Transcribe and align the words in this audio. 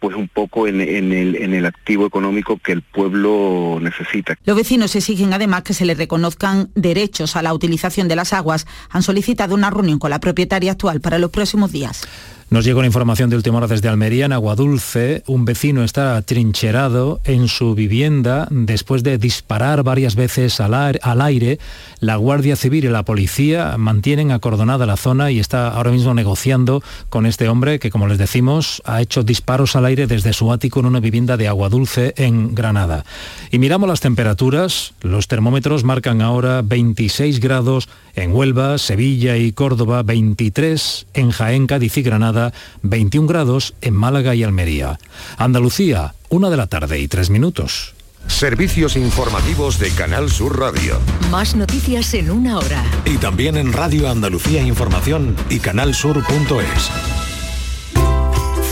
pues 0.00 0.16
un 0.16 0.28
poco 0.28 0.66
en, 0.66 0.80
el, 0.80 1.66
activo 1.66 2.06
económico 2.06 2.58
que 2.58 2.72
el 2.72 2.82
pueblo 2.82 3.78
necesita. 3.80 4.36
Los 4.44 4.56
vecinos 4.56 4.94
exigen 4.96 5.32
además 5.32 5.62
que 5.62 5.74
se 5.74 5.84
les 5.84 5.98
reconozcan 5.98 6.70
derechos 6.74 7.36
a 7.36 7.42
la 7.42 7.52
utilización 7.52 8.08
de 8.08 8.16
las 8.16 8.32
aguas. 8.32 8.66
Han 8.90 9.02
solicitado 9.02 9.54
una 9.54 9.70
reunión 9.70 9.98
con 9.98 10.10
la 10.10 10.20
propietaria 10.20 10.72
actual 10.72 11.00
para 11.00 11.18
los 11.18 11.30
próximos 11.30 11.72
días. 11.72 12.06
Nos 12.50 12.64
llega 12.64 12.78
una 12.78 12.86
información 12.86 13.28
de 13.28 13.36
última 13.36 13.58
hora 13.58 13.66
desde 13.66 13.90
Almería, 13.90 14.24
en 14.24 14.32
Aguadulce. 14.32 15.22
Un 15.26 15.44
vecino 15.44 15.84
está 15.84 16.22
trincherado 16.22 17.20
en 17.24 17.46
su 17.46 17.74
vivienda 17.74 18.48
después 18.50 19.02
de 19.02 19.18
disparar 19.18 19.82
varias 19.82 20.14
veces 20.14 20.58
al 20.58 21.20
aire. 21.20 21.58
La 22.00 22.16
Guardia 22.16 22.56
Civil 22.56 22.86
y 22.86 22.88
la 22.88 23.02
policía 23.02 23.76
mantienen 23.76 24.30
acordonada 24.30 24.86
la 24.86 24.96
zona 24.96 25.30
y 25.30 25.40
está 25.40 25.68
ahora 25.68 25.90
mismo 25.90 26.14
negociando 26.14 26.82
con 27.10 27.26
este 27.26 27.50
hombre 27.50 27.78
que, 27.78 27.90
como 27.90 28.06
les 28.06 28.16
decimos, 28.16 28.80
ha 28.86 29.02
hecho 29.02 29.24
disparos 29.24 29.76
al 29.76 29.84
aire 29.84 30.06
desde 30.06 30.32
su 30.32 30.50
ático 30.50 30.80
en 30.80 30.86
una 30.86 31.00
vivienda 31.00 31.36
de 31.36 31.48
Aguadulce 31.48 32.14
en 32.16 32.54
Granada. 32.54 33.04
Y 33.50 33.58
miramos 33.58 33.90
las 33.90 34.00
temperaturas. 34.00 34.94
Los 35.02 35.28
termómetros 35.28 35.84
marcan 35.84 36.22
ahora 36.22 36.62
26 36.62 37.40
grados 37.40 37.90
en 38.14 38.32
Huelva, 38.32 38.78
Sevilla 38.78 39.36
y 39.36 39.52
Córdoba, 39.52 40.02
23 40.02 41.08
en 41.12 41.30
Jaén, 41.30 41.66
Cádiz 41.66 41.98
y 41.98 42.02
Granada 42.02 42.37
21 42.82 43.26
grados 43.26 43.74
en 43.80 43.94
Málaga 43.94 44.34
y 44.34 44.44
Almería. 44.44 44.98
Andalucía, 45.36 46.14
una 46.28 46.50
de 46.50 46.56
la 46.56 46.66
tarde 46.66 46.98
y 46.98 47.08
tres 47.08 47.30
minutos. 47.30 47.94
Servicios 48.26 48.96
informativos 48.96 49.78
de 49.78 49.90
Canal 49.90 50.30
Sur 50.30 50.58
Radio. 50.58 50.98
Más 51.30 51.56
noticias 51.56 52.12
en 52.14 52.30
una 52.30 52.58
hora. 52.58 52.84
Y 53.04 53.16
también 53.16 53.56
en 53.56 53.72
Radio 53.72 54.08
Andalucía 54.08 54.62
Información 54.62 55.34
y 55.48 55.58
canalsur.es. 55.58 56.90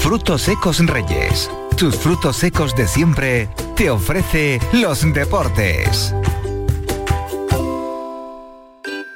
Frutos 0.03 0.43
secos 0.43 0.79
Reyes. 0.87 1.51
Tus 1.77 1.97
frutos 1.97 2.37
secos 2.37 2.77
de 2.77 2.87
siempre 2.87 3.49
te 3.75 3.91
ofrece 3.91 4.61
los 4.73 5.03
deportes. 5.13 6.15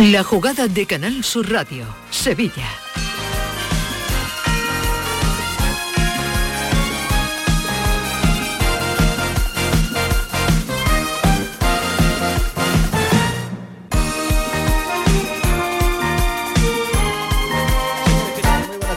La 0.00 0.24
jugada 0.24 0.66
de 0.66 0.86
Canal 0.86 1.22
Sur 1.22 1.52
Radio, 1.52 1.84
Sevilla. 2.10 2.66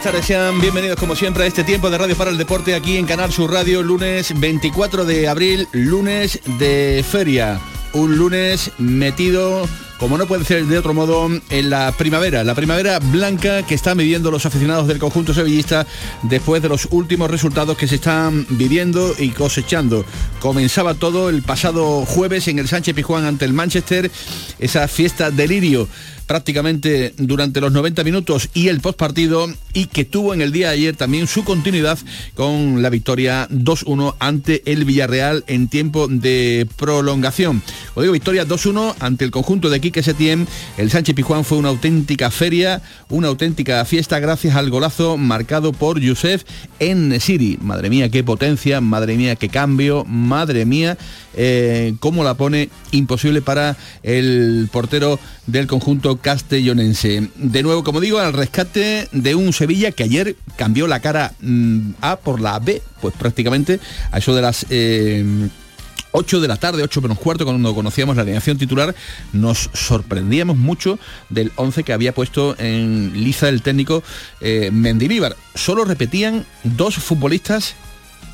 tardes, 0.01 0.25
sean 0.25 0.59
bienvenidos 0.61 0.97
como 0.97 1.15
siempre 1.17 1.43
a 1.43 1.47
este 1.47 1.65
tiempo 1.65 1.89
de 1.89 1.97
Radio 1.97 2.15
para 2.15 2.29
el 2.29 2.37
Deporte 2.37 2.75
aquí 2.75 2.95
en 2.97 3.05
Canal 3.05 3.31
Sur 3.33 3.51
Radio, 3.51 3.83
lunes 3.83 4.33
24 4.39 5.03
de 5.03 5.27
abril, 5.27 5.67
lunes 5.73 6.39
de 6.59 7.03
feria. 7.09 7.59
Un 7.93 8.17
lunes 8.17 8.71
metido 8.79 9.67
como 10.03 10.17
no 10.17 10.27
puede 10.27 10.43
ser 10.43 10.65
de 10.65 10.77
otro 10.77 10.93
modo, 10.93 11.29
en 11.49 11.69
la 11.69 11.93
primavera, 11.93 12.43
la 12.43 12.55
primavera 12.55 12.99
blanca 12.99 13.63
que 13.63 13.73
están 13.73 13.97
viviendo 13.97 14.31
los 14.31 14.45
aficionados 14.45 14.85
del 14.85 14.99
conjunto 14.99 15.33
sevillista 15.33 15.87
después 16.23 16.61
de 16.61 16.67
los 16.67 16.89
últimos 16.91 17.31
resultados 17.31 17.77
que 17.77 17.87
se 17.87 17.95
están 17.95 18.45
viviendo 18.49 19.15
y 19.17 19.29
cosechando. 19.29 20.03
Comenzaba 20.41 20.93
todo 20.93 21.29
el 21.29 21.41
pasado 21.41 22.05
jueves 22.05 22.49
en 22.49 22.59
el 22.59 22.67
Sánchez 22.67 22.93
Pijuán 22.95 23.23
ante 23.23 23.45
el 23.45 23.53
Manchester, 23.53 24.11
esa 24.59 24.89
fiesta 24.89 25.31
delirio 25.31 25.87
prácticamente 26.25 27.13
durante 27.17 27.61
los 27.61 27.71
90 27.71 28.03
minutos 28.03 28.49
y 28.53 28.67
el 28.67 28.81
postpartido 28.81 29.47
y 29.73 29.87
que 29.87 30.05
tuvo 30.05 30.33
en 30.33 30.41
el 30.41 30.51
día 30.51 30.69
de 30.69 30.73
ayer 30.73 30.95
también 30.95 31.27
su 31.27 31.43
continuidad 31.43 31.97
con 32.35 32.81
la 32.81 32.89
victoria 32.89 33.47
2-1 33.49 34.15
ante 34.19 34.61
el 34.71 34.85
Villarreal 34.85 35.43
en 35.47 35.67
tiempo 35.67 36.07
de 36.07 36.67
prolongación. 36.77 37.61
O 37.95 38.01
digo 38.01 38.13
victoria 38.13 38.47
2-1 38.47 38.95
ante 38.99 39.25
el 39.25 39.31
conjunto 39.31 39.69
de 39.69 39.81
Quique 39.81 40.03
Setién. 40.03 40.47
El 40.77 40.91
Sánchez 40.91 41.15
Pijuán 41.15 41.43
fue 41.43 41.57
una 41.57 41.69
auténtica 41.69 42.31
feria, 42.31 42.81
una 43.09 43.27
auténtica 43.27 43.83
fiesta 43.85 44.19
gracias 44.19 44.55
al 44.55 44.69
golazo 44.69 45.17
marcado 45.17 45.73
por 45.73 45.99
Yusef 45.99 46.43
en 46.79 47.19
Siri. 47.19 47.57
Madre 47.61 47.89
mía, 47.89 48.09
qué 48.09 48.23
potencia, 48.23 48.81
madre 48.81 49.17
mía, 49.17 49.35
qué 49.35 49.49
cambio, 49.49 50.05
madre 50.05 50.65
mía, 50.65 50.97
eh, 51.35 51.95
cómo 51.99 52.23
la 52.23 52.35
pone 52.35 52.69
imposible 52.91 53.41
para 53.41 53.77
el 54.03 54.69
portero 54.71 55.19
del 55.47 55.67
conjunto 55.67 56.12
castellonense. 56.17 57.29
De 57.35 57.63
nuevo, 57.63 57.83
como 57.83 57.99
digo, 57.99 58.19
al 58.19 58.33
rescate 58.33 59.07
de 59.11 59.35
un 59.35 59.53
Sevilla 59.53 59.91
que 59.91 60.03
ayer 60.03 60.35
cambió 60.55 60.87
la 60.87 60.99
cara 60.99 61.33
mm, 61.41 61.91
A 62.01 62.17
por 62.17 62.41
la 62.41 62.59
B, 62.59 62.81
pues 63.01 63.13
prácticamente 63.15 63.79
a 64.11 64.17
eso 64.19 64.35
de 64.35 64.41
las... 64.41 64.65
8 64.65 64.67
eh, 64.71 66.41
de 66.41 66.47
la 66.47 66.57
tarde, 66.57 66.83
8 66.83 67.01
menos 67.01 67.19
cuarto, 67.19 67.45
cuando 67.45 67.73
conocíamos 67.73 68.15
la 68.15 68.21
alineación 68.21 68.57
titular, 68.57 68.93
nos 69.31 69.69
sorprendíamos 69.73 70.57
mucho 70.57 70.99
del 71.29 71.51
11 71.55 71.83
que 71.83 71.93
había 71.93 72.13
puesto 72.13 72.55
en 72.59 73.11
liza 73.13 73.49
el 73.49 73.61
técnico 73.61 74.03
eh, 74.41 74.69
Mendilíbar. 74.71 75.35
Solo 75.55 75.85
repetían 75.85 76.45
dos 76.63 76.95
futbolistas 76.95 77.75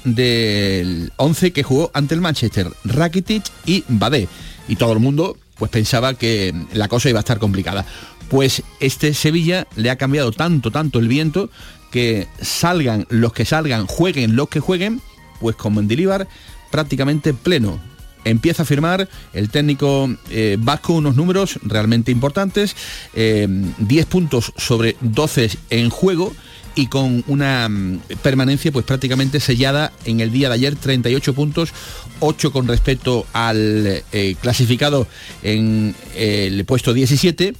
del 0.03 1.11
11 1.17 1.51
que 1.51 1.63
jugó 1.63 1.91
ante 1.93 2.15
el 2.15 2.21
Manchester, 2.21 2.71
Rakitic 2.83 3.43
y 3.65 3.83
Badé. 3.87 4.27
Y 4.67 4.75
todo 4.75 4.93
el 4.93 4.99
mundo 4.99 5.37
pues 5.59 5.69
pensaba 5.69 6.13
que 6.15 6.55
la 6.73 6.87
cosa 6.87 7.09
iba 7.09 7.19
a 7.19 7.21
estar 7.21 7.37
complicada. 7.37 7.85
Pues 8.29 8.63
este 8.79 9.13
Sevilla 9.13 9.67
le 9.75 9.89
ha 9.89 9.97
cambiado 9.97 10.31
tanto, 10.31 10.71
tanto 10.71 10.99
el 10.99 11.07
viento 11.07 11.49
que 11.91 12.27
salgan 12.41 13.05
los 13.09 13.33
que 13.33 13.45
salgan, 13.45 13.85
jueguen 13.85 14.35
los 14.35 14.49
que 14.49 14.59
jueguen, 14.59 15.01
pues 15.39 15.55
con 15.55 15.75
Mendilibar 15.75 16.27
prácticamente 16.71 17.33
pleno. 17.33 17.79
empieza 18.25 18.63
a 18.63 18.65
firmar 18.65 19.09
el 19.33 19.49
técnico 19.49 20.09
eh, 20.29 20.57
vasco 20.59 20.93
unos 20.93 21.15
números 21.15 21.59
realmente 21.63 22.11
importantes, 22.11 22.75
10 23.15 24.05
puntos 24.05 24.53
sobre 24.57 24.95
12 25.01 25.49
en 25.69 25.89
juego, 25.89 26.33
y 26.75 26.87
con 26.87 27.23
una 27.27 27.67
mm, 27.67 27.99
permanencia 28.21 28.71
pues 28.71 28.85
prácticamente 28.85 29.39
sellada 29.39 29.91
en 30.05 30.19
el 30.21 30.31
día 30.31 30.47
de 30.47 30.55
ayer, 30.55 30.75
38 30.75 31.33
puntos, 31.33 31.73
8 32.19 32.51
con 32.51 32.67
respecto 32.67 33.25
al 33.33 34.03
eh, 34.11 34.35
clasificado 34.41 35.07
en 35.43 35.95
el 36.15 36.65
puesto 36.65 36.93
17, 36.93 37.53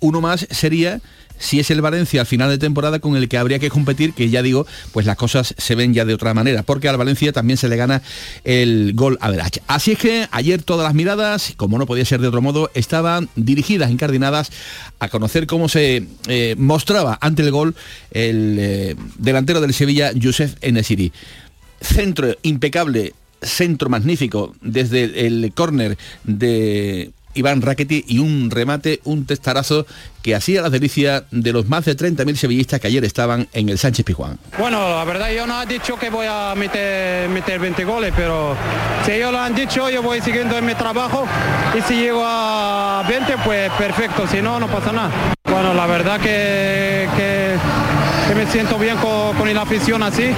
uno 0.00 0.20
más 0.20 0.46
sería 0.50 1.00
si 1.38 1.60
es 1.60 1.70
el 1.70 1.80
Valencia 1.80 2.20
al 2.20 2.26
final 2.26 2.50
de 2.50 2.58
temporada 2.58 2.98
con 2.98 3.16
el 3.16 3.28
que 3.28 3.38
habría 3.38 3.58
que 3.58 3.70
competir, 3.70 4.12
que 4.12 4.28
ya 4.28 4.42
digo, 4.42 4.66
pues 4.92 5.06
las 5.06 5.16
cosas 5.16 5.54
se 5.56 5.74
ven 5.74 5.94
ya 5.94 6.04
de 6.04 6.14
otra 6.14 6.34
manera, 6.34 6.62
porque 6.62 6.88
al 6.88 6.96
Valencia 6.96 7.32
también 7.32 7.56
se 7.56 7.68
le 7.68 7.76
gana 7.76 8.02
el 8.44 8.92
gol 8.94 9.18
a 9.20 9.30
Verach. 9.30 9.58
Así 9.66 9.92
es 9.92 9.98
que 9.98 10.28
ayer 10.30 10.62
todas 10.62 10.84
las 10.84 10.94
miradas, 10.94 11.54
como 11.56 11.78
no 11.78 11.86
podía 11.86 12.04
ser 12.04 12.20
de 12.20 12.28
otro 12.28 12.42
modo, 12.42 12.70
estaban 12.74 13.28
dirigidas, 13.36 13.90
encardinadas 13.90 14.50
a 14.98 15.08
conocer 15.08 15.46
cómo 15.46 15.68
se 15.68 16.06
eh, 16.26 16.54
mostraba 16.58 17.18
ante 17.20 17.42
el 17.42 17.50
gol 17.50 17.74
el 18.10 18.56
eh, 18.58 18.96
delantero 19.16 19.60
del 19.60 19.74
Sevilla, 19.74 20.12
Josef 20.20 20.56
Enesiri. 20.60 21.12
Centro 21.80 22.34
impecable 22.42 23.14
centro 23.42 23.88
magnífico 23.88 24.54
desde 24.60 25.26
el 25.26 25.52
córner 25.54 25.96
de 26.24 27.12
Iván 27.34 27.62
Rackety 27.62 28.04
y 28.06 28.18
un 28.18 28.50
remate, 28.50 29.00
un 29.04 29.24
testarazo 29.24 29.86
que 30.22 30.34
hacía 30.34 30.62
la 30.62 30.70
delicia 30.70 31.24
de 31.30 31.52
los 31.52 31.68
más 31.68 31.84
de 31.84 31.96
30.000 31.96 32.34
sevillistas 32.34 32.80
que 32.80 32.88
ayer 32.88 33.04
estaban 33.04 33.48
en 33.52 33.68
el 33.68 33.78
Sánchez 33.78 34.04
Pijuán. 34.04 34.38
Bueno, 34.58 34.96
la 34.96 35.04
verdad 35.04 35.30
yo 35.32 35.46
no 35.46 35.62
he 35.62 35.66
dicho 35.66 35.96
que 35.96 36.10
voy 36.10 36.26
a 36.28 36.54
meter, 36.56 37.28
meter 37.28 37.60
20 37.60 37.84
goles, 37.84 38.12
pero 38.16 38.56
si 39.04 39.12
ellos 39.12 39.32
lo 39.32 39.38
han 39.38 39.54
dicho, 39.54 39.88
yo 39.88 40.02
voy 40.02 40.20
siguiendo 40.20 40.56
en 40.56 40.66
mi 40.66 40.74
trabajo 40.74 41.26
y 41.78 41.82
si 41.82 41.94
llego 41.94 42.22
a 42.24 43.04
20, 43.08 43.36
pues 43.44 43.70
perfecto, 43.72 44.26
si 44.26 44.42
no, 44.42 44.58
no 44.58 44.66
pasa 44.66 44.92
nada. 44.92 45.10
Bueno, 45.44 45.72
la 45.74 45.86
verdad 45.86 46.20
que, 46.20 47.56
me 48.34 48.46
siento 48.46 48.78
bien 48.78 48.96
con, 48.98 49.36
con 49.36 49.52
la 49.52 49.62
afición 49.62 50.02
así, 50.02 50.30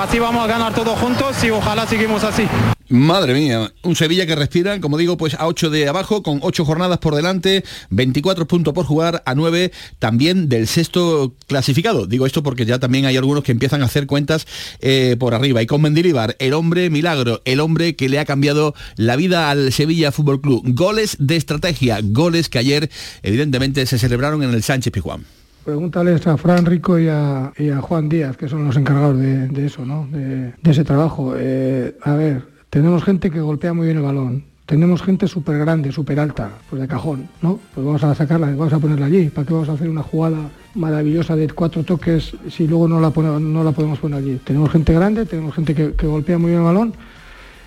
así 0.00 0.18
vamos 0.18 0.44
a 0.44 0.46
ganar 0.46 0.74
todos 0.74 0.98
juntos 0.98 1.42
y 1.44 1.50
ojalá 1.50 1.86
seguimos 1.86 2.24
así. 2.24 2.46
Madre 2.90 3.32
mía, 3.32 3.72
un 3.82 3.96
Sevilla 3.96 4.26
que 4.26 4.36
respira, 4.36 4.78
como 4.78 4.98
digo, 4.98 5.16
pues 5.16 5.34
a 5.34 5.46
8 5.46 5.70
de 5.70 5.88
abajo, 5.88 6.22
con 6.22 6.40
8 6.42 6.66
jornadas 6.66 6.98
por 6.98 7.14
delante, 7.14 7.64
24 7.88 8.46
puntos 8.46 8.74
por 8.74 8.84
jugar, 8.84 9.22
a 9.24 9.34
9 9.34 9.72
también 9.98 10.50
del 10.50 10.68
sexto 10.68 11.34
clasificado. 11.46 12.06
Digo 12.06 12.26
esto 12.26 12.42
porque 12.42 12.66
ya 12.66 12.78
también 12.78 13.06
hay 13.06 13.16
algunos 13.16 13.42
que 13.42 13.52
empiezan 13.52 13.80
a 13.80 13.86
hacer 13.86 14.06
cuentas 14.06 14.46
eh, 14.80 15.16
por 15.18 15.34
arriba. 15.34 15.62
Y 15.62 15.66
con 15.66 15.80
Mendilibar, 15.80 16.36
el 16.38 16.52
hombre 16.52 16.90
milagro, 16.90 17.40
el 17.46 17.60
hombre 17.60 17.96
que 17.96 18.10
le 18.10 18.18
ha 18.18 18.26
cambiado 18.26 18.74
la 18.96 19.16
vida 19.16 19.50
al 19.50 19.72
Sevilla 19.72 20.12
Fútbol 20.12 20.42
Club. 20.42 20.62
Goles 20.66 21.16
de 21.18 21.36
estrategia, 21.36 22.00
goles 22.02 22.50
que 22.50 22.58
ayer 22.58 22.90
evidentemente 23.22 23.86
se 23.86 23.98
celebraron 23.98 24.42
en 24.42 24.50
el 24.50 24.62
Sánchez 24.62 24.92
Pijuán. 24.92 25.24
Pregúntales 25.64 26.26
a 26.26 26.36
Fran 26.36 26.66
Rico 26.66 26.98
y 26.98 27.08
a, 27.08 27.52
Juan 27.80 28.08
Díaz, 28.10 28.36
que 28.36 28.48
son 28.48 28.66
los 28.66 28.76
encargados 28.76 29.18
de, 29.18 29.64
eso, 29.64 29.86
¿no? 29.86 30.06
De, 30.10 30.52
ese 30.62 30.84
trabajo. 30.84 31.34
Eh, 31.36 31.96
a 32.02 32.14
ver, 32.14 32.42
tenemos 32.68 33.02
gente 33.02 33.30
que 33.30 33.40
golpea 33.40 33.72
muy 33.72 33.86
bien 33.86 33.96
el 33.96 34.02
balón. 34.02 34.44
Tenemos 34.66 35.02
gente 35.02 35.26
súper 35.26 35.58
grande, 35.58 35.90
súper 35.90 36.20
alta, 36.20 36.50
pues 36.68 36.82
de 36.82 36.88
cajón, 36.88 37.28
¿no? 37.40 37.60
Pues 37.74 37.84
vamos 37.84 38.04
a 38.04 38.14
sacarla, 38.14 38.48
vamos 38.48 38.72
a 38.74 38.78
ponerla 38.78 39.06
allí. 39.06 39.28
¿Para 39.28 39.46
qué 39.46 39.52
vamos 39.54 39.68
a 39.70 39.72
hacer 39.72 39.88
una 39.88 40.02
jugada 40.02 40.50
maravillosa 40.74 41.34
de 41.34 41.48
cuatro 41.48 41.82
toques 41.82 42.34
si 42.50 42.66
luego 42.66 42.86
no 42.86 43.00
la, 43.00 43.10
no 43.38 43.64
la 43.64 43.72
podemos 43.72 43.98
poner 43.98 44.18
allí? 44.18 44.40
Tenemos 44.44 44.70
gente 44.70 44.92
grande, 44.92 45.24
tenemos 45.24 45.54
gente 45.54 45.74
que, 45.74 46.06
golpea 46.06 46.36
muy 46.36 46.50
bien 46.50 46.60
el 46.60 46.66
balón 46.66 46.94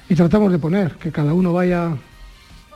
y 0.07 0.13
tratamos 0.13 0.51
de 0.51 0.59
poner 0.59 0.93
que 0.93 1.11
cada 1.11 1.33
uno 1.33 1.51
vaya 1.51 1.95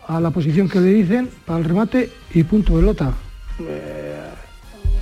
a 0.08 0.20
la 0.20 0.32
posición 0.32 0.68
que 0.68 0.80
le 0.80 0.94
dicen 0.94 1.30
para 1.46 1.60
el 1.60 1.66
remate 1.66 2.10
y 2.34 2.44
punto 2.44 2.78
de 2.78 2.84
lota. 2.84 3.14
Eh, 3.60 4.31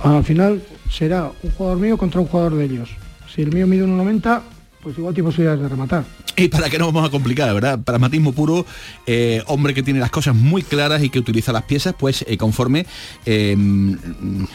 al 0.02 0.24
final 0.24 0.62
será 0.90 1.30
un 1.42 1.50
jugador 1.52 1.78
mío 1.78 1.98
contra 1.98 2.20
un 2.20 2.26
jugador 2.26 2.54
de 2.56 2.64
ellos. 2.64 2.90
Si 3.32 3.42
el 3.42 3.52
mío 3.52 3.66
mide 3.66 3.84
1,90, 3.84 4.42
pues 4.82 4.96
igual 4.96 5.14
tiene 5.14 5.28
posibilidades 5.28 5.62
de 5.62 5.68
rematar. 5.68 6.04
Y 6.36 6.48
para 6.48 6.70
que 6.70 6.78
no 6.78 6.86
vamos 6.86 7.06
a 7.06 7.10
complicar, 7.10 7.52
¿verdad? 7.52 7.78
Pragmatismo 7.80 8.32
puro, 8.32 8.64
eh, 9.06 9.42
hombre 9.46 9.74
que 9.74 9.82
tiene 9.82 10.00
las 10.00 10.10
cosas 10.10 10.34
muy 10.34 10.62
claras 10.62 11.02
y 11.02 11.10
que 11.10 11.18
utiliza 11.18 11.52
las 11.52 11.64
piezas, 11.64 11.94
pues 11.98 12.24
eh, 12.26 12.38
conforme 12.38 12.86
em, 13.26 13.98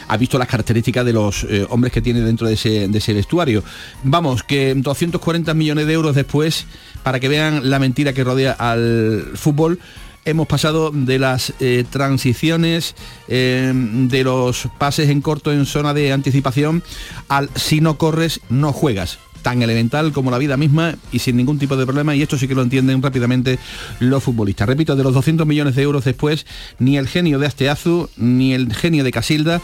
ha 0.08 0.16
visto 0.16 0.36
las 0.36 0.48
características 0.48 1.04
de 1.04 1.12
los 1.12 1.44
eh, 1.44 1.64
hombres 1.70 1.92
que 1.92 2.02
tiene 2.02 2.22
dentro 2.22 2.48
de 2.48 2.54
ese, 2.54 2.88
de 2.88 2.98
ese 2.98 3.12
vestuario. 3.12 3.62
Vamos, 4.02 4.42
que 4.42 4.74
240 4.74 5.54
millones 5.54 5.86
de 5.86 5.92
euros 5.92 6.16
después, 6.16 6.66
para 7.04 7.20
que 7.20 7.28
vean 7.28 7.70
la 7.70 7.78
mentira 7.78 8.12
que 8.12 8.24
rodea 8.24 8.52
al 8.52 9.30
fútbol, 9.34 9.78
hemos 10.26 10.46
pasado 10.46 10.90
de 10.92 11.18
las 11.18 11.54
transiciones, 11.90 12.94
em, 13.28 14.08
de 14.08 14.24
los 14.24 14.68
pases 14.78 15.08
en 15.08 15.20
corto 15.22 15.52
en 15.52 15.64
zona 15.64 15.94
de 15.94 16.12
anticipación, 16.12 16.82
al 17.28 17.48
si 17.54 17.80
no 17.80 17.96
corres, 17.96 18.40
no 18.50 18.72
juegas 18.72 19.18
tan 19.46 19.62
elemental 19.62 20.10
como 20.12 20.32
la 20.32 20.38
vida 20.38 20.56
misma 20.56 20.96
y 21.12 21.20
sin 21.20 21.36
ningún 21.36 21.56
tipo 21.60 21.76
de 21.76 21.86
problema 21.86 22.16
y 22.16 22.20
esto 22.20 22.36
sí 22.36 22.48
que 22.48 22.56
lo 22.56 22.62
entienden 22.62 23.00
rápidamente 23.00 23.60
los 24.00 24.20
futbolistas. 24.24 24.66
Repito, 24.66 24.96
de 24.96 25.04
los 25.04 25.14
200 25.14 25.46
millones 25.46 25.76
de 25.76 25.82
euros 25.82 26.04
después, 26.04 26.46
ni 26.80 26.98
el 26.98 27.06
genio 27.06 27.38
de 27.38 27.46
Asteazu 27.46 28.08
ni 28.16 28.54
el 28.54 28.74
genio 28.74 29.04
de 29.04 29.12
Casilda 29.12 29.62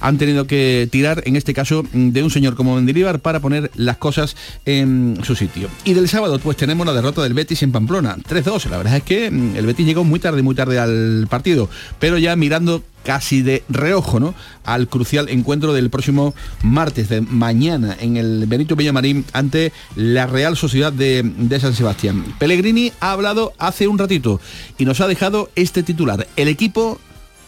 han 0.00 0.18
tenido 0.18 0.46
que 0.46 0.88
tirar, 0.90 1.22
en 1.26 1.36
este 1.36 1.54
caso, 1.54 1.84
de 1.92 2.22
un 2.22 2.30
señor 2.30 2.54
como 2.54 2.76
Mendilibar 2.76 3.20
para 3.20 3.40
poner 3.40 3.70
las 3.74 3.96
cosas 3.96 4.36
en 4.64 5.18
su 5.22 5.36
sitio. 5.36 5.68
Y 5.84 5.94
del 5.94 6.08
sábado, 6.08 6.38
pues 6.38 6.56
tenemos 6.56 6.86
la 6.86 6.92
derrota 6.92 7.22
del 7.22 7.34
Betis 7.34 7.62
en 7.62 7.72
Pamplona, 7.72 8.16
3-2. 8.16 8.70
La 8.70 8.78
verdad 8.78 8.96
es 8.96 9.02
que 9.02 9.30
mm, 9.30 9.56
el 9.56 9.66
Betis 9.66 9.86
llegó 9.86 10.04
muy 10.04 10.20
tarde, 10.20 10.42
muy 10.42 10.54
tarde 10.54 10.78
al 10.78 11.26
partido, 11.28 11.68
pero 11.98 12.18
ya 12.18 12.36
mirando 12.36 12.82
casi 13.04 13.42
de 13.42 13.62
reojo, 13.68 14.18
¿no? 14.18 14.34
Al 14.64 14.88
crucial 14.88 15.28
encuentro 15.28 15.72
del 15.72 15.90
próximo 15.90 16.34
martes 16.64 17.08
de 17.08 17.20
mañana 17.20 17.96
en 18.00 18.16
el 18.16 18.46
Benito 18.46 18.74
Villamarín 18.74 19.24
ante 19.32 19.72
la 19.94 20.26
Real 20.26 20.56
Sociedad 20.56 20.92
de, 20.92 21.22
de 21.22 21.60
San 21.60 21.74
Sebastián. 21.74 22.24
Pellegrini 22.40 22.92
ha 22.98 23.12
hablado 23.12 23.52
hace 23.58 23.86
un 23.86 23.98
ratito 23.98 24.40
y 24.76 24.84
nos 24.84 25.00
ha 25.00 25.06
dejado 25.06 25.50
este 25.54 25.84
titular. 25.84 26.26
El 26.34 26.48
equipo, 26.48 26.98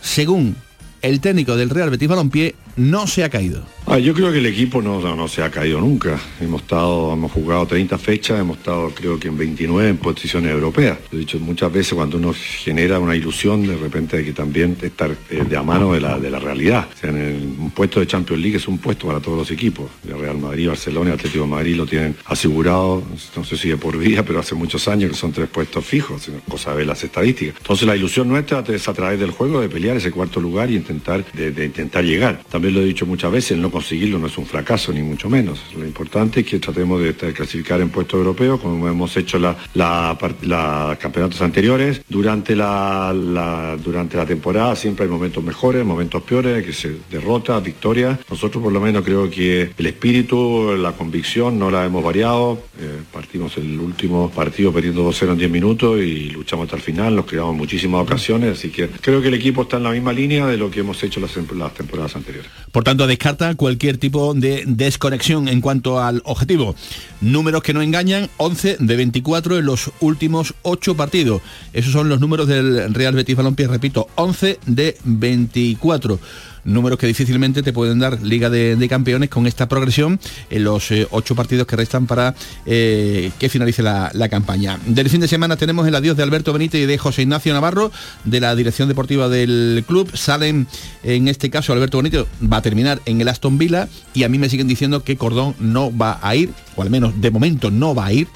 según 0.00 0.54
el 1.02 1.20
técnico 1.20 1.56
del 1.56 1.70
Real 1.70 1.90
Betis 1.90 2.08
Balompié 2.08 2.54
no 2.78 3.06
se 3.06 3.24
ha 3.24 3.28
caído. 3.28 3.62
Ah, 3.86 3.98
yo 3.98 4.12
creo 4.12 4.30
que 4.30 4.38
el 4.38 4.46
equipo 4.46 4.82
no, 4.82 5.00
no, 5.00 5.28
se 5.28 5.42
ha 5.42 5.50
caído 5.50 5.80
nunca. 5.80 6.18
Hemos 6.40 6.62
estado, 6.62 7.14
hemos 7.14 7.32
jugado 7.32 7.66
30 7.66 7.96
fechas, 7.98 8.38
hemos 8.38 8.58
estado 8.58 8.90
creo 8.90 9.18
que 9.18 9.28
en 9.28 9.38
29 9.38 9.88
en 9.88 9.96
posiciones 9.96 10.52
europeas. 10.52 10.98
Lo 11.10 11.16
he 11.16 11.20
dicho 11.20 11.38
muchas 11.40 11.72
veces 11.72 11.94
cuando 11.94 12.18
uno 12.18 12.34
genera 12.34 12.98
una 12.98 13.16
ilusión 13.16 13.66
de 13.66 13.76
repente 13.76 14.18
de 14.18 14.24
que 14.26 14.32
también 14.32 14.76
estar 14.82 15.10
eh, 15.30 15.44
de 15.48 15.56
a 15.56 15.62
mano 15.62 15.94
de 15.94 16.00
la, 16.00 16.18
de 16.18 16.30
la 16.30 16.38
realidad. 16.38 16.86
En 17.02 17.56
un 17.58 17.70
puesto 17.70 18.00
de 18.00 18.06
Champions 18.06 18.42
League 18.42 18.56
es 18.58 18.68
un 18.68 18.78
puesto 18.78 19.06
para 19.06 19.20
todos 19.20 19.38
los 19.38 19.50
equipos. 19.50 19.90
El 20.06 20.18
Real 20.18 20.38
Madrid, 20.38 20.68
Barcelona 20.68 21.10
y 21.10 21.12
Atlético 21.14 21.44
de 21.44 21.50
Madrid 21.50 21.76
lo 21.76 21.86
tienen 21.86 22.14
asegurado, 22.26 23.02
no 23.36 23.44
sé 23.44 23.56
si 23.56 23.70
de 23.70 23.78
por 23.78 23.96
vida, 23.96 24.22
pero 24.22 24.40
hace 24.40 24.54
muchos 24.54 24.86
años 24.86 25.10
que 25.10 25.16
son 25.16 25.32
tres 25.32 25.48
puestos 25.48 25.84
fijos, 25.84 26.30
cosa 26.48 26.74
de 26.74 26.84
las 26.84 27.02
estadísticas. 27.02 27.56
Entonces 27.58 27.86
la 27.86 27.96
ilusión 27.96 28.28
nuestra 28.28 28.62
es 28.68 28.86
a 28.86 28.92
través 28.92 29.18
del 29.18 29.30
juego 29.30 29.60
de 29.60 29.68
pelear 29.68 29.96
ese 29.96 30.10
cuarto 30.10 30.40
lugar 30.40 30.70
y 30.70 30.76
intentar, 30.76 31.24
de, 31.32 31.64
intentar 31.64 32.04
llegar. 32.04 32.42
También 32.50 32.67
lo 32.70 32.80
he 32.80 32.84
dicho 32.84 33.06
muchas 33.06 33.30
veces, 33.30 33.58
no 33.58 33.70
conseguirlo 33.70 34.18
no 34.18 34.26
es 34.26 34.38
un 34.38 34.46
fracaso, 34.46 34.92
ni 34.92 35.02
mucho 35.02 35.28
menos. 35.28 35.60
Lo 35.76 35.84
importante 35.84 36.40
es 36.40 36.46
que 36.46 36.58
tratemos 36.58 37.00
de, 37.02 37.14
clasificar 37.14 37.80
en 37.80 37.90
puestos 37.90 38.18
europeos, 38.18 38.60
como 38.60 38.88
hemos 38.88 39.16
hecho 39.16 39.38
los 39.38 39.56
la, 39.74 40.96
campeonatos 41.00 41.40
anteriores. 41.42 42.02
Durante 42.08 42.56
la, 42.56 43.76
durante 43.82 44.16
la 44.16 44.26
temporada 44.26 44.74
siempre 44.76 45.04
hay 45.04 45.10
momentos 45.10 45.42
mejores, 45.42 45.84
momentos 45.84 46.22
peores, 46.22 46.64
que 46.64 46.72
se 46.72 46.96
derrota, 47.10 47.58
victoria. 47.60 48.18
Nosotros 48.30 48.62
por 48.62 48.72
lo 48.72 48.80
menos 48.80 49.04
creo 49.04 49.30
que 49.30 49.70
el 49.76 49.86
espíritu, 49.86 50.76
la 50.76 50.92
convicción 50.92 51.58
no 51.58 51.70
la 51.70 51.84
hemos 51.84 52.02
variado. 52.02 52.62
Eh, 52.80 53.02
partimos 53.12 53.56
el 53.56 53.78
último 53.78 54.30
partido 54.30 54.72
perdiendo 54.72 55.08
2-0 55.10 55.32
en 55.32 55.38
10 55.38 55.50
minutos 55.50 56.00
y 56.00 56.30
luchamos 56.30 56.64
hasta 56.64 56.76
el 56.76 56.82
final, 56.82 57.16
nos 57.16 57.26
creamos 57.26 57.56
muchísimas 57.56 58.02
ocasiones, 58.02 58.58
así 58.58 58.70
que 58.70 58.88
creo 58.88 59.20
que 59.20 59.28
el 59.28 59.34
equipo 59.34 59.62
está 59.62 59.76
en 59.76 59.84
la 59.84 59.90
misma 59.90 60.12
línea 60.12 60.46
de 60.46 60.56
lo 60.56 60.70
que 60.70 60.80
hemos 60.80 61.02
hecho 61.02 61.20
las 61.20 61.74
temporadas 61.74 62.16
anteriores. 62.16 62.47
Por 62.72 62.84
tanto, 62.84 63.06
descarta 63.06 63.54
cualquier 63.54 63.98
tipo 63.98 64.34
de 64.34 64.64
desconexión 64.66 65.48
en 65.48 65.60
cuanto 65.60 66.00
al 66.00 66.22
objetivo. 66.24 66.74
Números 67.20 67.62
que 67.62 67.72
no 67.72 67.82
engañan, 67.82 68.28
11 68.36 68.76
de 68.80 68.96
24 68.96 69.58
en 69.58 69.64
los 69.64 69.90
últimos 70.00 70.54
8 70.62 70.94
partidos. 70.96 71.42
Esos 71.72 71.92
son 71.92 72.08
los 72.08 72.20
números 72.20 72.46
del 72.46 72.92
Real 72.92 73.14
Betis 73.14 73.36
Balompié, 73.36 73.68
repito, 73.68 74.08
11 74.16 74.58
de 74.66 74.96
24 75.04 76.18
números 76.64 76.98
que 76.98 77.06
difícilmente 77.06 77.62
te 77.62 77.72
pueden 77.72 77.98
dar 77.98 78.20
Liga 78.22 78.50
de, 78.50 78.88
Campeones 78.88 79.28
con 79.28 79.46
esta 79.46 79.68
progresión 79.68 80.18
en 80.48 80.64
los 80.64 80.90
eh, 80.90 81.06
ocho 81.10 81.34
partidos 81.34 81.66
que 81.66 81.76
restan 81.76 82.06
para 82.06 82.34
eh, 82.64 83.30
que 83.38 83.48
finalice 83.48 83.82
la, 83.82 84.28
campaña. 84.30 84.78
Del 84.86 85.08
fin 85.08 85.20
de 85.20 85.28
semana 85.28 85.56
tenemos 85.56 85.86
el 85.86 85.94
adiós 85.94 86.16
de 86.16 86.22
Alberto 86.22 86.52
Benítez 86.52 86.82
y 86.82 86.86
de 86.86 86.98
José 86.98 87.22
Ignacio 87.22 87.52
Navarro 87.52 87.90
de 88.24 88.40
la 88.40 88.54
dirección 88.54 88.88
deportiva 88.88 89.28
del 89.28 89.84
club. 89.86 90.10
Salen, 90.14 90.66
en 91.02 91.28
este 91.28 91.50
caso, 91.50 91.72
Alberto 91.72 91.98
Benítez 91.98 92.24
va 92.42 92.58
a 92.58 92.62
terminar 92.62 93.00
en 93.06 93.20
el 93.20 93.28
Aston 93.28 93.58
Villa 93.58 93.88
y 94.12 94.24
a 94.24 94.28
mí 94.28 94.38
me 94.38 94.48
siguen 94.48 94.68
diciendo 94.68 95.02
que 95.02 95.16
Cordón 95.16 95.54
no 95.58 95.96
va 95.96 96.18
a 96.22 96.34
ir, 96.36 96.50
o 96.76 96.82
al 96.82 96.90
menos 96.90 97.20
de 97.20 97.30
momento 97.30 97.70
no 97.70 97.94
va 97.94 98.06
a 98.06 98.12
ir 98.12 98.28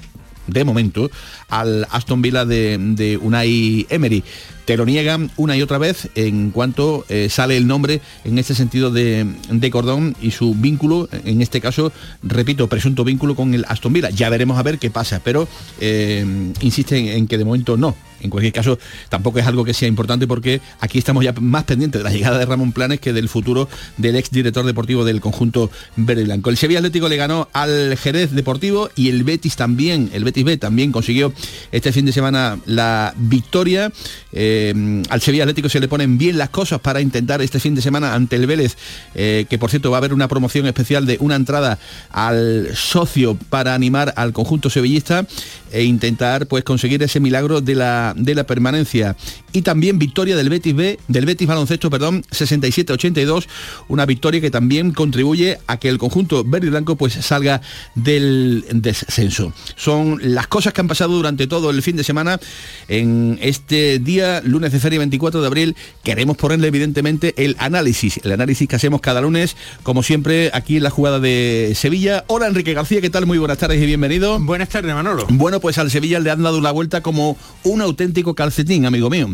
de 0.46 0.64
momento, 0.64 1.10
al 1.48 1.86
Aston 1.90 2.22
Villa 2.22 2.44
de, 2.44 2.76
de 2.78 3.16
Unai 3.16 3.86
Emery 3.88 4.24
te 4.64 4.76
lo 4.76 4.84
niegan 4.84 5.30
una 5.36 5.56
y 5.56 5.62
otra 5.62 5.78
vez 5.78 6.08
en 6.14 6.50
cuanto 6.50 7.04
eh, 7.08 7.28
sale 7.28 7.56
el 7.56 7.66
nombre 7.66 8.00
en 8.24 8.38
este 8.38 8.54
sentido 8.54 8.90
de, 8.90 9.26
de, 9.50 9.70
Cordón 9.70 10.14
y 10.20 10.30
su 10.30 10.54
vínculo, 10.54 11.08
en 11.24 11.42
este 11.42 11.60
caso, 11.60 11.92
repito, 12.22 12.68
presunto 12.68 13.04
vínculo 13.04 13.34
con 13.34 13.54
el 13.54 13.64
Aston 13.68 13.92
Villa. 13.92 14.10
Ya 14.10 14.28
veremos 14.28 14.58
a 14.58 14.62
ver 14.62 14.78
qué 14.78 14.90
pasa, 14.90 15.20
pero 15.24 15.48
eh, 15.80 16.24
insisten 16.60 17.08
en 17.08 17.26
que 17.26 17.38
de 17.38 17.44
momento 17.44 17.76
no. 17.76 17.94
En 18.22 18.30
cualquier 18.30 18.52
caso, 18.52 18.78
tampoco 19.08 19.38
es 19.38 19.46
algo 19.46 19.64
que 19.64 19.74
sea 19.74 19.88
importante 19.88 20.26
porque 20.26 20.60
aquí 20.80 20.98
estamos 20.98 21.24
ya 21.24 21.32
más 21.40 21.64
pendientes 21.64 22.00
de 22.00 22.04
la 22.04 22.10
llegada 22.10 22.38
de 22.38 22.46
Ramón 22.46 22.72
Planes 22.72 23.00
que 23.00 23.12
del 23.12 23.28
futuro 23.28 23.68
del 23.96 24.16
ex 24.16 24.30
director 24.30 24.64
deportivo 24.64 25.04
del 25.04 25.20
conjunto 25.20 25.70
verde 25.96 26.22
y 26.22 26.24
blanco. 26.24 26.50
El 26.50 26.56
Sevilla 26.56 26.78
Atlético 26.78 27.08
le 27.08 27.16
ganó 27.16 27.48
al 27.52 27.96
Jerez 27.96 28.32
Deportivo 28.32 28.90
y 28.96 29.08
el 29.08 29.24
Betis 29.24 29.56
también, 29.56 30.10
el 30.12 30.24
Betis 30.24 30.44
B 30.44 30.56
también 30.56 30.92
consiguió 30.92 31.32
este 31.72 31.92
fin 31.92 32.06
de 32.06 32.12
semana 32.12 32.58
la 32.66 33.14
victoria. 33.16 33.92
Eh, 34.32 35.02
al 35.08 35.20
Sevilla 35.20 35.44
Atlético 35.44 35.68
se 35.68 35.80
le 35.80 35.88
ponen 35.88 36.18
bien 36.18 36.38
las 36.38 36.50
cosas 36.50 36.80
para 36.80 37.00
intentar 37.00 37.42
este 37.42 37.60
fin 37.60 37.74
de 37.74 37.82
semana 37.82 38.14
ante 38.14 38.36
el 38.36 38.46
Vélez, 38.46 38.76
eh, 39.14 39.46
que 39.48 39.58
por 39.58 39.70
cierto 39.70 39.90
va 39.90 39.96
a 39.96 39.98
haber 39.98 40.14
una 40.14 40.28
promoción 40.28 40.66
especial 40.66 41.06
de 41.06 41.16
una 41.20 41.36
entrada 41.36 41.78
al 42.10 42.70
socio 42.74 43.36
para 43.48 43.74
animar 43.74 44.12
al 44.16 44.32
conjunto 44.32 44.70
sevillista 44.70 45.26
e 45.70 45.84
intentar 45.84 46.46
pues 46.46 46.64
conseguir 46.64 47.02
ese 47.02 47.20
milagro 47.20 47.60
de 47.60 47.74
la, 47.74 48.11
de 48.16 48.34
la 48.34 48.44
permanencia. 48.44 49.16
Y 49.52 49.62
también 49.62 49.98
victoria 49.98 50.36
del 50.36 50.48
Betis 50.48 50.74
B, 50.74 50.98
del 51.08 51.26
Betis 51.26 51.46
Baloncesto, 51.46 51.90
perdón, 51.90 52.24
67-82, 52.30 53.46
una 53.88 54.06
victoria 54.06 54.40
que 54.40 54.50
también 54.50 54.92
contribuye 54.92 55.58
a 55.66 55.78
que 55.78 55.88
el 55.88 55.98
conjunto 55.98 56.44
verde 56.44 56.68
y 56.68 56.70
blanco 56.70 56.96
pues 56.96 57.14
salga 57.14 57.60
del 57.94 58.64
descenso. 58.72 59.52
Son 59.76 60.18
las 60.22 60.46
cosas 60.46 60.72
que 60.72 60.80
han 60.80 60.88
pasado 60.88 61.14
durante 61.14 61.46
todo 61.46 61.70
el 61.70 61.82
fin 61.82 61.96
de 61.96 62.04
semana 62.04 62.40
en 62.88 63.38
este 63.42 63.98
día, 63.98 64.40
lunes 64.44 64.72
de 64.72 64.80
feria 64.80 64.98
24 64.98 65.40
de 65.40 65.46
abril. 65.46 65.76
Queremos 66.02 66.36
ponerle 66.36 66.68
evidentemente 66.68 67.34
el 67.36 67.56
análisis, 67.58 68.20
el 68.22 68.32
análisis 68.32 68.68
que 68.68 68.76
hacemos 68.76 69.00
cada 69.00 69.20
lunes, 69.20 69.56
como 69.82 70.02
siempre, 70.02 70.50
aquí 70.54 70.76
en 70.76 70.82
la 70.82 70.90
jugada 70.90 71.20
de 71.20 71.72
Sevilla. 71.76 72.24
Hola 72.28 72.46
Enrique 72.46 72.74
García, 72.74 73.00
¿qué 73.00 73.10
tal? 73.10 73.26
Muy 73.26 73.38
buenas 73.38 73.58
tardes 73.58 73.82
y 73.82 73.86
bienvenido. 73.86 74.38
Buenas 74.38 74.68
tardes, 74.68 74.94
Manolo. 74.94 75.26
Bueno, 75.28 75.60
pues 75.60 75.78
al 75.78 75.90
Sevilla 75.90 76.20
le 76.20 76.30
han 76.30 76.42
dado 76.42 76.60
la 76.60 76.70
vuelta 76.70 77.02
como 77.02 77.36
un 77.64 77.82
auténtico 78.02 78.34
calcetín, 78.34 78.86
amigo 78.86 79.08
mío. 79.10 79.28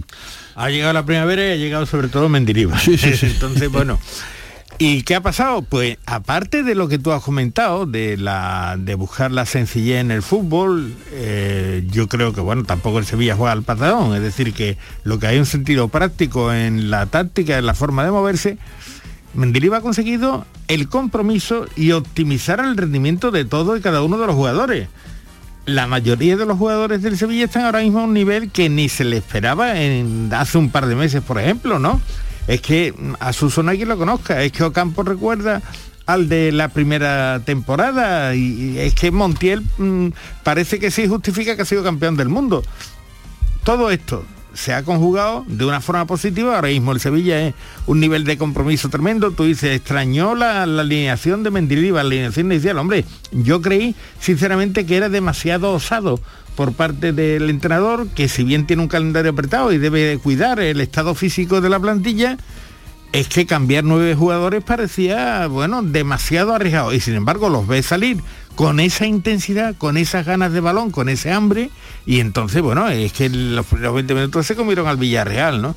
Ha 0.54 0.70
llegado 0.70 0.92
la 0.92 1.04
primavera 1.04 1.46
y 1.48 1.52
ha 1.52 1.56
llegado 1.56 1.86
sobre 1.86 2.08
todo 2.08 2.28
Mendilibar. 2.28 2.78
Sí, 2.78 2.98
sí, 2.98 3.16
sí. 3.16 3.26
Entonces, 3.32 3.70
bueno. 3.70 3.98
¿Y 4.80 5.02
qué 5.02 5.16
ha 5.16 5.20
pasado? 5.20 5.62
Pues 5.62 5.98
aparte 6.06 6.62
de 6.62 6.76
lo 6.76 6.86
que 6.86 7.00
tú 7.00 7.10
has 7.10 7.20
comentado, 7.20 7.84
de, 7.84 8.16
la, 8.16 8.76
de 8.78 8.94
buscar 8.94 9.32
la 9.32 9.44
sencillez 9.44 10.00
en 10.00 10.12
el 10.12 10.22
fútbol, 10.22 10.94
eh, 11.10 11.84
yo 11.90 12.06
creo 12.06 12.32
que 12.32 12.40
bueno, 12.40 12.62
tampoco 12.62 13.00
el 13.00 13.04
Sevilla 13.04 13.34
juega 13.34 13.50
al 13.50 13.64
patadón, 13.64 14.14
es 14.14 14.22
decir, 14.22 14.52
que 14.52 14.76
lo 15.02 15.18
que 15.18 15.26
hay 15.26 15.38
un 15.38 15.46
sentido 15.46 15.88
práctico 15.88 16.52
en 16.52 16.92
la 16.92 17.06
táctica, 17.06 17.58
en 17.58 17.66
la 17.66 17.74
forma 17.74 18.04
de 18.04 18.12
moverse, 18.12 18.58
Mendilibar 19.34 19.80
ha 19.80 19.82
conseguido 19.82 20.46
el 20.68 20.88
compromiso 20.88 21.66
y 21.74 21.90
optimizar 21.90 22.60
el 22.60 22.76
rendimiento 22.76 23.32
de 23.32 23.44
todo 23.44 23.76
y 23.76 23.80
cada 23.80 24.02
uno 24.02 24.16
de 24.16 24.28
los 24.28 24.36
jugadores 24.36 24.88
la 25.68 25.86
mayoría 25.86 26.36
de 26.38 26.46
los 26.46 26.56
jugadores 26.56 27.02
del 27.02 27.18
Sevilla 27.18 27.44
están 27.44 27.64
ahora 27.66 27.80
mismo 27.80 28.00
a 28.00 28.04
un 28.04 28.14
nivel 28.14 28.50
que 28.50 28.70
ni 28.70 28.88
se 28.88 29.04
le 29.04 29.18
esperaba 29.18 29.74
hace 30.32 30.58
un 30.58 30.70
par 30.70 30.86
de 30.86 30.96
meses, 30.96 31.22
por 31.22 31.38
ejemplo, 31.38 31.78
¿no? 31.78 32.00
Es 32.46 32.62
que 32.62 32.94
a 33.20 33.34
su 33.34 33.50
zona 33.50 33.72
quien 33.72 33.88
lo 33.88 33.98
conozca, 33.98 34.42
es 34.42 34.50
que 34.50 34.64
Ocampo 34.64 35.02
recuerda 35.02 35.60
al 36.06 36.30
de 36.30 36.52
la 36.52 36.68
primera 36.68 37.42
temporada 37.44 38.34
y, 38.34 38.78
es 38.78 38.94
que 38.94 39.10
Montiel 39.10 39.62
mmm, 39.76 40.08
parece 40.42 40.78
que 40.78 40.90
sí 40.90 41.06
justifica 41.06 41.54
que 41.54 41.62
ha 41.62 41.66
sido 41.66 41.84
campeón 41.84 42.16
del 42.16 42.30
mundo. 42.30 42.64
Todo 43.62 43.90
esto 43.90 44.24
se 44.54 44.72
ha 44.74 44.82
conjugado 44.82 45.44
de 45.46 45.64
una 45.64 45.80
forma 45.80 46.06
positiva. 46.06 46.56
Ahora 46.56 46.68
mismo 46.68 46.92
el 46.92 47.00
Sevilla 47.00 47.40
es 47.40 47.54
un 47.86 48.00
nivel 48.00 48.24
de 48.24 48.38
compromiso 48.38 48.88
tremendo. 48.88 49.30
Tú 49.30 49.44
dices, 49.44 49.76
extrañó 49.76 50.34
la, 50.34 50.66
la 50.66 50.82
alineación 50.82 51.42
de 51.42 51.50
Mendilibar, 51.50 52.04
la 52.04 52.08
alineación 52.08 52.52
inicial. 52.52 52.78
Hombre, 52.78 53.04
yo 53.32 53.60
creí 53.60 53.94
sinceramente 54.20 54.86
que 54.86 54.96
era 54.96 55.08
demasiado 55.08 55.72
osado 55.72 56.20
por 56.56 56.72
parte 56.72 57.12
del 57.12 57.50
entrenador, 57.50 58.08
que 58.08 58.28
si 58.28 58.42
bien 58.42 58.66
tiene 58.66 58.82
un 58.82 58.88
calendario 58.88 59.30
apretado 59.30 59.72
y 59.72 59.78
debe 59.78 60.18
cuidar 60.18 60.58
el 60.58 60.80
estado 60.80 61.14
físico 61.14 61.60
de 61.60 61.68
la 61.68 61.78
plantilla, 61.78 62.36
es 63.12 63.28
que 63.28 63.46
cambiar 63.46 63.84
nueve 63.84 64.14
jugadores 64.14 64.64
parecía, 64.64 65.46
bueno, 65.46 65.82
demasiado 65.82 66.54
arriesgado. 66.54 66.92
Y 66.92 67.00
sin 67.00 67.14
embargo 67.14 67.48
los 67.48 67.66
ve 67.66 67.82
salir 67.82 68.18
con 68.58 68.80
esa 68.80 69.06
intensidad, 69.06 69.76
con 69.76 69.96
esas 69.96 70.26
ganas 70.26 70.52
de 70.52 70.58
balón, 70.58 70.90
con 70.90 71.08
ese 71.08 71.30
hambre, 71.30 71.70
y 72.04 72.18
entonces, 72.18 72.60
bueno, 72.60 72.88
es 72.88 73.12
que 73.12 73.28
los 73.28 73.64
primeros 73.64 73.94
20 73.94 74.14
minutos 74.14 74.46
se 74.48 74.56
comieron 74.56 74.88
al 74.88 74.96
Villarreal, 74.96 75.62
¿no? 75.62 75.76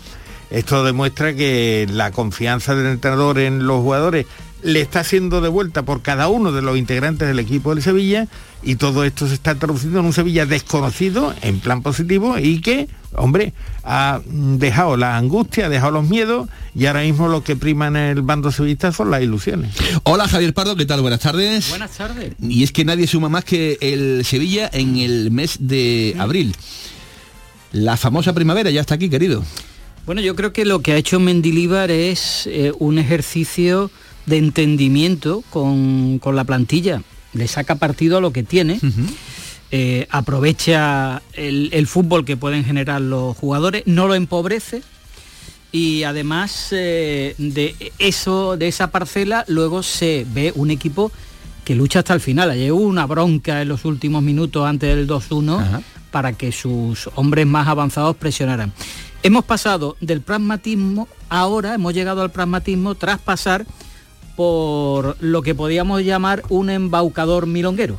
Esto 0.50 0.84
demuestra 0.84 1.36
que 1.36 1.86
la 1.92 2.10
confianza 2.10 2.74
del 2.74 2.88
entrenador 2.88 3.38
en 3.38 3.68
los 3.68 3.82
jugadores 3.82 4.26
le 4.64 4.82
está 4.82 5.04
siendo 5.04 5.42
devuelta 5.42 5.84
por 5.84 6.02
cada 6.02 6.28
uno 6.28 6.52
de 6.52 6.62
los 6.62 6.78
integrantes 6.78 7.28
del 7.28 7.40
equipo 7.40 7.74
del 7.74 7.84
Sevilla 7.84 8.28
y 8.64 8.76
todo 8.76 9.04
esto 9.04 9.28
se 9.28 9.34
está 9.34 9.56
traduciendo 9.56 10.00
en 10.00 10.06
un 10.06 10.14
Sevilla 10.14 10.46
desconocido 10.46 11.34
en 11.42 11.60
plan 11.60 11.82
positivo 11.82 12.38
y 12.38 12.62
que, 12.62 12.88
hombre, 13.14 13.54
ha 13.84 14.22
dejado 14.26 14.98
la 14.98 15.18
angustia, 15.18 15.66
ha 15.66 15.70
dejado 15.70 15.92
los 15.92 16.08
miedos 16.08 16.48
y 16.76 16.86
ahora 16.86 17.02
mismo 17.02 17.28
lo 17.28 17.44
que 17.44 17.56
prima 17.56 17.88
en 17.88 17.96
el 17.96 18.22
bando 18.22 18.52
sevillista 18.52 18.92
son 18.92 19.10
las 19.12 19.22
ilusiones. 19.22 19.76
Hola 20.04 20.28
Javier 20.28 20.54
Pardo, 20.54 20.76
¿qué 20.76 20.86
tal? 20.86 21.02
Buenas 21.02 21.22
tardes. 21.22 21.70
Buenas 21.70 21.92
tardes. 21.92 22.34
Y 22.40 22.64
es 22.64 22.72
que 22.72 22.86
nadie 22.86 23.08
suma 23.08 23.30
más 23.30 23.44
que 23.44 23.78
el 23.82 24.24
Sevilla 24.26 24.70
en 24.72 24.98
el 24.98 25.32
mes 25.32 25.58
de 25.60 26.16
abril. 26.20 26.56
La 27.72 27.98
famosa 27.98 28.34
primavera 28.34 28.70
ya 28.70 28.82
está 28.82 28.96
aquí, 28.96 29.10
querido. 29.10 29.44
Bueno, 30.06 30.22
yo 30.22 30.36
creo 30.36 30.52
que 30.52 30.66
lo 30.66 30.82
que 30.82 30.94
ha 30.94 30.98
hecho 30.98 31.20
Mendilíbar 31.20 31.92
es 31.92 32.48
eh, 32.48 32.74
un 32.80 32.98
ejercicio 32.98 33.92
de 34.32 34.38
entendimiento 34.38 35.44
con, 35.52 36.18
con, 36.18 36.36
la 36.36 36.44
plantilla. 36.44 37.04
Le 37.34 37.48
saca 37.48 37.76
partido 37.76 38.18
a 38.18 38.22
lo 38.22 38.34
que 38.34 38.44
tiene. 38.44 38.80
Uh 38.82 38.88
-huh. 38.88 39.10
eh, 39.72 40.08
aprovecha 40.10 41.22
el, 41.34 41.70
el, 41.74 41.86
fútbol 41.86 42.26
que 42.26 42.38
pueden 42.38 42.64
generar 42.66 43.02
los 43.02 43.38
jugadores, 43.38 43.84
no 43.86 44.08
lo 44.08 44.16
empobrece 44.16 44.82
y 45.72 46.04
además 46.04 46.70
eh, 46.72 47.36
de 47.38 47.76
eso, 47.98 48.58
de 48.58 48.68
esa 48.68 48.92
parcela, 48.92 49.46
luego 49.48 49.84
se 49.84 50.26
ve 50.34 50.52
un 50.56 50.70
equipo 50.70 51.12
que 51.64 51.76
lucha 51.76 52.00
hasta 52.00 52.14
el 52.14 52.20
final. 52.20 52.50
Ayer 52.50 52.72
hubo 52.72 52.82
una 52.82 53.06
bronca 53.06 53.62
en 53.62 53.70
los 53.70 53.86
últimos 53.86 54.22
minutos 54.22 54.66
antes 54.66 54.94
del 54.96 55.08
2-1 55.08 55.82
para 56.12 56.34
que 56.34 56.52
sus 56.52 57.10
hombres 57.16 57.48
más 57.48 57.68
avanzados 57.68 58.18
presionaran. 58.18 58.74
Hemos 59.24 59.46
pasado 59.46 59.96
del 60.02 60.22
pragmatismo, 60.22 61.08
ahora 61.30 61.76
hemos 61.76 61.94
llegado 61.94 62.22
al 62.22 62.32
pragmatismo 62.32 62.96
tras 62.96 63.20
pasar 63.20 63.66
por 64.42 65.18
lo 65.20 65.44
que 65.44 65.54
podíamos 65.54 66.04
llamar 66.04 66.42
un 66.50 66.72
embaucador 66.72 67.46
milonguero. 67.46 67.98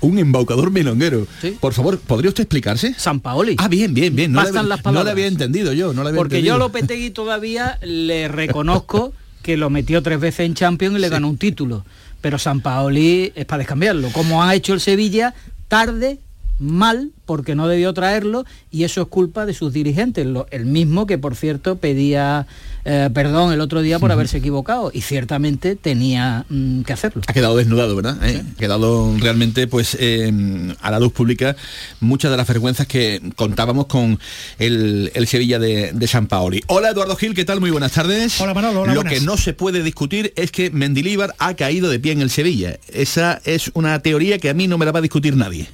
Un 0.00 0.18
embaucador 0.20 0.70
milonguero. 0.70 1.26
¿Sí? 1.40 1.56
Por 1.60 1.72
favor, 1.74 1.98
¿podría 1.98 2.28
usted 2.28 2.44
explicarse? 2.44 2.94
San 2.96 3.18
Paoli. 3.18 3.56
Ah, 3.58 3.66
bien, 3.66 3.92
bien, 3.92 4.14
bien. 4.14 4.30
No, 4.30 4.40
le, 4.44 4.52
las 4.52 4.84
no 4.84 5.02
le 5.02 5.10
había 5.10 5.26
entendido 5.26 5.72
yo, 5.72 5.92
no 5.92 6.04
le 6.04 6.10
había 6.10 6.18
Porque 6.20 6.36
entendido. 6.36 6.52
yo 6.58 6.64
a 6.64 6.68
Lopetegui 6.68 7.10
todavía 7.10 7.76
le 7.82 8.28
reconozco 8.28 9.12
que 9.42 9.56
lo 9.56 9.68
metió 9.68 10.00
tres 10.00 10.20
veces 10.20 10.46
en 10.46 10.54
Champions 10.54 10.96
y 10.96 11.00
le 11.00 11.08
sí. 11.08 11.10
ganó 11.12 11.28
un 11.28 11.38
título. 11.38 11.84
Pero 12.20 12.38
San 12.38 12.60
Paoli 12.60 13.32
es 13.34 13.46
para 13.46 13.58
descambiarlo. 13.58 14.10
Como 14.10 14.44
ha 14.44 14.54
hecho 14.54 14.74
el 14.74 14.80
Sevilla, 14.80 15.34
tarde, 15.66 16.20
mal 16.58 17.12
porque 17.24 17.54
no 17.54 17.68
debió 17.68 17.92
traerlo 17.92 18.44
y 18.70 18.84
eso 18.84 19.02
es 19.02 19.08
culpa 19.08 19.46
de 19.46 19.54
sus 19.54 19.72
dirigentes, 19.72 20.26
lo, 20.26 20.46
el 20.50 20.64
mismo 20.66 21.06
que 21.06 21.18
por 21.18 21.34
cierto 21.34 21.76
pedía 21.76 22.46
eh, 22.84 23.10
perdón 23.12 23.52
el 23.52 23.60
otro 23.60 23.82
día 23.82 23.98
por 23.98 24.12
haberse 24.12 24.38
equivocado 24.38 24.90
y 24.94 25.00
ciertamente 25.00 25.74
tenía 25.74 26.46
mm, 26.48 26.82
que 26.82 26.92
hacerlo. 26.92 27.22
Ha 27.26 27.32
quedado 27.32 27.56
desnudado, 27.56 27.96
¿verdad? 27.96 28.16
¿Eh? 28.24 28.42
Sí. 28.44 28.52
Ha 28.54 28.58
quedado 28.58 29.12
realmente 29.18 29.66
pues 29.66 29.96
eh, 29.98 30.32
a 30.80 30.90
la 30.90 31.00
luz 31.00 31.12
pública 31.12 31.56
muchas 32.00 32.30
de 32.30 32.36
las 32.36 32.46
vergüenzas 32.46 32.86
que 32.86 33.20
contábamos 33.34 33.86
con 33.86 34.20
el, 34.58 35.10
el 35.14 35.26
Sevilla 35.26 35.58
de, 35.58 35.90
de, 35.92 36.06
San 36.06 36.26
Paoli. 36.28 36.62
Hola 36.68 36.90
Eduardo 36.90 37.16
Gil, 37.16 37.34
¿qué 37.34 37.44
tal? 37.44 37.60
Muy 37.60 37.70
buenas 37.70 37.92
tardes. 37.92 38.40
Hola 38.40 38.54
Manolo, 38.54 38.82
hola, 38.82 38.94
Lo 38.94 39.02
buenas. 39.02 39.18
que 39.18 39.26
no 39.26 39.36
se 39.36 39.52
puede 39.52 39.82
discutir 39.82 40.32
es 40.36 40.52
que 40.52 40.70
Mendilíbar 40.70 41.34
ha 41.38 41.54
caído 41.54 41.90
de 41.90 41.98
pie 41.98 42.12
en 42.12 42.20
el 42.22 42.30
Sevilla. 42.30 42.78
Esa 42.92 43.40
es 43.44 43.72
una 43.74 44.00
teoría 44.00 44.38
que 44.38 44.48
a 44.48 44.54
mí 44.54 44.68
no 44.68 44.78
me 44.78 44.86
la 44.86 44.92
va 44.92 45.00
a 45.00 45.02
discutir 45.02 45.36
nadie. 45.36 45.68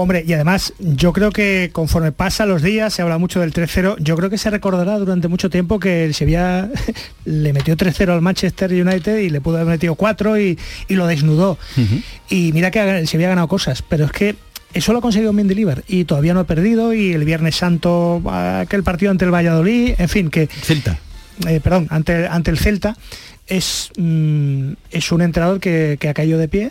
Hombre, 0.00 0.22
y 0.24 0.32
además 0.32 0.74
yo 0.78 1.12
creo 1.12 1.32
que 1.32 1.70
conforme 1.72 2.12
pasan 2.12 2.48
los 2.48 2.62
días, 2.62 2.94
se 2.94 3.02
habla 3.02 3.18
mucho 3.18 3.40
del 3.40 3.52
3-0, 3.52 3.96
yo 3.98 4.16
creo 4.16 4.30
que 4.30 4.38
se 4.38 4.48
recordará 4.48 4.96
durante 4.96 5.26
mucho 5.26 5.50
tiempo 5.50 5.80
que 5.80 6.04
el 6.04 6.14
Sevilla 6.14 6.70
le 7.24 7.52
metió 7.52 7.76
3-0 7.76 8.12
al 8.12 8.20
Manchester 8.20 8.70
United 8.70 9.18
y 9.18 9.28
le 9.28 9.40
pudo 9.40 9.56
haber 9.56 9.66
metido 9.66 9.96
4 9.96 10.38
y, 10.40 10.56
y 10.86 10.94
lo 10.94 11.08
desnudó. 11.08 11.58
Uh 11.76 11.80
-huh. 11.80 12.02
Y 12.30 12.52
mira 12.52 12.70
que 12.70 12.78
el 12.78 13.08
Sevilla 13.08 13.26
ha 13.26 13.30
ganado 13.30 13.48
cosas, 13.48 13.82
pero 13.82 14.04
es 14.04 14.12
que 14.12 14.36
eso 14.72 14.92
lo 14.92 15.00
ha 15.00 15.02
conseguido 15.02 15.32
Mendilibar 15.32 15.82
y 15.88 16.04
todavía 16.04 16.32
no 16.32 16.38
ha 16.38 16.44
perdido 16.44 16.94
y 16.94 17.12
el 17.12 17.24
Viernes 17.24 17.56
Santo 17.56 18.22
aquel 18.30 18.84
partido 18.84 19.10
ante 19.10 19.24
el 19.24 19.34
Valladolid, 19.34 19.94
en 19.98 20.08
fin, 20.08 20.30
que... 20.30 20.46
Celta. 20.46 20.96
Eh, 21.48 21.58
perdón, 21.60 21.88
ante, 21.90 22.28
ante 22.28 22.52
el 22.52 22.58
Celta, 22.58 22.96
es, 23.48 23.90
mm, 23.96 24.72
es 24.92 25.10
un 25.10 25.22
entrenador 25.22 25.58
que, 25.58 25.96
que 25.98 26.08
ha 26.08 26.14
caído 26.14 26.38
de 26.38 26.46
pie 26.46 26.70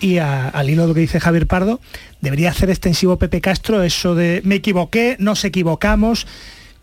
y 0.00 0.18
a- 0.18 0.48
al 0.48 0.70
hilo 0.70 0.82
de 0.82 0.88
lo 0.88 0.94
que 0.94 1.00
dice 1.00 1.20
Javier 1.20 1.46
Pardo, 1.46 1.80
debería 2.20 2.50
hacer 2.50 2.70
extensivo 2.70 3.16
Pepe 3.18 3.40
Castro 3.40 3.82
eso 3.82 4.14
de 4.14 4.40
me 4.44 4.56
equivoqué, 4.56 5.16
nos 5.18 5.44
equivocamos 5.44 6.26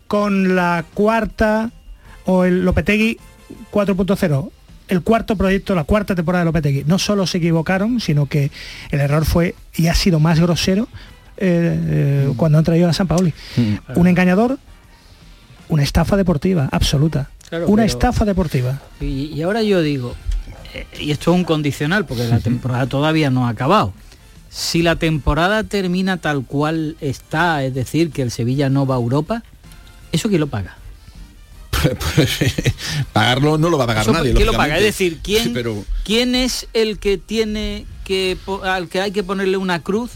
con 0.06 0.54
la 0.56 0.84
cuarta 0.94 1.70
o 2.24 2.44
el 2.44 2.64
Lopetegui 2.64 3.18
4.0. 3.72 4.50
El 4.88 5.02
cuarto 5.02 5.36
proyecto, 5.36 5.74
la 5.74 5.84
cuarta 5.84 6.14
temporada 6.14 6.44
de 6.44 6.46
Lopetegui. 6.46 6.84
No 6.86 6.98
solo 6.98 7.26
se 7.26 7.38
equivocaron, 7.38 8.00
sino 8.00 8.24
que 8.26 8.50
el 8.90 9.00
error 9.00 9.24
fue 9.26 9.54
y 9.76 9.88
ha 9.88 9.94
sido 9.94 10.18
más 10.20 10.40
grosero 10.40 10.88
eh, 11.36 11.78
eh, 12.28 12.32
cuando 12.36 12.56
han 12.58 12.64
traído 12.64 12.88
a 12.88 12.92
San 12.94 13.06
Paoli. 13.06 13.34
Un 13.94 14.06
engañador, 14.06 14.58
una 15.68 15.82
estafa 15.82 16.16
deportiva, 16.16 16.68
absoluta. 16.72 17.28
Claro, 17.50 17.66
una 17.68 17.84
estafa 17.84 18.24
deportiva. 18.24 18.80
Y, 19.00 19.26
y 19.34 19.42
ahora 19.42 19.62
yo 19.62 19.82
digo, 19.82 20.14
y 20.98 21.10
esto 21.10 21.32
es 21.32 21.36
un 21.36 21.44
condicional, 21.44 22.06
porque 22.06 22.24
la 22.24 22.40
temporada 22.40 22.86
todavía 22.86 23.30
no 23.30 23.46
ha 23.46 23.50
acabado. 23.50 23.92
Si 24.50 24.82
la 24.82 24.96
temporada 24.96 25.64
termina 25.64 26.16
tal 26.16 26.44
cual 26.44 26.96
está, 27.00 27.64
es 27.64 27.74
decir, 27.74 28.10
que 28.10 28.22
el 28.22 28.30
Sevilla 28.30 28.70
no 28.70 28.86
va 28.86 28.94
a 28.94 28.98
Europa, 28.98 29.42
¿eso 30.12 30.28
quién 30.28 30.40
lo 30.40 30.46
paga? 30.46 30.76
Pagarlo 33.12 33.58
no 33.58 33.70
lo 33.70 33.78
va 33.78 33.84
a 33.84 33.86
pagar 33.86 34.02
Eso, 34.02 34.12
nadie. 34.12 34.34
¿Quién 34.34 34.46
lo 34.46 34.54
paga? 34.54 34.78
Es 34.78 34.84
decir, 34.84 35.18
¿quién, 35.22 35.52
Pero 35.54 35.84
¿quién 36.04 36.34
es 36.34 36.66
el 36.72 36.98
que 36.98 37.18
tiene 37.18 37.86
que 38.04 38.36
al 38.64 38.88
que 38.88 39.00
hay 39.00 39.12
que 39.12 39.22
ponerle 39.22 39.56
una 39.56 39.82
cruz 39.82 40.12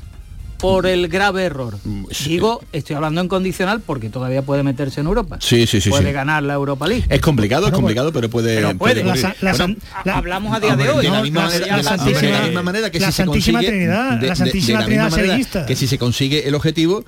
por 0.62 0.86
el 0.86 1.08
grave 1.08 1.44
error? 1.44 1.76
Mm, 1.84 2.04
Digo, 2.24 2.62
estoy 2.72 2.96
hablando 2.96 3.20
en 3.20 3.28
condicional 3.28 3.80
porque 3.80 4.08
todavía 4.08 4.40
puede 4.42 4.62
meterse 4.62 5.00
en 5.00 5.06
Europa. 5.08 5.36
Sí, 5.40 5.66
sí, 5.66 5.80
sí, 5.80 5.90
Puede 5.90 6.06
sí. 6.06 6.12
ganar 6.12 6.42
la 6.42 6.54
Europa 6.54 6.86
League. 6.88 7.04
es 7.10 7.20
complicado, 7.20 7.66
es 7.66 7.72
complicado, 7.72 8.12
pero 8.12 8.30
puede. 8.30 8.54
Pero 8.56 8.78
puede. 8.78 9.04
La- 9.04 9.14
la- 9.40 9.52
Bueno, 9.56 9.76
la- 10.04 10.16
hablamos 10.16 10.56
a 10.56 10.60
día 10.60 10.68
de 10.76 10.88
hombre, 10.88 10.90
hoy. 10.90 11.04
De 11.06 11.10
la 11.12 11.22
misma 11.22 11.42
manera, 11.42 11.58
de 11.60 11.70
la- 11.70 12.46
misma 12.46 12.90
que 12.90 13.00
la 13.00 13.06
si 13.08 13.12
se 13.12 13.24
consigue, 13.26 13.58
Trinidad, 13.66 14.04
de- 14.04 14.14
la 14.14 14.20
de- 14.20 14.28
de 14.28 14.36
Santísima 14.36 14.78
la 14.80 14.84
Trinidad 14.86 15.04
misma 15.04 15.16
manera 15.16 15.32
sevillista. 15.34 15.66
que 15.66 15.76
si 15.76 15.86
se 15.86 15.98
consigue 15.98 16.48
el 16.48 16.54
objetivo, 16.54 17.04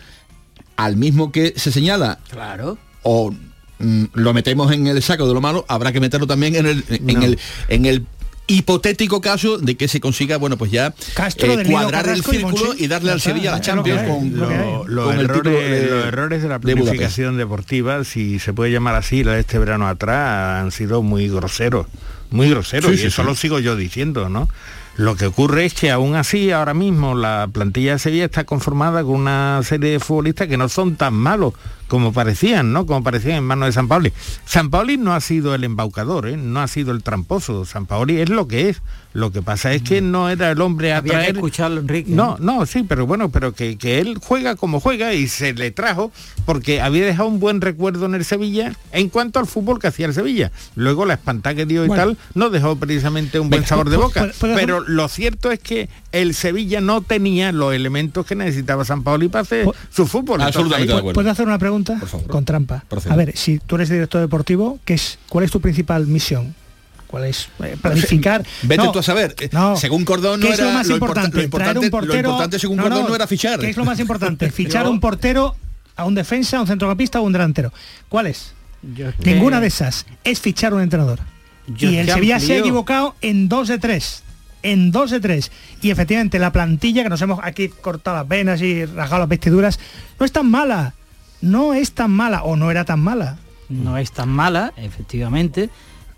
al 0.77 0.97
mismo 0.97 1.31
que 1.33 1.55
se 1.57 1.71
señala 1.71 2.19
Claro. 2.31 2.77
o 3.03 3.33
mm, 3.79 4.05
lo 4.15 4.33
metemos 4.35 4.73
en 4.73 4.87
el 4.87 5.03
saco 5.03 5.27
de 5.29 5.35
lo 5.35 5.41
malo, 5.41 5.65
habrá 5.69 5.93
que 5.93 6.01
meterlo 6.01 6.27
también 6.27 6.55
en 6.57 6.67
el 6.67 6.85
en 6.89 7.23
el 7.23 7.39
en 7.69 7.87
el 7.87 8.07
hipotético 8.47 9.21
caso 9.21 9.59
de 9.59 9.77
que 9.77 9.89
se 9.89 10.01
consiga, 10.01 10.37
bueno, 10.37 10.57
pues 10.59 10.71
ya 10.71 10.95
Castro, 11.15 11.53
eh, 11.59 11.65
cuadrar 11.65 12.09
el 12.09 12.19
y 12.19 12.23
círculo 12.23 12.75
y 12.77 12.87
darle 12.89 13.11
al 13.13 13.21
Sevilla 13.21 13.53
la 13.53 13.57
lo 13.59 13.63
Champions 13.63 14.03
con, 14.03 14.37
lo 14.37 14.85
los, 14.87 15.15
errores, 15.15 15.53
de- 15.63 15.87
los 15.91 16.05
errores 16.07 16.43
de 16.43 16.49
la 16.49 16.59
de 16.59 16.75
planificación 16.75 17.37
deportiva, 17.39 18.05
si 18.05 18.39
se 18.39 18.53
puede 18.53 18.71
llamar 18.71 18.97
así, 18.97 19.25
la 19.25 19.33
de 19.33 19.41
este 19.41 19.59
verano 19.59 19.89
atrás, 19.89 20.63
han 20.63 20.73
sido 20.73 21.03
muy 21.03 21.29
groseros, 21.29 21.87
muy 22.31 22.51
groseros, 22.51 22.91
Sí, 22.91 22.95
y 22.97 22.99
sí, 22.99 23.07
eso 23.07 23.23
sí. 23.23 23.29
lo 23.29 23.35
sigo 23.35 23.59
yo 23.61 23.77
diciendo, 23.77 24.29
¿no? 24.29 24.49
Lo 24.97 25.17
que 25.17 25.27
ocurre 25.27 25.65
es 25.65 25.75
que 25.75 25.91
aún 25.91 26.15
así, 26.15 26.53
ahora 26.53 26.73
mismo, 26.73 27.17
la 27.17 27.49
plantilla 27.53 27.95
de 27.95 27.99
Sevilla 27.99 28.27
está 28.27 28.45
conformada 28.45 29.03
con 29.03 29.15
una 29.17 29.61
serie 29.65 29.91
de 29.91 29.99
futbolistas 30.01 30.47
que 30.47 30.57
no 30.57 30.69
son 30.69 30.95
tan 30.95 31.15
malos 31.15 31.55
como 31.95 32.13
parecían, 32.13 32.73
¿no? 32.73 32.87
Como 32.87 33.05
parecían 33.05 33.37
en 33.37 33.45
manos 33.45 33.67
de 33.67 33.73
San 33.73 33.87
Paoli. 33.87 34.13
San 34.47 34.69
Paoli 34.69 34.97
no 34.99 35.15
ha 35.15 35.21
sido 35.21 35.55
el 35.55 35.63
embaucador, 35.63 36.27
¿eh? 36.29 36.37
no 36.37 36.59
ha 36.61 36.67
sido 36.67 36.91
el 36.91 37.05
tramposo. 37.05 37.65
San 37.65 37.87
Paoli 37.87 38.21
es 38.21 38.31
lo 38.31 38.49
que 38.49 38.69
es. 38.71 38.83
Lo 39.13 39.31
que 39.31 39.43
pasa 39.43 39.73
es 39.73 39.83
que 39.83 40.01
no 40.01 40.29
era 40.29 40.51
el 40.51 40.61
hombre 40.61 40.93
a 40.93 40.97
Había 40.97 41.13
que 41.13 41.19
traer- 41.19 41.35
escucharlo, 41.37 41.81
Enrique. 41.81 42.11
No, 42.11 42.37
no, 42.41 42.67
sí, 42.67 42.83
pero 42.83 43.07
bueno, 43.07 43.29
pero 43.29 43.53
que, 43.53 43.79
que 43.79 44.01
él 44.01 44.19
juega 44.21 44.57
como 44.57 44.81
juega 44.81 45.15
y 45.15 45.29
se 45.29 45.53
le 45.55 45.71
trajo 45.71 46.11
porque 46.47 46.81
había 46.81 47.07
dejado 47.07 47.29
un 47.29 47.39
buen 47.39 47.61
recuerdo 47.61 48.07
en 48.07 48.17
el 48.17 48.25
Sevilla 48.25 48.73
en 48.91 49.09
cuanto 49.11 49.39
al 49.39 49.47
fútbol 49.47 49.79
que 49.79 49.87
hacía 49.87 50.07
el 50.07 50.15
Sevilla. 50.15 50.51
Luego 50.75 51.05
la 51.07 51.15
espantada 51.15 51.55
que 51.55 51.65
dio 51.65 51.85
y 51.85 51.87
Bueno. 51.89 52.03
tal 52.03 52.19
no 52.35 52.51
dejó 52.51 52.75
precisamente 52.75 53.39
un 53.39 53.51
buen 53.51 53.65
sabor 53.65 53.89
de 53.89 53.99
¿pu- 53.99 54.03
boca. 54.03 54.21
puedo 54.41 54.55
hacer- 54.55 54.67
Pero 54.67 54.81
lo 54.81 55.07
cierto 55.07 55.53
es 55.53 55.61
que 55.61 55.89
el 56.15 56.35
Sevilla 56.35 56.81
no 56.81 57.03
tenía 57.03 57.53
los 57.53 57.75
elementos 57.75 58.25
que 58.25 58.35
necesitaba 58.35 58.85
San 58.85 59.03
Paoli 59.03 59.29
para 59.29 59.43
hacer 59.43 59.67
su 59.91 60.07
fútbol. 60.07 60.41
Absolutamente 60.43 60.87
de 60.89 60.93
ahí- 60.95 60.99
acuerdo. 61.01 61.15
¿Puedo 61.15 61.31
hacer 61.31 61.47
una 61.47 61.59
pregunta? 61.59 62.01
Con 62.29 62.45
trampa. 62.45 62.85
Proceda. 62.89 63.13
A 63.15 63.17
ver, 63.17 63.37
si 63.37 63.59
tú 63.59 63.75
eres 63.77 63.89
director 63.89 64.21
deportivo, 64.21 64.79
¿qué 64.85 64.95
es, 64.95 65.19
¿cuál 65.29 65.45
es 65.45 65.51
tu 65.51 65.61
principal 65.61 66.07
misión? 66.07 66.55
¿Cuál 67.07 67.27
es? 67.27 67.49
Eh, 67.63 67.77
planificar. 67.81 68.45
Vete 68.63 68.83
No, 68.83 68.91
tú 68.91 68.99
a 68.99 69.03
saber. 69.03 69.37
Eh, 69.39 69.49
no. 69.53 69.77
Según 69.77 70.05
Cordón 70.05 70.41
no 70.41 70.47
¿Qué 70.47 70.53
es 70.53 70.59
era 70.59 70.69
lo 70.69 70.75
más 70.75 70.87
import- 70.89 70.95
importante? 70.95 71.37
lo 71.37 71.43
importante, 71.45 71.73
Traer 71.75 71.85
un 71.85 71.91
portero. 71.91 72.13
lo 72.23 72.29
importante 72.31 72.59
según 72.59 72.77
Cordón 72.79 73.07
no, 73.09 73.15
era 73.15 73.27
fichar. 73.29 73.61
¿Qué 73.61 73.71
es 73.71 73.77
lo 73.77 73.85
más 73.85 74.01
importante? 74.01 74.51
¿Fichar 74.51 74.89
un 74.89 74.99
portero 74.99 75.55
a 75.97 76.05
un 76.07 76.15
defensa, 76.17 76.59
a 76.59 76.61
un 76.63 76.67
centrocampista 76.67 77.21
o 77.21 77.23
un 77.23 77.33
delantero? 77.33 77.73
¿Cuál 78.09 78.27
es? 78.27 78.53
Yo 78.97 79.11
es 79.11 79.15
que- 79.15 79.33
Ninguna 79.33 79.61
de 79.61 79.69
esas. 79.69 80.07
Es 80.25 80.41
fichar 80.41 80.75
un 80.75 80.81
entrenador. 80.83 81.21
Yo 81.69 81.89
y 81.89 81.99
el 81.99 82.09
Sevilla 82.11 82.41
se 82.41 82.55
ha 82.55 82.59
equivocado 82.59 83.15
en 83.21 83.49
dos 83.49 83.69
de 83.69 83.79
tres. 83.79 84.24
En 84.65 84.91
dos 84.91 85.13
de 85.13 85.21
tres. 85.21 85.53
Y 85.81 85.91
efectivamente 85.91 86.41
la 86.41 86.51
plantilla, 86.51 87.05
que 87.05 87.11
nos 87.11 87.23
hemos 87.23 87.39
aquí 87.43 87.69
cortado 87.69 88.17
las 88.17 88.27
venas 88.27 88.61
y 88.61 88.85
rajado 88.85 89.21
las 89.21 89.29
vestiduras, 89.29 89.79
no 90.19 90.27
es 90.27 90.33
tan 90.33 90.51
mala. 90.51 90.95
No 91.41 91.75
es 91.75 91.93
tan 91.93 92.11
mala 92.11 92.43
o 92.43 92.57
no 92.57 92.71
era 92.73 92.85
tan 92.85 93.01
mala. 93.01 93.37
no 93.69 93.99
es 93.99 94.11
tan 94.13 94.29
mala, 94.31 94.73
efectivamente, 94.77 95.71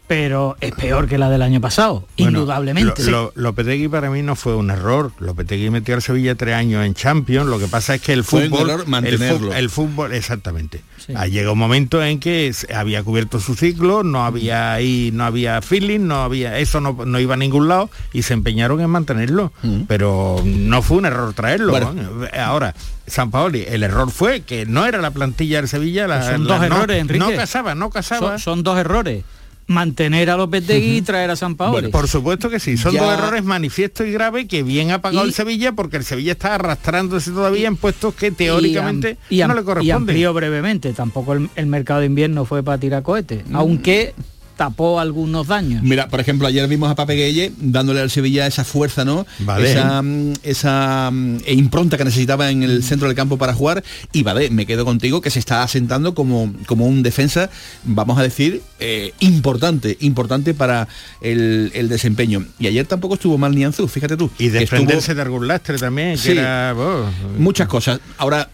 pero 0.07 0.57
es 0.61 0.73
peor 0.73 1.09
que 1.09 1.19
la 1.19 1.29
del 1.31 1.43
año 1.43 1.61
pasado, 1.61 2.07
Bueno, 2.17 2.39
indudablemente. 2.39 3.03
Lo, 3.05 3.11
lo- 3.11 3.33
Lopetegui 3.35 3.89
para 3.89 4.09
mí 4.11 4.23
no 4.23 4.37
fue 4.37 4.55
un 4.55 4.71
error. 4.71 5.13
Lopetegui 5.19 5.71
metió 5.71 5.95
al 5.97 6.03
Sevilla 6.03 6.35
tres 6.37 6.55
años 6.55 6.85
en 6.87 6.95
Champions. 6.95 7.49
Lo 7.49 7.59
que 7.59 7.67
pasa 7.67 7.97
es 7.97 8.03
que 8.03 8.13
el 8.13 8.23
Fue 8.23 8.45
un 8.45 8.51
fútbol, 8.51 8.71
error 8.71 8.81
el, 8.85 8.89
mantenerlo. 8.91 9.53
el 9.53 9.69
fútbol, 9.71 10.13
exactamente. 10.15 10.83
Ah, 11.15 11.27
llegó 11.27 11.53
un 11.53 11.59
momento 11.59 12.03
en 12.03 12.19
que 12.21 12.53
había 12.75 13.03
cubierto 13.03 13.39
su 13.41 13.55
ciclo, 13.55 14.03
no 14.03 14.25
había 14.25 14.73
ahí, 14.75 15.11
no 15.13 15.25
había 15.25 15.61
feeling, 15.63 16.01
no 16.07 16.23
había, 16.23 16.59
eso 16.59 16.81
no, 16.81 16.97
no 17.05 17.21
iba 17.21 17.35
a 17.35 17.37
ningún 17.37 17.69
lado 17.69 17.91
y 18.13 18.23
se 18.23 18.35
empeñaron 18.35 18.81
en 18.81 18.91
mantenerlo. 18.91 19.53
Pero 19.89 20.41
no 20.45 20.83
fue 20.83 20.99
un 20.99 21.07
error 21.07 21.33
traerlo. 21.35 21.71
Bueno. 21.73 21.93
¿no? 21.93 22.27
Ahora, 22.41 22.75
San 23.07 23.31
Paoli, 23.31 23.65
el 23.69 23.83
error 23.83 24.11
fue 24.11 24.41
que 24.43 24.67
no 24.67 24.85
era 24.87 25.01
la 25.01 25.11
plantilla 25.11 25.59
del 25.61 25.69
Sevilla, 25.69 26.07
la, 26.09 26.23
son 26.23 26.47
la- 26.47 26.59
dos 26.59 26.69
no- 26.69 26.77
errores, 26.77 27.01
Enrique. 27.01 27.19
No 27.25 27.33
casaba, 27.37 27.75
no 27.75 27.91
casaba. 27.91 28.31
son, 28.31 28.39
son 28.41 28.63
dos 28.65 28.79
errores. 28.79 29.25
Mantener 29.69 30.31
a 30.31 30.37
Lopetegui 30.37 30.99
y 30.99 31.03
traer 31.03 31.31
a 31.31 31.37
San 31.37 31.57
Paolo. 31.57 31.73
Bueno, 31.73 31.91
por 31.91 32.07
supuesto 32.07 32.49
que 32.49 32.61
sí, 32.61 32.77
son 32.77 32.93
Ya- 32.95 33.03
dos 33.03 33.13
errores 33.19 33.43
manifestos 33.43 34.07
y 34.07 34.13
graves 34.13 34.47
que 34.47 34.63
bien 34.63 34.93
ha 34.93 35.01
pagado 35.03 35.25
Y- 35.25 35.29
el 35.29 35.35
Sevilla 35.35 35.73
porque 35.73 35.97
el 35.97 36.05
Sevilla 36.05 36.33
está 36.33 36.55
arrastrándose 36.55 37.33
todavía 37.33 37.67
en 37.67 37.77
puestos 37.77 38.15
que 38.15 38.31
teóricamente 38.31 39.17
y, 39.29 39.41
am- 39.41 39.49
no 39.49 39.55
le 39.57 39.63
y 39.63 39.65
corresponden. 39.65 39.97
amplió 39.97 40.33
brevemente. 40.35 40.93
Tampoco 40.93 41.33
el, 41.33 41.51
el 41.57 41.67
mercado 41.67 42.01
de 42.01 42.07
invierno 42.07 42.45
fue 42.45 42.63
para 42.63 42.79
tirar 42.79 43.03
cohetes, 43.03 43.45
Mm. 43.49 43.57
aunque 43.57 44.15
tapó 44.57 44.99
algunos 45.01 45.47
daños. 45.47 45.83
Mira, 45.83 46.09
por 46.09 46.19
ejemplo, 46.21 46.47
ayer 46.49 46.67
vimos 46.69 46.91
a 46.91 46.95
Pape 46.95 47.15
Gueye 47.15 47.53
dándole 47.59 48.01
al 48.01 48.11
Sevilla 48.11 48.47
esa 48.47 48.65
fuerza, 48.65 49.05
¿no? 49.05 49.27
Vale. 49.41 49.71
Esa, 49.71 50.01
mm, 50.03 50.33
esa 50.43 51.11
mm, 51.13 51.39
impronta 51.49 51.97
que 51.99 52.05
necesitaba 52.05 52.51
en 52.51 52.63
el 52.63 52.83
centro 52.83 53.07
del 53.09 53.17
campo 53.17 53.37
para 53.39 53.53
jugar. 53.55 53.85
Y 54.13 54.23
Badé, 54.23 54.51
me 54.51 54.67
quedo 54.67 54.85
contigo, 54.85 55.21
que 55.21 55.31
se 55.31 55.39
está 55.39 55.63
asentando 55.63 56.15
como, 56.15 56.53
como 56.67 56.87
un 56.87 57.03
defensa, 57.03 57.51
vamos 57.85 58.19
a 58.19 58.23
decir, 58.23 58.63
eh, 58.81 59.13
importante, 59.21 59.97
importante 60.01 60.55
para 60.55 60.89
el, 61.21 61.71
el 61.75 61.89
desempeño. 61.89 62.47
Y 62.59 62.67
ayer 62.67 62.87
tampoco 62.87 63.15
estuvo 63.15 63.37
mal 63.39 63.55
Nianzú, 63.55 63.87
fíjate 63.89 64.17
tú. 64.17 64.31
Y 64.39 64.49
desprenderse 64.49 65.15
de 65.15 65.23
algún 65.23 65.47
lastre 65.49 65.79
también, 65.79 66.13
que 66.13 66.17
Sí. 66.19 66.31
era... 66.33 66.75
oh, 66.77 67.05
Muchas 67.39 67.69
cosas. 67.69 68.01
Ahora, 68.19 68.49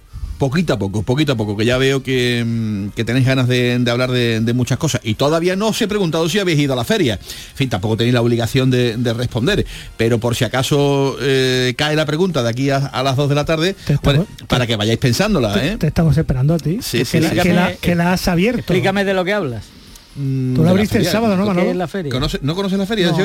poquito 0.50 0.72
a 0.72 0.78
poco, 0.78 1.04
poquito 1.04 1.32
a 1.32 1.36
poco, 1.36 1.56
que 1.56 1.64
ya 1.64 1.78
veo 1.78 2.02
que, 2.02 2.42
mm, 2.44 2.88
que 2.96 3.04
tenéis 3.04 3.26
ganas 3.26 3.46
de, 3.46 3.78
de 3.78 3.90
hablar 3.92 4.10
de, 4.10 4.40
de 4.40 4.52
muchas 4.54 4.76
cosas. 4.76 5.00
Y 5.04 5.14
todavía 5.14 5.54
no 5.54 5.68
os 5.68 5.80
he 5.80 5.86
preguntado 5.86 6.28
si 6.28 6.40
habéis 6.40 6.58
ido 6.58 6.72
a 6.72 6.76
la 6.76 6.82
feria. 6.84 7.14
En 7.14 7.56
fin, 7.56 7.68
tampoco 7.68 7.96
tenéis 7.96 8.14
la 8.14 8.22
obligación 8.22 8.68
de, 8.70 8.96
de 8.96 9.12
responder. 9.14 9.64
Pero 9.96 10.18
por 10.18 10.34
si 10.34 10.42
acaso 10.44 11.16
eh, 11.20 11.74
cae 11.78 11.94
la 11.94 12.06
pregunta 12.06 12.42
de 12.42 12.48
aquí 12.48 12.70
a, 12.70 12.78
a 12.78 13.02
las 13.04 13.14
2 13.14 13.28
de 13.28 13.34
la 13.36 13.44
tarde, 13.44 13.76
bueno, 14.02 14.26
para 14.48 14.66
que 14.66 14.74
vayáis 14.74 14.98
pensándola, 14.98 15.54
¿eh? 15.64 15.76
Te 15.78 15.86
estamos 15.86 16.16
esperando 16.18 16.54
a 16.54 16.58
ti. 16.58 16.78
Sí, 16.82 16.98
que, 16.98 17.04
sí, 17.04 17.20
la, 17.20 17.30
que 17.42 17.52
la- 17.54 17.74
que 17.74 17.94
la 17.94 18.12
has 18.12 18.26
abierto. 18.26 18.58
Explícame 18.60 19.04
de 19.04 19.14
lo 19.14 19.24
que 19.24 19.32
hablas. 19.32 19.64
Mm, 20.14 20.54
Tú 20.54 20.60
la 20.60 20.66
la 20.66 20.70
abriste 20.72 20.98
el 20.98 21.06
sábado, 21.06 21.36
¿no, 21.36 21.44
¿Qué 21.44 21.48
Manolo? 21.48 21.70
es 21.70 21.76
la 21.76 21.88
feria? 21.88 22.12
¿Conoce- 22.12 22.38
¿No 22.42 22.54
conoces 22.54 22.78
la 22.78 22.86
feria 22.86 23.10
No? 23.10 23.16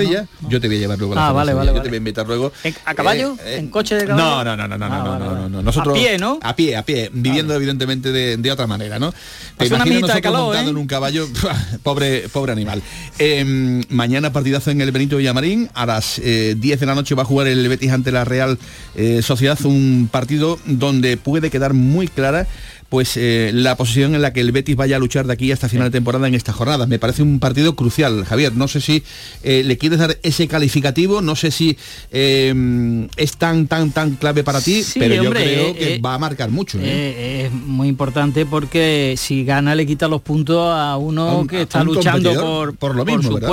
Yo 0.50 0.62
te 0.62 0.68
voy 0.68 0.78
a 0.78 0.80
llevar 0.80 0.98
luego 0.98 1.14
a 1.14 1.16
la 1.18 1.22
Ah, 1.22 1.26
feria 1.28 1.36
vale, 1.36 1.54
vale. 1.54 1.74
Yo 1.74 1.82
te 1.82 1.90
voy 1.90 1.96
a 1.96 1.98
invitar 1.98 2.26
luego. 2.28 2.52
¿A 2.86 2.94
caballo? 2.94 3.36
Eh, 3.44 3.56
eh, 3.56 3.58
¿En 3.58 3.70
coche 3.70 3.96
de 3.96 4.06
caballo? 4.06 4.26
No, 4.26 4.44
no, 4.44 4.56
no, 4.56 4.68
no, 4.68 4.78
no, 4.78 4.86
Ah, 4.86 4.90
no, 4.90 5.10
vale, 5.12 5.20
no, 5.26 5.32
vale. 5.32 5.42
no, 5.42 5.50
no. 5.50 5.62
Nosotros 5.64 5.94
A 5.98 6.00
pie, 6.00 6.18
¿no? 6.18 6.40
A 6.42 6.56
pie, 6.56 6.76
a 6.78 6.84
pie, 6.84 7.10
viviendo 7.14 7.54
evidentemente 7.54 8.12
de, 8.12 8.38
de 8.38 8.52
otra 8.52 8.68
manera, 8.68 9.00
¿no? 9.00 9.12
Te 9.58 9.66
Hace 9.66 9.74
una 9.76 9.84
de 9.84 10.22
calor, 10.22 10.40
montando 10.46 10.70
¿eh? 10.70 10.72
en 10.72 10.78
un 10.78 10.88
caballo, 10.88 11.28
pobre, 11.84 12.30
pobre 12.30 12.52
animal. 12.54 12.82
Eh, 13.20 13.84
mañana 13.90 14.32
partidazo 14.32 14.72
en 14.72 14.82
el 14.82 14.92
Benito 14.92 15.18
Villamarín, 15.18 15.70
a 15.74 15.86
las 15.86 16.20
eh, 16.20 16.56
10 16.58 16.80
de 16.80 16.86
la 16.86 16.96
noche 16.96 17.16
va 17.16 17.24
a 17.24 17.26
jugar 17.26 17.48
el 17.48 17.68
Betis 17.68 17.92
ante 17.92 18.12
la 18.12 18.24
Real 18.24 18.58
eh, 18.96 19.22
Sociedad, 19.22 19.58
un 19.66 20.08
partido 20.12 20.60
donde 20.66 21.18
puede 21.18 21.50
quedar 21.50 21.74
muy 21.74 22.08
clara 22.08 22.48
pues 22.90 23.18
eh, 23.18 23.52
la 23.54 23.76
posición 23.76 24.16
en 24.16 24.22
la 24.22 24.32
que 24.32 24.40
el 24.40 24.52
Betis 24.54 24.76
vaya 24.78 24.96
a 24.96 25.00
luchar 25.00 25.28
de 25.28 25.34
aquí 25.34 25.52
hasta 25.52 25.68
final 25.68 25.88
de 25.88 25.92
temporada 25.98 26.28
en 26.28 26.36
esta 26.36 26.54
jornada. 26.54 26.88
Me 26.88 27.00
parece 27.00 27.22
un 27.22 27.40
partido 27.40 27.76
crucial, 27.76 28.24
Javier. 28.24 28.54
No 28.56 28.68
sé 28.70 28.80
si 28.80 29.04
eh, 29.44 29.64
le 29.66 29.78
quieres 29.78 30.00
dar 30.00 30.18
ese 30.24 30.48
calificativo, 30.48 31.22
no 31.22 31.36
sé 31.36 31.52
si 31.52 31.78
eh, 32.12 33.08
es 33.18 33.38
tan, 33.38 33.68
tan, 33.68 33.92
tan 33.92 34.12
clave 34.16 34.44
para 34.44 34.62
ti, 34.62 34.84
Sí, 34.84 35.00
pero 35.00 35.22
hombre, 35.22 35.44
yo 35.56 35.74
creo 35.74 35.76
que 35.76 36.00
va 36.00 36.14
a 36.14 36.18
marcar 36.18 36.50
mucho. 36.50 36.80
es 36.82 37.52
muy 37.52 37.88
importante 37.90 38.46
porque 38.46 39.16
si 39.18 39.44
gana 39.44 39.76
le 39.76 39.86
quita 39.86 40.08
los 40.08 40.22
puntos 40.22 40.58
a 40.74 40.96
uno 40.98 41.28
A 41.30 41.38
un- 41.40 41.48
que 41.48 41.64
está 41.64 41.84
luchando 41.84 42.34
por, 42.40 42.76
por 42.78 42.96
lo 42.96 43.04
mismo, 43.06 43.24
su 43.24 43.34
¿verdad? 43.36 43.50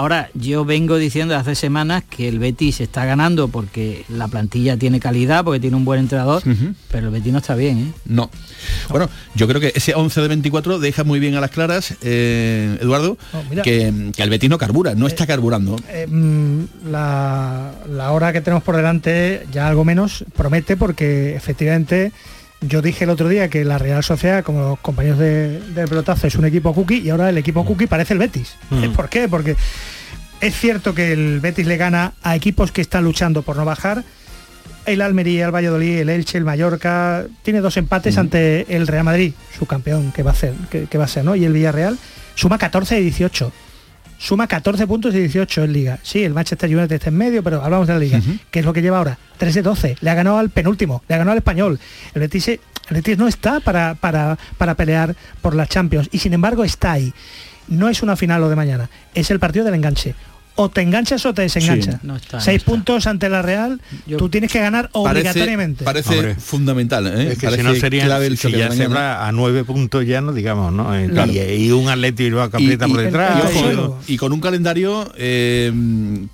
Ahora, 0.00 0.30
yo 0.32 0.64
vengo 0.64 0.96
diciendo 0.96 1.36
hace 1.36 1.54
semanas 1.54 2.04
que 2.08 2.26
el 2.26 2.38
Betis 2.38 2.80
está 2.80 3.04
ganando 3.04 3.48
porque 3.48 4.06
la 4.08 4.28
plantilla 4.28 4.78
tiene 4.78 4.98
calidad, 4.98 5.44
porque 5.44 5.60
tiene 5.60 5.76
un 5.76 5.84
buen 5.84 6.00
entrenador, 6.00 6.42
pero 6.90 7.08
el 7.08 7.12
Betis 7.12 7.30
no 7.30 7.38
está 7.40 7.54
bien, 7.54 7.78
¿eh? 7.78 7.92
No. 8.06 8.30
Bueno, 8.88 9.10
yo 9.34 9.46
creo 9.46 9.60
que 9.60 9.74
ese 9.74 9.94
11 9.94 10.22
de 10.22 10.28
24 10.28 10.78
deja 10.78 11.04
muy 11.04 11.20
bien 11.20 11.34
a 11.34 11.40
las 11.42 11.50
claras, 11.50 11.96
eh, 12.00 12.78
Eduardo, 12.80 13.18
que, 13.62 14.10
que 14.16 14.22
el 14.22 14.30
Betis 14.30 14.48
no 14.48 14.56
carbura, 14.56 14.94
no 14.94 15.06
está 15.06 15.26
carburando. 15.26 15.76
Eh, 15.90 16.06
mm, 16.06 16.90
la, 16.90 17.72
la 17.86 18.12
hora 18.12 18.32
que 18.32 18.40
tenemos 18.40 18.64
por 18.64 18.76
delante, 18.76 19.46
ya 19.52 19.68
algo 19.68 19.84
menos, 19.84 20.24
promete 20.34 20.78
porque 20.78 21.36
efectivamente 21.36 22.10
yo 22.60 22.82
dije 22.82 23.04
el 23.04 23.10
otro 23.10 23.28
día 23.28 23.48
que 23.48 23.64
la 23.64 23.78
Real 23.78 24.02
Sociedad, 24.04 24.44
como 24.44 24.60
los 24.60 24.78
compañeros 24.80 25.18
de, 25.18 25.60
del 25.60 25.88
pelotazo, 25.88 26.26
es 26.26 26.34
un 26.34 26.44
equipo 26.44 26.74
cookie 26.74 26.98
y 26.98 27.10
ahora 27.10 27.30
el 27.30 27.38
equipo 27.38 27.64
cookie 27.64 27.86
parece 27.86 28.12
el 28.12 28.18
Betis. 28.18 28.56
Mm. 28.70 28.90
¿Por 28.90 29.08
qué? 29.08 29.28
Porque 29.28 29.56
es 30.40 30.54
cierto 30.54 30.94
que 30.94 31.12
el 31.12 31.40
Betis 31.40 31.66
le 31.66 31.76
gana 31.76 32.12
a 32.22 32.36
equipos 32.36 32.72
que 32.72 32.80
están 32.80 33.04
luchando 33.04 33.42
por 33.42 33.56
no 33.56 33.64
bajar. 33.64 34.04
El 34.86 35.02
Almería, 35.02 35.46
el 35.46 35.54
Valladolid, 35.54 35.98
el 35.98 36.08
Elche, 36.08 36.38
el 36.38 36.44
Mallorca, 36.44 37.24
tiene 37.42 37.60
dos 37.60 37.76
empates 37.76 38.16
ante 38.18 38.74
el 38.74 38.86
Real 38.86 39.04
Madrid, 39.04 39.34
su 39.58 39.66
campeón 39.66 40.12
que 40.12 40.22
va 40.22 40.32
a 40.32 40.34
ser, 40.34 40.54
que, 40.70 40.86
que 40.86 40.98
va 40.98 41.04
a 41.04 41.08
ser, 41.08 41.24
¿no? 41.24 41.36
Y 41.36 41.44
el 41.44 41.52
Villarreal 41.52 41.98
suma 42.34 42.58
14 42.58 42.96
de 42.96 43.00
18 43.02 43.52
suma 44.20 44.46
14 44.46 44.86
puntos 44.86 45.14
y 45.14 45.18
18 45.18 45.64
en 45.64 45.72
liga. 45.72 45.98
Sí, 46.02 46.22
el 46.22 46.34
Manchester 46.34 46.68
United 46.76 46.96
está 46.96 47.08
en 47.08 47.16
medio, 47.16 47.42
pero 47.42 47.64
hablamos 47.64 47.88
de 47.88 47.94
la 47.94 47.98
liga. 47.98 48.20
¿Qué 48.50 48.60
es 48.60 48.64
lo 48.64 48.72
que 48.72 48.82
lleva 48.82 48.98
ahora? 48.98 49.18
3 49.38 49.54
de 49.54 49.62
12. 49.62 49.96
Le 50.00 50.10
ha 50.10 50.14
ganado 50.14 50.36
al 50.38 50.50
penúltimo, 50.50 51.02
le 51.08 51.14
ha 51.14 51.18
ganado 51.18 51.32
al 51.32 51.38
español. 51.38 51.80
El 52.14 52.20
Betis, 52.20 52.48
el 52.48 52.60
Betis 52.90 53.16
no 53.16 53.26
está 53.26 53.60
para, 53.60 53.94
para, 53.94 54.38
para 54.58 54.74
pelear 54.74 55.16
por 55.40 55.54
las 55.54 55.70
Champions 55.70 56.08
y 56.12 56.18
sin 56.18 56.34
embargo 56.34 56.64
está 56.64 56.92
ahí. 56.92 57.12
No 57.68 57.88
es 57.88 58.02
una 58.02 58.14
final 58.14 58.40
lo 58.42 58.50
de 58.50 58.56
mañana, 58.56 58.90
es 59.14 59.30
el 59.30 59.38
partido 59.38 59.64
del 59.64 59.74
enganche. 59.74 60.14
O 60.56 60.68
te 60.68 60.82
enganchas 60.82 61.24
o 61.24 61.32
te 61.32 61.42
desenganchas. 61.42 61.94
Sí, 61.94 62.00
no 62.06 62.16
está, 62.16 62.36
no 62.38 62.42
Seis 62.42 62.58
está. 62.58 62.70
puntos 62.70 63.06
ante 63.06 63.28
la 63.28 63.40
Real, 63.40 63.80
tú 64.18 64.28
tienes 64.28 64.50
que 64.52 64.60
ganar 64.60 64.90
obligatoriamente. 64.92 65.84
Parece 65.84 66.34
fundamental, 66.34 67.06
¿eh? 67.06 67.32
Es 67.32 67.38
que 67.38 67.46
Parece 67.46 67.62
si 67.62 67.68
no 67.68 67.74
sería 67.76 68.04
clave 68.04 68.26
el 68.26 68.36
si 68.36 68.50
ya 68.52 68.70
se 68.70 68.88
va 68.88 69.26
a 69.26 69.32
nueve 69.32 69.64
puntos 69.64 70.04
ya 70.06 70.20
no 70.20 70.32
digamos 70.32 70.72
no 70.72 70.94
Eh, 70.94 71.08
Claro. 71.10 71.32
y, 71.32 71.38
y 71.38 71.70
un 71.72 71.88
Atleti 71.88 72.24
y 72.26 72.30
por 72.76 72.96
detrás 73.00 73.42
y 74.06 74.16
con 74.16 74.32
un 74.32 74.40
calendario 74.40 75.10
eh, 75.16 75.72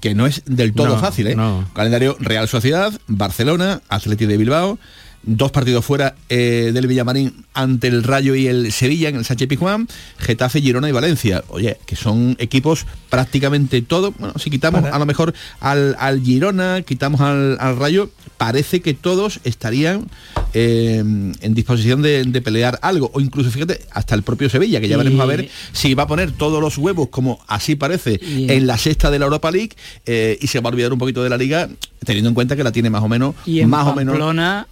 que 0.00 0.14
no 0.14 0.26
es 0.26 0.42
del 0.46 0.72
todo 0.72 0.88
No, 0.88 0.98
fácil, 0.98 1.28
¿eh? 1.28 1.36
no. 1.36 1.68
Calendario 1.74 2.16
Real 2.18 2.48
Sociedad, 2.48 2.92
Barcelona, 3.06 3.80
Atleti 3.88 4.26
de 4.26 4.36
Bilbao, 4.36 4.78
dos 5.26 5.50
partidos 5.50 5.84
fuera 5.84 6.14
eh, 6.28 6.70
del 6.72 6.86
Villamarín 6.86 7.44
ante 7.52 7.88
el 7.88 8.02
Rayo 8.02 8.34
y 8.34 8.46
el 8.46 8.72
Sevilla 8.72 9.08
en 9.08 9.16
el 9.16 9.24
Sánchez 9.24 9.48
Pizjuán, 9.48 9.88
Getafe, 10.18 10.60
Girona 10.60 10.88
y 10.88 10.92
Valencia. 10.92 11.44
Oye, 11.48 11.78
que 11.84 11.96
son 11.96 12.36
equipos 12.38 12.86
prácticamente 13.10 13.82
todos, 13.82 14.14
bueno, 14.16 14.34
si 14.38 14.50
quitamos 14.50 14.84
a 14.84 14.98
lo 14.98 15.06
mejor 15.06 15.34
al, 15.60 15.96
al 15.98 16.22
Girona, 16.22 16.82
quitamos 16.82 17.20
al, 17.20 17.58
al 17.60 17.76
Rayo, 17.76 18.10
parece 18.36 18.80
que 18.80 18.94
todos 18.94 19.40
estarían 19.44 20.06
eh, 20.54 20.98
en 20.98 21.54
disposición 21.54 22.02
de, 22.02 22.24
de 22.24 22.40
pelear 22.42 22.78
algo, 22.82 23.10
o 23.14 23.20
incluso, 23.20 23.50
fíjate, 23.50 23.80
hasta 23.90 24.14
el 24.14 24.22
propio 24.22 24.48
Sevilla, 24.48 24.80
que 24.80 24.88
ya 24.88 24.94
Y- 24.94 24.98
veremos 24.98 25.20
a 25.20 25.26
ver 25.26 25.48
si 25.72 25.94
va 25.94 26.04
a 26.04 26.06
poner 26.06 26.32
todos 26.32 26.60
los 26.60 26.78
huevos, 26.78 27.08
como 27.08 27.40
así 27.46 27.74
parece, 27.76 28.20
Y- 28.22 28.50
en 28.50 28.66
la 28.66 28.78
sexta 28.78 29.10
de 29.10 29.18
la 29.18 29.26
Europa 29.26 29.50
League 29.50 29.70
eh, 30.06 30.38
y 30.40 30.46
se 30.46 30.60
va 30.60 30.70
a 30.70 30.72
olvidar 30.72 30.92
un 30.92 30.98
poquito 30.98 31.22
de 31.22 31.30
la 31.30 31.36
liga, 31.36 31.68
teniendo 32.04 32.28
en 32.28 32.34
cuenta 32.34 32.56
que 32.56 32.64
la 32.64 32.72
tiene 32.72 32.90
más 32.90 33.02
o 33.02 33.08
menos, 33.08 33.34
Y 33.44 33.60
en 33.60 33.68
más 33.70 33.86
o 33.86 33.94
menos 33.94 34.16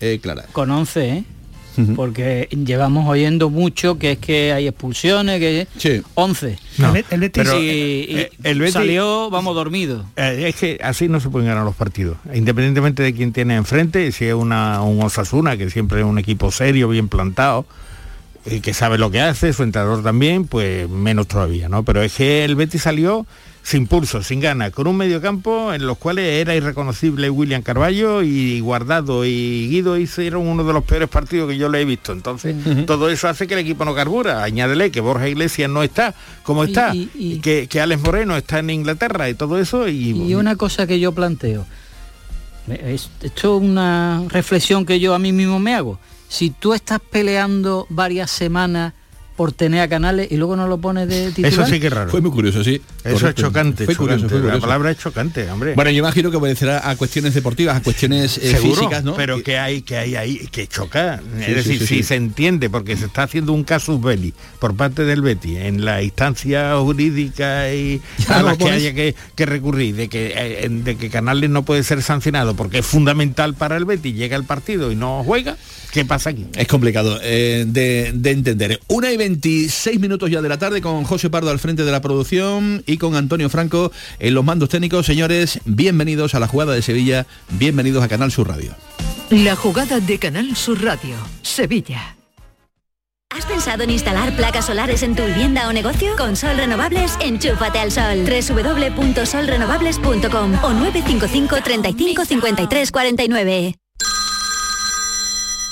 eh, 0.01 0.19
clara. 0.23 0.47
con 0.53 0.71
11, 0.71 1.09
¿eh? 1.09 1.25
Porque 1.97 2.49
llevamos 2.65 3.09
oyendo 3.09 3.51
mucho 3.51 3.99
que 3.99 4.13
es 4.13 4.19
que 4.19 4.53
hay 4.53 4.69
expulsiones, 4.69 5.41
que 5.41 5.67
11. 6.15 6.59
No, 6.79 6.95
El, 6.95 7.05
el 7.11 7.21
Betis 7.21 7.43
pero, 7.45 7.61
y, 7.61 7.69
eh, 7.69 8.31
y 8.43 8.49
el 8.49 8.61
Betis- 8.61 8.73
salió, 8.73 9.31
vamos, 9.31 9.55
dormido. 9.55 10.05
Eh, 10.17 10.45
es 10.49 10.57
que 10.57 10.79
así 10.83 11.09
no 11.09 11.19
se 11.21 11.29
pueden 11.31 11.49
ganar 11.49 11.65
los 11.65 11.75
partidos, 11.75 12.17
independientemente 12.33 13.03
de 13.03 13.13
quién 13.15 13.33
tiene 13.33 13.57
enfrente, 13.57 14.11
si 14.13 14.25
es 14.27 14.35
una, 14.35 14.83
un 14.83 15.03
Osasuna, 15.03 15.57
que 15.57 15.69
siempre 15.71 16.01
es 16.01 16.07
un 16.07 16.19
equipo 16.19 16.51
serio, 16.53 16.89
bien 16.89 17.09
plantado, 17.09 17.67
y 18.47 18.61
que 18.61 18.75
sabe 18.75 18.99
lo 18.99 19.11
que 19.11 19.21
hace, 19.21 19.53
su 19.53 19.63
entrenador 19.63 20.03
también, 20.03 20.47
pues 20.47 20.89
menos 20.89 21.27
todavía, 21.29 21.69
¿no? 21.69 21.83
Pero 21.83 22.03
es 22.03 22.13
que 22.15 22.45
el 22.45 22.55
Betis 22.57 22.83
salió 22.83 23.27
sin 23.67 23.87
pulso, 23.87 24.23
sin 24.23 24.41
ganas, 24.41 24.73
con 24.73 24.87
un 24.87 24.97
mediocampo 24.99 25.73
en 25.73 25.87
los 25.87 25.97
cuales 25.97 26.27
era 26.43 26.55
irreconocible 26.55 27.31
William 27.31 27.63
Carballo 27.63 28.23
y 28.23 28.61
Guardado 28.61 29.25
y 29.25 29.69
Guido 29.71 29.97
hicieron 29.97 30.47
uno 30.47 30.65
de 30.65 30.73
los 30.75 30.85
peores 30.85 31.09
partidos 31.09 31.49
que 31.51 31.57
yo 31.57 31.71
le 31.71 31.81
he 31.81 31.85
visto. 31.87 32.13
Entonces, 32.13 32.55
todo 32.87 33.09
eso 33.09 33.27
hace 33.27 33.47
que 33.47 33.55
el 33.55 33.61
equipo 33.61 33.87
no 33.87 33.95
carbura. 33.95 34.45
Añádele 34.45 34.91
que 34.91 35.01
Borja 35.01 35.29
Iglesias 35.29 35.71
no 35.71 35.83
está 35.83 36.15
como 36.43 36.65
está, 36.65 36.95
y- 36.95 37.09
y- 37.15 37.39
que, 37.41 37.67
que 37.67 37.81
Alex 37.81 38.03
Moreno 38.03 38.37
está 38.37 38.59
en 38.59 38.69
Inglaterra 38.69 39.31
y 39.31 39.35
todo 39.35 39.59
eso 39.59 39.89
y, 39.89 40.35
una 40.35 40.57
cosa 40.57 40.87
que 40.87 41.01
yo 41.01 41.13
planteo, 41.13 41.65
es- 42.69 43.09
esto 43.23 43.57
es 43.57 43.63
una 43.63 44.25
reflexión 44.29 44.85
que 44.85 45.01
yo 45.01 45.15
a 45.15 45.19
mí 45.19 45.33
mismo 45.33 45.59
me 45.59 45.75
hago. 45.75 45.99
Si 46.29 46.51
tú 46.51 46.75
estás 46.75 47.01
peleando 47.01 47.87
varias 47.89 48.31
semanas 48.31 48.93
por 49.37 49.53
tener 49.53 49.81
a 49.81 49.89
Canales 49.89 50.29
y 50.31 50.37
luego 50.37 50.55
no 50.57 50.69
lo 50.69 50.79
pones 50.79 51.09
de 51.09 51.29
titular. 51.31 51.53
Eso 51.53 51.67
sí 51.67 51.81
que 51.81 51.89
es 51.89 51.93
raro. 51.93 52.11
Fue 52.11 52.21
muy 52.21 52.31
curioso, 52.31 52.63
sí. 52.63 52.75
Eso 53.03 53.15
Correcto. 53.15 53.29
es 53.29 53.35
chocante, 53.35 53.85
Fue 53.85 53.97
curioso, 53.97 54.23
chocante. 54.23 54.29
fue 54.29 54.39
La 54.39 54.45
curioso. 54.53 54.61
palabra 54.67 54.91
es 54.93 54.99
chocante, 54.99 55.51
hombre. 55.51 55.75
Bueno, 55.75 55.91
yo 55.91 55.99
imagino 55.99 56.31
que 56.31 56.37
obedecerá 56.37 56.89
a 56.89 56.95
cuestiones 56.97 57.35
deportivas, 57.35 57.77
a 57.77 57.83
cuestiones 57.83 58.39
eh, 58.39 58.53
Seguro, 58.53 58.75
físicas, 58.77 59.03
¿no? 59.05 59.15
pero 59.17 59.43
que 59.43 59.59
hay 59.59 59.83
que 59.83 59.97
hay 59.97 60.15
ahí 60.17 60.47
que 60.53 60.67
choca 60.69 61.21
Sí, 61.39 61.45
es 61.51 61.55
decir 61.57 61.79
sí, 61.81 61.87
si 61.87 61.97
sí. 61.97 62.03
se 62.05 62.15
entiende 62.15 62.71
porque 62.71 62.97
se 62.97 63.07
está 63.07 63.25
haciendo 63.25 63.53
un 63.53 63.65
casus 63.65 64.01
belli 64.01 64.33
por 64.61 64.77
parte 64.77 65.05
del 65.05 65.21
Betty 65.23 65.57
en 65.57 65.85
la 65.85 66.03
instancia 66.03 66.77
jurídica 66.79 67.73
y 67.75 68.01
Ya 68.29 68.37
a 68.39 68.43
lo 68.43 68.49
las 68.49 68.59
que 68.59 68.71
haya 68.71 68.95
que, 68.95 69.15
que 69.35 69.47
recurrir 69.47 69.97
de 69.97 70.09
que 70.09 70.33
eh, 70.37 70.69
de 70.71 70.97
que 70.97 71.11
Canales 71.11 71.51
no 71.51 71.65
puede 71.65 71.83
ser 71.83 72.03
sancionado 72.03 72.55
porque 72.55 72.79
es 72.79 72.87
fundamental 72.87 73.55
para 73.55 73.77
el 73.77 73.85
Betty 73.85 74.13
llega 74.13 74.37
el 74.37 74.45
partido 74.45 74.93
y 74.93 74.97
no 74.97 75.23
juega 75.25 75.57
qué 75.95 76.05
pasa 76.05 76.29
aquí 76.31 76.45
Es 76.57 76.67
complicado 76.67 77.21
eh, 77.23 77.67
de, 77.69 78.11
de 78.13 78.31
entender. 78.33 78.81
Una 78.89 79.13
y 79.13 79.17
26 79.17 80.01
minutos 80.01 80.29
ya 80.29 80.43
de 80.43 80.49
la 80.49 80.59
tarde 80.59 80.83
con 80.83 81.05
José 81.05 81.31
Pardo 81.31 81.51
al 81.51 81.61
frente 81.61 81.85
de 81.85 81.93
la 81.93 82.03
producción 82.03 82.83
y 82.85 82.97
con 82.97 83.15
Antonio 83.15 83.49
Franco 83.49 83.93
en 84.19 84.35
los 84.35 84.45
mandos 84.45 84.71
técnicos. 84.71 85.07
Señores, 85.07 85.61
bienvenidos 85.65 86.35
a 86.35 86.41
la 86.41 86.49
jugada 86.49 86.75
de 86.75 86.83
Sevilla, 86.83 87.29
bienvenidos 87.51 88.03
a 88.03 88.09
Canal 88.09 88.33
Sur 88.33 88.49
Radio. 88.49 88.75
La 89.31 89.55
jugada 89.55 90.01
de 90.01 90.19
Canal 90.19 90.57
Sur 90.57 90.83
Radio, 90.83 91.15
Sevilla. 91.43 92.17
¿Has 93.31 93.47
pensado 93.47 93.85
en 93.85 93.91
instalar 93.91 94.35
placas 94.37 94.67
solares 94.67 95.05
en 95.05 95.15
tu 95.15 95.25
vivienda 95.25 95.69
o 95.69 95.73
negocio? 95.73 96.17
Con 96.17 96.35
Sol 96.35 96.57
Renovables, 96.57 97.13
enchúfate 97.21 97.79
al 97.79 97.93
sol. 97.93 98.25
www.solrenovables.com 98.25 100.55
o 100.65 100.73
955 100.73 101.63
35 101.63 102.25
53 102.25 102.91
49. 102.91 103.77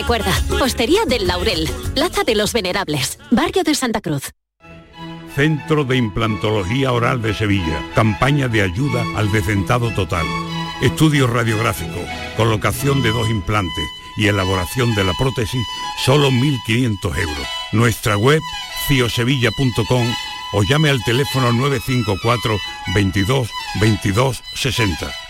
Recuerda, 0.00 0.32
Hostería 0.62 1.04
del 1.04 1.26
Laurel, 1.26 1.68
Plaza 1.94 2.24
de 2.24 2.34
los 2.34 2.54
Venerables, 2.54 3.18
Barrio 3.30 3.64
de 3.64 3.74
Santa 3.74 4.00
Cruz. 4.00 4.32
Centro 5.36 5.84
de 5.84 5.98
Implantología 5.98 6.90
Oral 6.90 7.20
de 7.20 7.34
Sevilla. 7.34 7.84
Campaña 7.94 8.48
de 8.48 8.62
ayuda 8.62 9.04
al 9.14 9.30
decentado 9.30 9.90
total. 9.90 10.24
Estudio 10.80 11.26
radiográfico, 11.26 12.00
colocación 12.38 13.02
de 13.02 13.10
dos 13.10 13.28
implantes 13.28 13.84
y 14.16 14.28
elaboración 14.28 14.94
de 14.94 15.04
la 15.04 15.12
prótesis, 15.18 15.60
solo 16.02 16.30
1.500 16.30 17.18
euros. 17.18 17.46
Nuestra 17.72 18.16
web, 18.16 18.40
ciosevilla.com 18.88 20.14
o 20.54 20.62
llame 20.62 20.88
al 20.88 21.04
teléfono 21.04 21.52
954 21.52 22.56
22 22.94 23.50
22 23.82 24.42
60. 24.54 25.29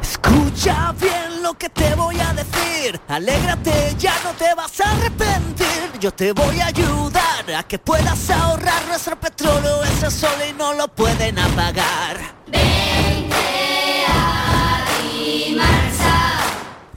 Escucha 0.00 0.92
bien 1.00 1.42
lo 1.42 1.54
que 1.54 1.68
te 1.68 1.94
voy 1.94 2.18
a 2.20 2.32
decir. 2.32 3.00
Alégrate, 3.08 3.94
ya 3.98 4.14
no 4.24 4.32
te 4.32 4.54
vas 4.54 4.80
a 4.80 4.90
arrepentir. 4.90 5.98
Yo 6.00 6.12
te 6.12 6.32
voy 6.32 6.60
a 6.60 6.66
ayudar 6.66 7.50
a 7.56 7.62
que 7.64 7.78
puedas 7.78 8.30
ahorrar. 8.30 8.86
Nuestro 8.88 9.18
petróleo 9.18 9.82
es 9.84 10.02
el 10.02 10.10
sol 10.10 10.38
y 10.48 10.52
no 10.52 10.74
lo 10.74 10.88
pueden 10.88 11.38
apagar. 11.38 12.18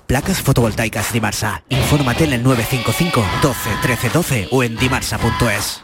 Placas 0.07 0.41
fotovoltaicas 0.41 1.11
Dimarsa. 1.11 1.63
Infórmate 1.69 2.25
en 2.25 2.33
el 2.33 2.43
955 2.43 3.25
12 3.41 3.69
13 3.81 4.09
12 4.09 4.47
o 4.51 4.63
en 4.63 4.75
dimarsa.es. 4.77 5.83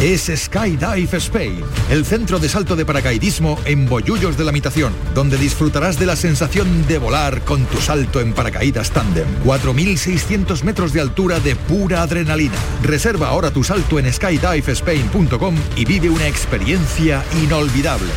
Es 0.00 0.30
Skydive 0.34 1.16
Spain, 1.16 1.64
el 1.90 2.04
centro 2.04 2.38
de 2.38 2.50
salto 2.50 2.76
de 2.76 2.84
paracaidismo 2.84 3.58
en 3.64 3.88
Bollullos 3.88 4.36
de 4.36 4.44
la 4.44 4.52
Mitación, 4.52 4.92
donde 5.14 5.38
disfrutarás 5.38 5.98
de 5.98 6.04
la 6.04 6.16
sensación 6.16 6.86
de 6.86 6.98
volar 6.98 7.40
con 7.42 7.64
tu 7.64 7.78
salto 7.78 8.20
en 8.20 8.34
paracaídas 8.34 8.90
tándem. 8.90 9.26
4.600 9.44 10.64
metros 10.64 10.92
de 10.92 11.00
altura 11.00 11.40
de 11.40 11.56
pura 11.56 12.02
adrenalina. 12.02 12.56
Reserva 12.82 13.28
ahora 13.28 13.50
tu 13.50 13.64
salto 13.64 13.98
en 13.98 14.12
skydivespain.com 14.12 15.56
y 15.76 15.86
vive 15.86 16.10
una 16.10 16.26
experiencia 16.26 17.24
inolvidable. 17.42 18.10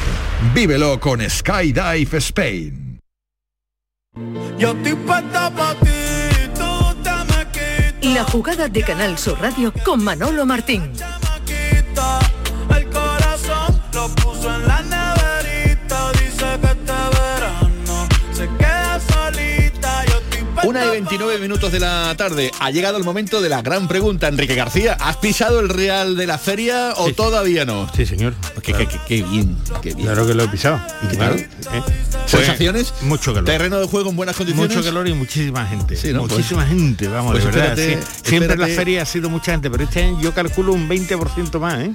Vívelo 0.54 1.00
con 1.00 1.22
Skydive 1.28 2.18
Spain. 2.18 3.00
Yo 4.58 4.76
te 4.76 4.98
La 8.02 8.24
jugada 8.26 8.68
de 8.68 8.82
Canal 8.84 9.18
Sur 9.18 9.39
Radio 9.39 9.72
con 9.86 10.04
Manolo 10.04 10.46
Martín. 10.46 10.92
29 21.10 21.39
minutos 21.39 21.72
de 21.72 21.80
la 21.80 22.13
tarde. 22.15 22.52
Ha 22.60 22.69
llegado 22.69 22.98
el 22.98 23.04
momento 23.04 23.41
de 23.41 23.50
la 23.50 23.63
gran 23.63 23.88
pregunta. 23.88 24.28
Enrique 24.28 24.54
García, 24.54 24.95
¿has 25.00 25.17
pisado 25.17 25.60
el 25.60 25.67
Real 25.69 26.15
de 26.15 26.28
la 26.28 26.38
Feria 26.38 26.93
o 26.98 27.12
todavía 27.13 27.65
no? 27.65 27.89
Sí, 27.95 28.06
señor. 28.06 28.36
Qué, 28.62 28.74
qué- 28.74 28.88
qué- 28.88 29.00
qué 29.08 29.24
bien, 29.24 29.58
qué 29.82 29.95
bien. 29.95 30.06
Claro 30.06 30.28
que 30.28 30.36
lo 30.36 30.43
he 30.43 30.48
pisado. 30.50 30.80
¿Y 31.04 31.08
qué 31.08 31.17
tal? 31.17 31.34
¿Eh? 31.39 31.50
¿Sensaciones? 32.28 32.91
Pues, 32.91 33.04
mucho 33.04 33.34
calor. 33.34 33.45
¿Terreno 33.45 33.80
de 33.80 33.88
juego 33.88 34.12
en 34.12 34.17
buenas 34.17 34.36
condiciones? 34.36 34.76
Mucho 34.76 34.86
calor 34.88 35.08
y 35.08 35.13
muchísima 35.15 35.65
gente. 35.65 35.95
Sí, 35.95 36.13
¿no? 36.13 36.22
Muchísima 36.22 36.63
Pues- 36.63 36.78
gente, 36.80 37.08
vamos, 37.08 37.32
pues 37.32 37.43
de 37.43 37.52
verdad. 37.52 37.80
espérate, 37.80 38.06
sí. 38.06 38.30
Siempre 38.30 38.54
en 38.54 38.60
la 38.62 38.67
feria 38.67 39.02
ha 39.02 39.06
sido 39.06 39.32
mucha 39.32 39.52
gente, 39.52 39.72
pero 39.72 39.84
este 39.86 40.04
año 40.04 40.22
yo 40.22 40.32
calculo 40.36 40.74
un 40.74 40.88
20% 40.88 41.60
más, 41.60 41.80
¿eh? 41.80 41.91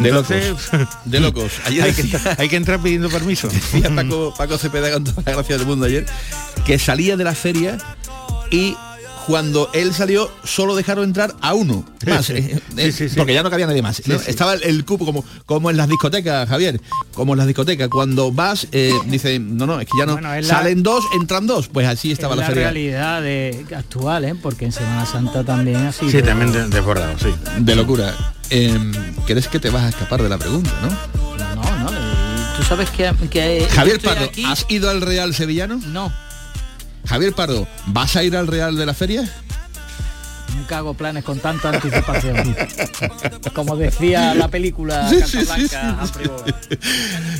De 0.00 0.10
locos, 0.10 0.28
de 1.04 1.20
locos. 1.20 1.52
Ayer 1.64 1.84
hay, 1.84 1.92
que, 1.92 2.02
decía- 2.02 2.34
hay 2.36 2.48
que 2.48 2.56
entrar 2.56 2.80
pidiendo 2.80 3.08
permiso. 3.08 3.48
Paco, 3.94 4.34
Paco 4.36 4.58
Cepeda 4.58 4.90
con 4.90 5.04
toda 5.04 5.22
la 5.24 5.32
gracia 5.32 5.56
del 5.56 5.64
mundo 5.66 5.86
ayer, 5.86 6.06
que 6.66 6.76
salía 6.80 7.16
de 7.16 7.22
la 7.22 7.36
feria 7.36 7.78
y 8.50 8.76
cuando 9.26 9.68
él 9.74 9.92
salió 9.92 10.30
solo 10.42 10.74
dejaron 10.74 11.04
entrar 11.04 11.34
a 11.42 11.52
uno 11.52 11.84
más, 12.06 12.24
Sí, 12.24 12.32
eh, 12.32 12.60
sí, 12.70 12.80
eh, 12.80 12.92
sí, 12.92 13.08
sí. 13.10 13.14
porque 13.16 13.34
ya 13.34 13.42
no 13.42 13.50
cabía 13.50 13.66
nadie 13.66 13.82
más. 13.82 14.00
¿no? 14.06 14.16
Sí, 14.18 14.24
sí. 14.24 14.30
Estaba 14.30 14.54
el, 14.54 14.62
el 14.62 14.86
cupo 14.86 15.04
como, 15.04 15.22
como 15.44 15.68
en 15.68 15.76
las 15.76 15.86
discotecas, 15.86 16.48
Javier, 16.48 16.80
como 17.12 17.34
en 17.34 17.38
las 17.38 17.46
discotecas. 17.46 17.88
Cuando 17.90 18.32
vas, 18.32 18.68
eh, 18.72 18.90
dice, 19.04 19.38
no, 19.38 19.66
no, 19.66 19.80
es 19.80 19.86
que 19.86 19.92
ya 19.98 20.06
no, 20.06 20.12
Bueno, 20.14 20.32
es 20.32 20.46
la- 20.48 20.54
salen 20.54 20.82
dos, 20.82 21.04
entran 21.14 21.46
dos. 21.46 21.68
Pues 21.68 21.86
así 21.86 22.10
estaba 22.10 22.32
Es 22.34 22.40
la, 22.40 22.44
la 22.44 22.48
feria. 22.48 22.62
realidad 22.70 23.20
de, 23.20 23.66
actual, 23.76 24.24
¿eh? 24.24 24.34
porque 24.34 24.64
en 24.64 24.72
Semana 24.72 25.04
Santa 25.04 25.44
también 25.44 25.76
así. 25.76 26.10
Sí, 26.10 26.22
también 26.22 26.50
de- 26.50 26.68
desbordado, 26.68 27.18
sí. 27.18 27.28
De 27.58 27.76
locura. 27.76 28.14
Em, 28.48 28.92
¿Crees 29.26 29.46
que 29.48 29.60
te 29.60 29.68
vas 29.68 29.82
a 29.82 29.88
escapar 29.90 30.22
de 30.22 30.30
la 30.30 30.38
pregunta, 30.38 30.70
no? 30.80 30.88
No, 31.54 31.90
no. 31.90 31.98
Tú 32.56 32.62
sabes 32.64 32.88
que, 32.88 33.12
Javier 33.68 34.00
Pardo, 34.00 34.24
aquí- 34.24 34.42
¿has 34.46 34.64
ido 34.70 34.88
al 34.88 35.02
Real 35.02 35.34
Sevillano? 35.34 35.78
No. 35.88 36.10
Javier 37.06 37.32
Pardo, 37.32 37.66
¿vas 37.86 38.16
a 38.16 38.24
ir 38.24 38.36
al 38.36 38.46
Real 38.46 38.76
de 38.76 38.86
la 38.86 38.94
Feria? 38.94 39.28
Nunca 40.56 40.78
hago 40.78 40.94
planes 40.94 41.24
con 41.24 41.38
tanta 41.38 41.70
anticipación. 41.70 42.36
Como 43.54 43.76
decía 43.76 44.34
la 44.34 44.48
película 44.48 45.08
Sí, 45.08 45.20
sí, 45.26 45.44
sí. 45.44 45.76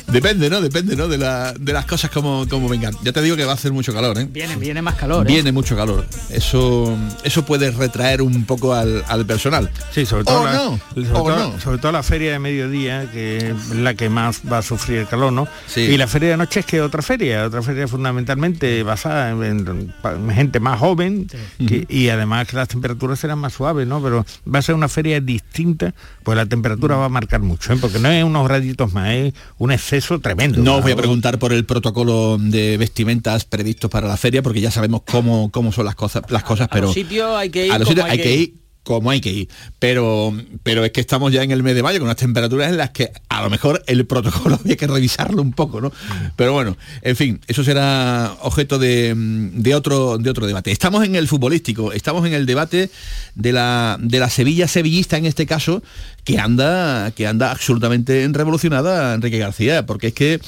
Depende, 0.07 0.49
¿no? 0.49 0.61
Depende, 0.61 0.95
¿no? 0.95 1.07
De, 1.07 1.17
la- 1.17 1.53
de 1.53 1.73
las 1.73 1.85
cosas 1.85 2.09
como, 2.11 2.47
como 2.49 2.67
vengan. 2.67 2.93
Ya 3.03 3.11
te 3.11 3.21
digo 3.21 3.35
que 3.35 3.45
va 3.45 3.51
a 3.51 3.55
hacer 3.55 3.71
mucho 3.71 3.93
calor, 3.93 4.17
¿eh? 4.17 4.27
Viene, 4.31 4.55
viene 4.55 4.81
más 4.81 4.95
calor. 4.95 5.25
¿eh? 5.29 5.33
Viene 5.33 5.51
mucho 5.51 5.75
calor. 5.75 6.05
Eso, 6.29 6.97
eso 7.23 7.45
puede 7.45 7.71
retraer 7.71 8.21
un 8.21 8.45
poco 8.45 8.73
al, 8.73 9.03
al 9.07 9.25
personal. 9.25 9.69
Sí, 9.91 10.05
sobre 10.05 10.23
todo, 10.23 10.41
O 10.41 10.45
la, 10.45 10.53
no, 10.53 10.79
sobre, 10.95 11.05
todo, 11.09 11.39
no. 11.51 11.59
sobre 11.59 11.77
todo 11.77 11.91
la 11.91 12.03
feria 12.03 12.31
de 12.31 12.39
mediodía, 12.39 13.09
que 13.11 13.37
es 13.51 13.69
la 13.75 13.93
que 13.93 14.09
más 14.09 14.41
va 14.51 14.59
a 14.59 14.61
sufrir 14.61 14.99
el 14.99 15.07
calor, 15.07 15.31
¿no? 15.31 15.47
Y 15.75 15.97
la 15.97 16.07
feria 16.07 16.29
de 16.29 16.37
noche 16.37 16.61
es 16.61 16.65
que 16.65 16.81
otra 16.81 17.01
feria, 17.01 17.45
otra 17.45 17.61
feria 17.61 17.87
fundamentalmente 17.87 18.81
basada 18.83 19.29
en, 19.31 19.43
en- 19.43 19.93
en 20.03 20.31
gente 20.31 20.59
más 20.59 20.79
joven 20.79 21.27
que- 21.57 21.85
y 21.89 22.09
además 22.09 22.47
que 22.47 22.55
las 22.55 22.67
temperaturas 22.67 22.98
serán 23.15 23.39
más 23.39 23.53
suaves, 23.53 23.87
¿no? 23.87 24.01
Pero 24.01 24.25
va 24.53 24.59
a 24.59 24.61
ser 24.61 24.75
una 24.75 24.87
feria 24.87 25.19
distinta, 25.21 25.93
pues 26.23 26.35
la 26.35 26.45
temperatura 26.45 26.95
va 26.95 27.05
a 27.05 27.09
marcar 27.09 27.41
mucho, 27.41 27.73
¿eh? 27.73 27.77
porque 27.79 27.99
no 27.99 28.09
es 28.09 28.23
unos 28.23 28.47
graditos 28.47 28.93
más, 28.93 29.09
es 29.09 29.33
un 29.57 29.71
exceso 29.71 30.19
tremendo. 30.19 30.61
No 30.61 30.77
os 30.77 30.83
voy 30.83 30.91
a 30.91 30.95
preguntar 30.95 31.39
por 31.39 31.53
el 31.53 31.65
protocolo 31.65 32.37
de 32.39 32.77
vestimentas 32.77 33.45
previstos 33.45 33.89
para 33.89 34.07
la 34.07 34.17
feria, 34.17 34.41
porque 34.41 34.61
ya 34.61 34.71
sabemos 34.71 35.01
cómo, 35.09 35.49
cómo 35.51 35.71
son 35.71 35.85
las 35.85 35.95
cosas, 35.95 36.23
las 36.29 36.43
cosas, 36.43 36.67
A 36.69 36.73
pero 36.73 36.87
los 36.87 36.93
sitios 36.95 37.35
hay 37.35 37.49
que 37.49 37.67
ir. 37.67 37.71
a 37.71 37.79
los 37.79 37.87
sitios 37.87 38.05
hay 38.09 38.17
que 38.17 38.35
ir 38.35 38.53
como 38.89 39.11
hay 39.11 39.21
que 39.21 39.31
ir. 39.31 39.49
Pero, 39.77 40.33
pero 40.63 40.83
es 40.83 40.91
que 40.91 40.99
estamos 40.99 41.31
ya 41.31 41.43
en 41.43 41.51
el 41.51 41.61
mes 41.61 41.75
de 41.75 41.83
mayo 41.83 41.99
con 41.99 42.07
unas 42.07 42.17
temperaturas 42.17 42.71
en 42.71 42.77
las 42.77 42.89
que 42.89 43.11
a 43.29 43.43
lo 43.43 43.51
mejor 43.51 43.83
el 43.85 44.07
protocolo 44.07 44.55
había 44.59 44.77
que 44.77 44.87
revisarlo 44.87 45.43
un 45.43 45.53
poco, 45.53 45.79
¿no? 45.79 45.91
Pero 46.35 46.53
bueno, 46.53 46.75
en 47.03 47.15
fin, 47.15 47.39
eso 47.47 47.63
será 47.63 48.35
objeto 48.41 48.79
de, 48.79 49.13
de 49.15 49.75
otro, 49.75 50.17
de 50.17 50.27
otro 50.31 50.47
debate. 50.47 50.71
Estamos 50.71 51.05
en 51.05 51.15
el 51.15 51.27
futbolístico, 51.27 51.93
estamos 51.93 52.25
en 52.25 52.33
el 52.33 52.47
debate 52.47 52.89
de 53.35 53.51
la, 53.51 53.97
de 54.01 54.19
la 54.19 54.29
Sevilla 54.31 54.67
sevillista 54.67 55.17
en 55.17 55.27
este 55.27 55.45
caso, 55.45 55.83
que 56.29 56.37
anda, 56.37 57.09
que 57.15 57.25
anda 57.25 57.49
absolutamente 57.49 58.29
revolucionada 58.31 59.15
Enrique 59.15 59.39
García, 59.39 59.87
porque 59.87 60.09
es 60.09 60.13
que 60.13 60.39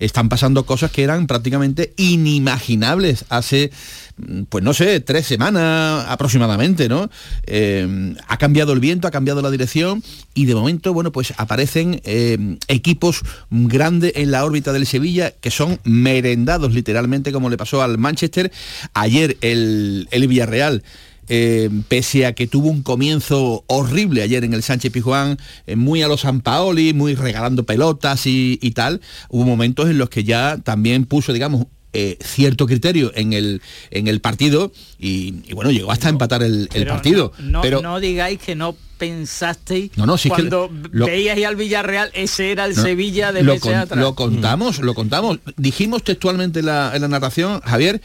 están 0.00 0.28
pasando 0.28 0.66
cosas 0.66 0.90
que 0.90 1.04
eran 1.04 1.28
prácticamente 1.28 1.92
inimaginables 1.96 3.24
hace 3.28 3.70
mm, 4.16 4.42
pues 4.48 4.64
no 4.64 4.74
sé, 4.74 4.98
tres 4.98 5.28
semanas 5.28 6.06
aproximadamente, 6.08 6.88
¿no? 6.88 7.08
Eh, 7.46 8.16
ha 8.26 8.36
cambiado 8.36 8.72
el 8.72 8.80
viento, 8.80 9.06
ha 9.06 9.12
cambiado 9.12 9.40
la 9.40 9.52
dirección 9.52 10.02
y 10.34 10.46
de 10.46 10.56
momento, 10.56 10.92
bueno, 10.92 11.12
pues 11.12 11.32
aparecen 11.36 12.00
eh, 12.02 12.58
equipos 12.66 13.22
grandes 13.48 14.14
en 14.16 14.32
la 14.32 14.44
órbita 14.44 14.72
del 14.72 14.86
Sevilla 14.86 15.34
que 15.40 15.52
son 15.52 15.78
merendados 15.84 16.74
literalmente 16.74 17.30
como 17.30 17.48
le 17.48 17.56
pasó 17.56 17.80
al 17.80 17.96
Manchester. 17.96 18.50
Ayer 18.92 19.36
el, 19.40 20.08
el 20.10 20.26
Villarreal 20.26 20.82
eh, 21.28 21.70
pese 21.88 22.26
a 22.26 22.34
que 22.34 22.46
tuvo 22.46 22.68
un 22.68 22.82
comienzo 22.82 23.64
horrible 23.66 24.22
ayer 24.22 24.44
en 24.44 24.54
el 24.54 24.62
Sánchez 24.62 24.92
Pijuán, 24.92 25.38
eh, 25.66 25.76
muy 25.76 26.02
a 26.02 26.08
los 26.08 26.22
San 26.22 26.40
Paoli, 26.40 26.92
muy 26.94 27.14
regalando 27.14 27.64
pelotas 27.64 28.26
y, 28.26 28.58
y 28.62 28.70
tal, 28.72 29.00
hubo 29.28 29.44
momentos 29.44 29.88
en 29.90 29.98
los 29.98 30.08
que 30.10 30.24
ya 30.24 30.58
también 30.62 31.04
puso, 31.04 31.32
digamos, 31.32 31.66
eh, 31.94 32.18
cierto 32.22 32.66
criterio 32.66 33.12
en 33.14 33.32
el, 33.32 33.62
en 33.90 34.08
el 34.08 34.20
partido 34.20 34.72
y, 34.98 35.36
y 35.48 35.54
bueno, 35.54 35.70
llegó 35.70 35.90
hasta 35.90 36.08
empatar 36.10 36.42
el, 36.42 36.68
partido. 36.86 37.32
No, 37.38 37.48
no- 37.50 37.60
pero 37.62 37.80
no 37.80 37.98
digáis 37.98 38.38
que 38.38 38.54
no 38.54 38.76
pensasteis 38.98 39.92
No, 39.96 40.06
no, 40.06 40.18
si 40.18 40.28
es 40.28 40.34
que 40.34 40.42
cuando 40.42 40.70
lo- 40.90 41.06
veíais 41.06 41.46
al 41.46 41.56
Villarreal, 41.56 42.10
ese 42.14 42.50
era 42.52 42.66
el 42.66 42.74
No, 42.76 42.82
Sevilla 42.82 43.32
de 43.32 43.42
lo, 43.42 43.52
meses 43.54 43.62
con- 43.62 43.74
atrás. 43.74 44.00
lo 44.00 44.14
contamos, 44.14 44.80
lo 44.80 44.94
contamos. 44.94 45.38
Dijimos 45.56 46.02
textualmente 46.04 46.60
en 46.60 46.66
la, 46.66 46.92
en 46.94 47.02
la 47.02 47.08
narración, 47.08 47.60
Javier, 47.62 48.02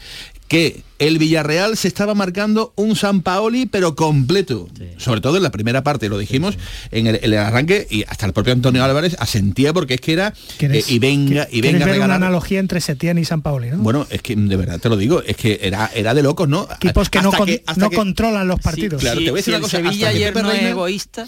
que 0.54 0.82
el 1.00 1.18
Villarreal 1.18 1.76
se 1.76 1.88
estaba 1.88 2.14
marcando 2.14 2.72
un 2.76 2.94
San 2.96 3.22
Paoli, 3.22 3.66
pero 3.66 3.96
completo. 3.96 4.68
Sobre 4.96 5.20
todo 5.20 5.36
en 5.36 5.42
la 5.42 5.50
primera 5.50 5.82
parte, 5.82 6.08
lo 6.08 6.16
dijimos 6.18 6.56
en, 6.92 7.08
el, 7.08 7.16
en 7.16 7.24
el 7.24 7.34
arranque, 7.38 7.86
y 7.90 8.04
hasta 8.04 8.26
el 8.26 8.32
propio 8.32 8.52
Antonio 8.52 8.84
Álvarez 8.84 9.16
asentía 9.18 9.72
porque 9.72 9.94
es 9.94 10.00
que 10.00 10.12
era 10.12 10.32
¿Quieres- 10.58 10.88
eh, 10.88 10.92
y 10.94 10.98
venga, 11.00 11.48
y 11.50 11.60
¿Quieres 11.60 11.72
venga 11.72 11.84
a 11.84 11.88
una 11.88 11.92
regalar. 11.94 12.16
analogía 12.16 12.60
entre 12.60 12.80
Setién 12.80 13.18
y 13.18 13.24
San 13.24 13.42
Paoli, 13.42 13.70
¿no? 13.70 13.78
Bueno, 13.78 14.06
es 14.10 14.22
que 14.22 14.36
de 14.36 14.56
verdad 14.56 14.78
te 14.78 14.88
lo 14.88 14.96
digo, 14.96 15.20
es 15.22 15.36
que 15.36 15.58
era, 15.62 15.90
era 15.94 16.14
de 16.14 16.22
locos, 16.22 16.48
¿no? 16.48 16.68
Equipos 16.76 17.10
que 17.10 17.20
no, 17.20 17.30
Hasta 17.30 17.38
con- 17.38 17.50
hasta 17.66 17.80
no 17.80 17.90
que- 17.90 17.96
controlan 17.96 18.46
los 18.46 18.60
partidos. 18.60 19.02
claro, 19.02 19.18
te 19.18 19.30
voy 19.30 19.40
a 19.40 19.42
decir 19.42 19.44
si 19.44 19.50
una 19.50 19.56
el 19.58 19.62
cosa, 19.62 19.76
Sevilla 19.78 20.08
ayer 20.08 20.34
no 20.42 20.52
es 20.52 20.62
egoísta, 20.62 21.26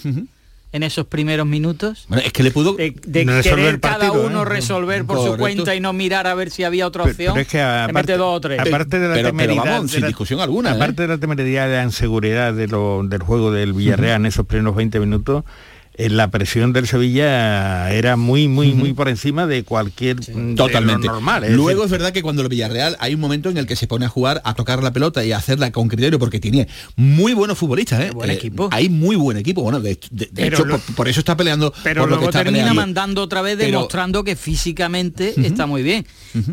en 0.77 0.83
esos 0.83 1.07
primeros 1.07 1.47
minutos. 1.47 2.05
Bueno, 2.09 2.23
es 2.25 2.33
que 2.33 2.43
le 2.43 2.51
pudo 2.51 2.75
de, 2.75 2.95
de 3.07 3.25
No 3.25 3.41
querer 3.43 3.81
cada 3.81 3.99
partido, 3.99 4.27
uno 4.27 4.43
¿eh? 4.43 4.45
resolver 4.45 5.05
por 5.05 5.17
Correcto. 5.17 5.35
su 5.37 5.41
cuenta 5.41 5.75
y 5.75 5.81
no 5.81 5.93
mirar 5.93 6.27
a 6.27 6.35
ver 6.35 6.51
si 6.51 6.65
había 6.65 6.87
otra 6.87 7.03
opción. 7.05 7.35
pero 7.35 7.43
es 7.43 7.49
que 7.49 7.57
le 7.59 7.63
aparte, 7.65 7.93
mete 7.95 8.17
dos 8.17 8.37
o 8.37 8.41
tres. 8.41 8.61
aparte 8.61 8.99
de 8.99 9.09
la 9.09 9.15
Pero- 9.15 9.29
pero 9.35 9.39
temeridad, 9.39 9.65
vamos, 9.65 9.87
de 9.91 9.93
sin 9.95 10.01
la- 10.03 10.07
discusión 10.09 10.41
alguna, 10.41 10.71
¿eh? 10.71 10.75
aparte 10.77 11.03
de 11.03 11.09
la 11.09 11.19
temeridad 11.19 11.69
de 11.69 11.77
la 11.77 11.85
inseguridad 11.85 12.53
de 12.55 12.69
lo- 12.69 13.03
del 13.05 13.23
juego 13.23 13.51
del 13.51 13.73
Villarreal 13.73 14.21
en 14.21 14.27
esos 14.27 14.47
primeros 14.47 14.77
20 14.77 15.01
minutos, 15.01 15.45
eh, 15.45 15.51
la 15.99 16.31
presión 16.31 16.73
del 16.73 16.87
Sevilla 16.87 17.91
era 17.93 18.17
muy, 18.17 18.49
muy, 18.49 18.73
muy 18.73 18.93
por 18.93 19.09
encima 19.09 19.47
de 19.47 19.65
cualquier 19.65 20.17
de 20.21 20.55
Totalmente. 20.55 21.07
lo 21.07 21.15
normal. 21.15 21.45
es 21.45 21.53
Luego 21.53 21.83
decir, 21.83 21.85
es 21.85 21.91
verdad 21.93 22.13
que 22.13 22.23
cuando 22.23 22.43
el 22.43 22.49
Villarreal 22.49 22.97
hay 23.01 23.15
un 23.15 23.21
momento 23.21 23.49
en 23.49 23.57
el 23.57 23.67
que 23.67 23.77
se 23.77 23.87
pone 23.87 24.05
a 24.05 24.09
jugar, 24.09 24.41
a 24.45 24.55
tocar 24.55 24.83
la 24.83 24.93
pelota 24.93 25.25
y 25.25 25.33
a 25.33 25.39
hacerla 25.39 25.71
con 25.73 25.89
criterio, 25.89 26.19
porque 26.19 26.39
tiene 26.41 26.69
muy 26.97 27.33
buenos 27.35 27.57
futbolistas, 27.59 28.01
¿eh? 28.01 28.11
Buen 28.13 28.31
Eh, 28.31 28.35
equipo. 28.35 28.69
Hay 28.73 28.89
muy 28.89 29.17
buen 29.17 29.37
equipo. 29.39 29.63
Bueno, 29.63 29.81
de, 29.81 29.99
de- 30.11 30.27
de 30.27 30.31
Pero 30.35 30.57
hecho, 30.57 30.65
lo- 30.67 30.79
por, 30.79 30.95
por 30.97 31.09
eso 31.09 31.21
está 31.21 31.37
peleando. 31.37 31.73
pero 31.83 32.03
por 32.03 32.11
lo 32.11 32.17
que 32.17 32.21
luego 32.21 32.31
está 32.31 32.39
termina 32.45 32.59
peleando. 32.65 32.81
mandando 32.83 33.23
otra 33.23 33.43
vez 33.43 33.57
Pero- 33.57 33.71
demostrando 33.79 34.25
que 34.25 34.37
físicamente 34.37 35.35
está 35.47 35.67
muy 35.67 35.83
bien 35.83 36.05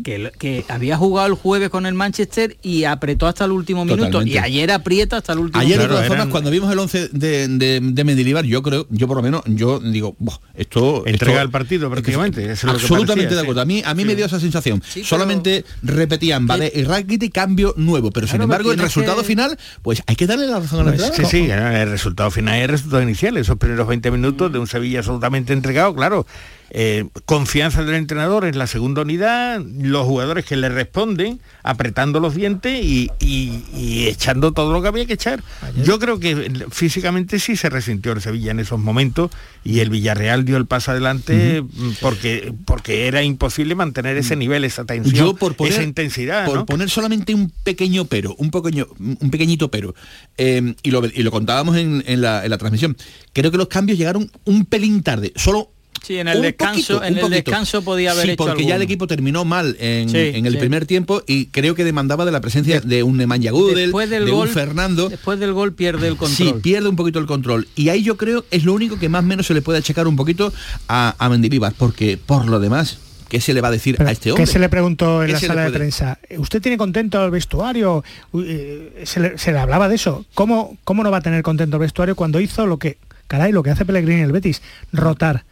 que, 0.03 0.31
que 0.39 0.65
había 0.69 0.97
jugado 0.97 1.27
el 1.27 1.33
jueves 1.33 1.69
con 1.69 1.85
el 1.85 1.93
Manchester 1.93 2.57
y 2.61 2.83
apretó 2.85 3.27
hasta 3.27 3.45
el 3.45 3.51
último 3.51 3.83
minuto 3.85 4.05
Totalmente. 4.05 4.35
y 4.35 4.37
ayer 4.37 4.71
aprieta 4.71 5.17
hasta 5.17 5.33
el 5.33 5.39
último 5.39 5.61
Ayer, 5.61 5.79
de 5.79 5.87
todas 5.87 6.07
formas, 6.07 6.27
cuando 6.27 6.49
vimos 6.51 6.71
el 6.71 6.79
11 6.79 7.09
de, 7.11 7.47
de, 7.47 7.79
de 7.81 8.03
Mendilibar, 8.03 8.45
yo 8.45 8.61
creo, 8.61 8.87
yo 8.89 9.07
por 9.07 9.17
lo 9.17 9.23
menos, 9.23 9.32
yo 9.45 9.79
digo, 9.79 10.15
"Buah, 10.19 10.37
esto... 10.53 11.03
Entrega 11.05 11.33
esto- 11.35 11.43
el 11.45 11.49
partido 11.49 11.89
prácticamente. 11.89 12.51
es 12.51 12.61
que 12.61 12.69
absolutamente 12.69 13.07
parecía, 13.23 13.29
de 13.29 13.35
sí. 13.35 13.41
acuerdo. 13.41 13.61
A 13.61 13.65
mí, 13.65 13.81
a 13.85 13.93
mí 13.93 14.05
me 14.05 14.15
dio 14.15 14.25
esa 14.25 14.39
sensación. 14.39 14.81
pero- 14.93 15.05
Solamente 15.05 15.65
repetían, 15.81 16.45
vale, 16.47 16.71
y 16.75 16.83
Rakitic 16.83 17.33
cambio 17.33 17.73
nuevo, 17.77 18.11
pero 18.11 18.27
sin 18.27 18.33
Claro, 18.37 18.43
embargo 18.43 18.71
el 18.71 18.79
resultado 18.79 19.21
que- 19.21 19.27
final, 19.27 19.57
pues 19.81 20.03
hay 20.05 20.15
que 20.15 20.27
darle 20.27 20.47
la 20.47 20.59
razón 20.59 20.79
al 20.81 20.85
Pues 20.95 21.01
entrenador. 21.03 21.31
sí, 21.31 21.45
sí, 21.45 21.49
el 21.51 21.89
resultado 21.89 22.29
final 22.31 22.57
y 22.59 22.61
el 22.61 22.69
resultado 22.69 23.01
inicial, 23.01 23.37
esos 23.37 23.57
primeros 23.57 23.87
20 23.87 24.11
minutos 24.11 24.51
de 24.51 24.59
un 24.59 24.67
Sevilla 24.67 24.99
absolutamente 24.99 25.53
entregado, 25.53 25.95
claro, 25.95 26.25
eh, 26.75 27.05
confianza 27.25 27.83
del 27.83 27.93
entrenador 27.93 28.45
en 28.45 28.57
la 28.57 28.65
segunda 28.65 29.03
unidad, 29.03 29.61
los 29.79 30.05
jugadores 30.07 30.43
que 30.43 30.55
le 30.55 30.69
responden, 30.69 31.39
apretando 31.61 32.19
los 32.19 32.33
dientes 32.33 32.83
y, 32.83 33.11
y- 33.19 33.63
y 33.75 34.07
echando 34.07 34.53
todo 34.53 34.73
lo 34.73 34.81
que 34.81 34.87
había 34.87 35.05
que 35.05 35.13
echar. 35.13 35.43
Yo 35.83 35.99
creo 35.99 36.19
que 36.19 36.65
físicamente 36.71 37.39
sí 37.39 37.55
se 37.55 37.69
resintió 37.69 38.11
el 38.13 38.21
Sevilla 38.21 38.51
en 38.51 38.59
esos 38.59 38.79
momentos 38.79 39.29
y 39.63 39.79
el 39.81 39.91
Villarreal 39.91 40.45
dio 40.45 40.57
el 40.57 40.65
paso 40.65 40.89
adelante 40.91 41.61
mm, 41.61 41.91
porque, 42.01 42.51
porque 42.65 43.05
era 43.07 43.21
imposible 43.21 43.75
mantener 43.75 44.17
ese 44.17 44.35
nivel, 44.35 44.63
esa 44.63 44.83
tensión, 44.83 45.13
Yo 45.15 45.35
por 45.35 45.55
poner, 45.55 45.73
esa 45.73 45.83
intensidad. 45.83 46.45
por 46.47 46.55
¿no? 46.57 46.65
poner 46.65 46.89
solamente 46.89 47.35
un 47.35 47.51
pequeño 47.63 48.05
pero, 48.05 48.33
un 48.39 48.49
pequeño, 48.49 48.87
un 48.99 49.29
pequeñito 49.29 49.69
pero, 49.69 49.93
eh, 50.39 50.73
y, 50.81 50.89
lo, 50.89 51.05
y 51.05 51.21
lo 51.21 51.29
contábamos 51.29 51.77
en, 51.77 52.03
en 52.07 52.21
la, 52.21 52.43
en 52.43 52.49
la 52.49 52.57
transmisión, 52.57 52.97
creo 53.31 53.51
que 53.51 53.57
los 53.57 53.67
cambios 53.67 53.99
llegaron 53.99 54.31
un 54.45 54.65
pelín 54.65 55.03
tarde, 55.03 55.31
solo 55.35 55.69
Sí, 56.05 56.17
en 56.19 56.27
el 56.27 56.35
un 56.37 56.43
descanso, 56.43 56.95
poquito, 56.95 57.03
en 57.05 57.13
un 57.13 57.17
el 57.17 57.21
poquito. 57.21 57.35
descanso 57.35 57.81
podía 57.81 58.11
haber 58.11 58.25
Sí, 58.25 58.31
hecho 58.31 58.45
porque 58.45 58.65
ya 58.65 58.75
el 58.75 58.81
equipo 58.81 59.07
terminó 59.07 59.45
mal 59.45 59.75
en, 59.79 60.09
Sí, 60.09 60.17
en 60.17 60.45
el 60.45 60.53
sí. 60.53 60.59
primer 60.59 60.85
tiempo 60.85 61.23
y 61.25 61.45
creo 61.47 61.75
que 61.75 61.83
demandaba 61.85 62.25
de 62.25 62.31
la 62.31 62.41
presencia 62.41 62.81
de 62.81 63.03
un 63.03 63.17
Nemanja 63.17 63.51
Gudel, 63.51 63.75
después 63.75 64.09
del 64.09 64.25
de 64.25 64.31
gol, 64.31 64.47
un 64.49 64.53
Fernando. 64.53 65.07
después 65.09 65.39
del 65.39 65.53
gol 65.53 65.73
pierde 65.73 66.07
el 66.09 66.17
control. 66.17 66.47
Sí, 66.49 66.53
pierde 66.61 66.89
un 66.89 66.95
poquito 66.97 67.19
el 67.19 67.25
control. 67.25 67.67
Y 67.75 67.87
ahí 67.89 68.03
yo 68.03 68.17
creo 68.17 68.43
es 68.51 68.65
lo 68.65 68.73
único 68.73 68.99
que 68.99 69.07
más 69.09 69.23
o 69.23 69.27
menos 69.27 69.47
se 69.47 69.53
le 69.53 69.61
puede 69.61 69.79
achacar 69.79 70.07
un 70.07 70.17
poquito 70.17 70.53
a, 70.89 71.15
a 71.17 71.29
Mendilibar, 71.29 71.73
porque 71.77 72.17
por 72.17 72.47
lo 72.49 72.59
demás, 72.59 72.97
¿qué 73.29 73.39
se 73.39 73.53
le 73.53 73.61
va 73.61 73.69
a 73.69 73.71
decir 73.71 73.95
a 74.05 74.11
este 74.11 74.31
hombre? 74.31 74.45
¿Qué 74.45 74.51
se 74.51 74.59
le 74.59 74.67
preguntó 74.67 75.21
en 75.23 75.27
¿Qué 75.27 75.33
la 75.33 75.39
sala 75.39 75.63
de 75.63 75.71
prensa? 75.71 76.19
¿Usted 76.37 76.61
tiene 76.61 76.77
contento 76.77 77.23
el 77.23 77.31
vestuario? 77.31 78.03
Eh, 78.33 79.03
Se 79.05 79.21
le, 79.21 79.37
se 79.37 79.53
le 79.53 79.59
hablaba 79.59 79.87
de 79.87 79.95
eso. 79.95 80.25
¿Cómo, 80.33 80.77
¿Cómo 80.83 81.01
no 81.01 81.11
va 81.11 81.19
a 81.19 81.21
tener 81.21 81.41
contento 81.43 81.77
el 81.77 81.81
vestuario 81.81 82.15
cuando 82.17 82.41
hizo 82.41 82.67
lo 82.67 82.77
que, 82.77 82.97
caray, 83.27 83.53
lo 83.53 83.63
que 83.63 83.69
hace 83.69 83.85
Pellegrini 83.85 84.19
en 84.19 84.25
el 84.25 84.31
Betis? 84.33 84.61
Rotar. 84.91 85.45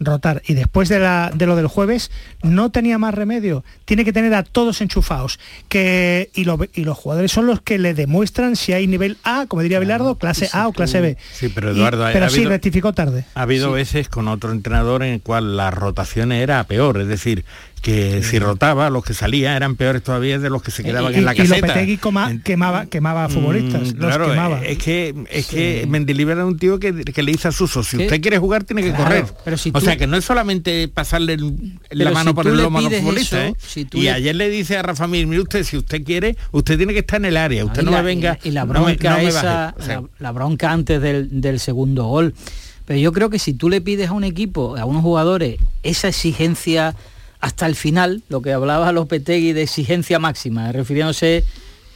Rotar. 0.00 0.42
Y 0.46 0.54
después 0.54 0.88
de, 0.88 0.98
la, 0.98 1.30
de 1.32 1.46
lo 1.46 1.54
del 1.54 1.68
jueves, 1.68 2.10
no 2.42 2.70
tenía 2.70 2.98
más 2.98 3.14
remedio. 3.14 3.64
Tiene 3.84 4.04
que 4.04 4.12
tener 4.12 4.34
a 4.34 4.42
todos 4.42 4.80
enchufados. 4.80 5.38
Que, 5.68 6.30
y, 6.34 6.44
lo- 6.44 6.58
y 6.74 6.84
los 6.84 6.98
jugadores 6.98 7.30
son 7.30 7.46
los 7.46 7.60
que 7.60 7.78
le 7.78 7.94
demuestran 7.94 8.56
si 8.56 8.72
hay 8.72 8.86
nivel 8.88 9.16
A, 9.22 9.46
como 9.46 9.62
diría 9.62 9.78
Bilardo, 9.78 10.16
clase 10.16 10.48
A 10.52 10.66
o 10.66 10.72
clase 10.72 11.00
B. 11.00 11.16
Sí, 11.32 11.48
pero 11.54 11.70
Y- 11.72 11.76
Eduardo, 11.76 12.04
ha- 12.06 12.12
pero 12.12 12.26
ha 12.26 12.30
sí, 12.30 12.36
habido- 12.38 12.50
rectificó 12.50 12.92
tarde. 12.92 13.24
Ha 13.34 13.42
habido 13.42 13.70
veces 13.70 14.08
con 14.08 14.26
otro 14.28 14.50
entrenador 14.50 15.04
en 15.04 15.14
el 15.14 15.20
cual 15.20 15.56
las 15.56 15.72
rotaciones 15.72 16.42
era 16.42 16.64
peor, 16.64 17.00
es 17.00 17.06
decir, 17.08 17.44
que 17.82 18.22
si 18.22 18.38
rotaba, 18.38 18.88
los 18.90 19.04
que 19.04 19.12
salían 19.12 19.54
eran 19.56 19.74
peores 19.76 20.02
todavía 20.02 20.38
de 20.38 20.48
los 20.48 20.62
que 20.62 20.70
se 20.70 20.82
quedaban 20.84 21.12
y, 21.12 21.16
en 21.18 21.24
la 21.24 21.34
y 21.34 21.38
caseta. 21.38 21.66
Lopetegui 21.66 21.96
coma- 21.98 22.32
quemaba, 22.44 22.86
quemaba 22.86 23.28
futbolistas. 23.28 23.82
Mm, 23.94 23.98
los 23.98 24.06
claro, 24.06 24.28
quemaba. 24.30 24.64
es 24.64 24.78
que 24.78 25.14
es 25.30 25.46
que 25.48 25.84
Mendilibar 25.88 26.36
era 26.36 26.46
un 26.46 26.56
tío 26.58 26.78
que, 26.78 26.94
que 27.04 27.22
le 27.22 27.32
dice 27.32 27.48
a 27.48 27.52
Suso, 27.52 27.82
si 27.82 27.96
¿Qué? 27.98 28.04
usted 28.04 28.20
quiere 28.22 28.38
jugar 28.38 28.64
tiene 28.64 28.82
que 28.82 28.92
correr. 28.92 29.26
pero 29.44 29.56
si 29.58 29.72
o 29.74 29.80
sea 29.80 29.96
que 29.96 30.06
no 30.06 30.16
es 30.16 30.24
solamente 30.24 30.86
pasarle 30.88 31.34
el- 31.34 31.78
la 31.90 32.10
mano 32.12 32.30
si 32.30 32.34
por 32.34 32.46
el 32.46 32.56
lomo 32.56 32.78
a 32.78 32.82
los 32.82 32.94
futbolistas. 32.94 33.40
eso, 33.46 33.48
¿eh? 33.48 33.56
si 33.58 33.84
tú 33.84 33.98
y 33.98 34.02
le- 34.02 34.10
ayer 34.12 34.36
le 34.36 34.48
dice 34.48 34.76
a 34.78 34.82
Rafa 34.82 35.06
Mir, 35.08 35.26
mire 35.26 35.42
usted, 35.42 35.64
si 35.64 35.76
usted 35.76 36.04
quiere, 36.04 36.36
usted 36.52 36.76
tiene 36.76 36.92
que 36.92 37.00
estar 37.00 37.18
en 37.20 37.24
el 37.26 37.36
área, 37.36 37.64
usted 37.64 37.82
y 37.82 37.84
no 37.84 37.90
la- 37.90 37.96
me 37.98 38.04
venga. 38.04 38.38
y 38.44 38.52
la 38.52 38.64
no 38.64 38.72
me- 38.74 38.78
bronca 38.94 39.10
no 39.10 39.16
me 39.18 39.28
esa, 39.28 39.42
baje. 39.42 39.74
O 39.78 39.82
sea, 39.84 40.00
la, 40.02 40.08
la 40.20 40.30
bronca 40.32 40.70
antes 40.70 41.02
del, 41.02 41.40
del 41.40 41.58
segundo 41.58 42.04
gol. 42.04 42.32
Pero 42.84 42.98
yo 42.98 43.12
creo 43.12 43.28
que 43.30 43.38
si 43.38 43.52
tú 43.54 43.68
le 43.68 43.80
pides 43.80 44.08
a 44.08 44.12
un 44.12 44.24
equipo, 44.24 44.76
a 44.76 44.84
unos 44.84 45.02
jugadores, 45.02 45.56
esa 45.82 46.08
exigencia 46.08 46.94
hasta 47.42 47.66
el 47.66 47.76
final, 47.76 48.22
lo 48.30 48.40
que 48.40 48.52
hablaba 48.54 48.90
Lopetegui 48.92 49.52
de 49.52 49.62
exigencia 49.64 50.18
máxima, 50.18 50.72
refiriéndose 50.72 51.44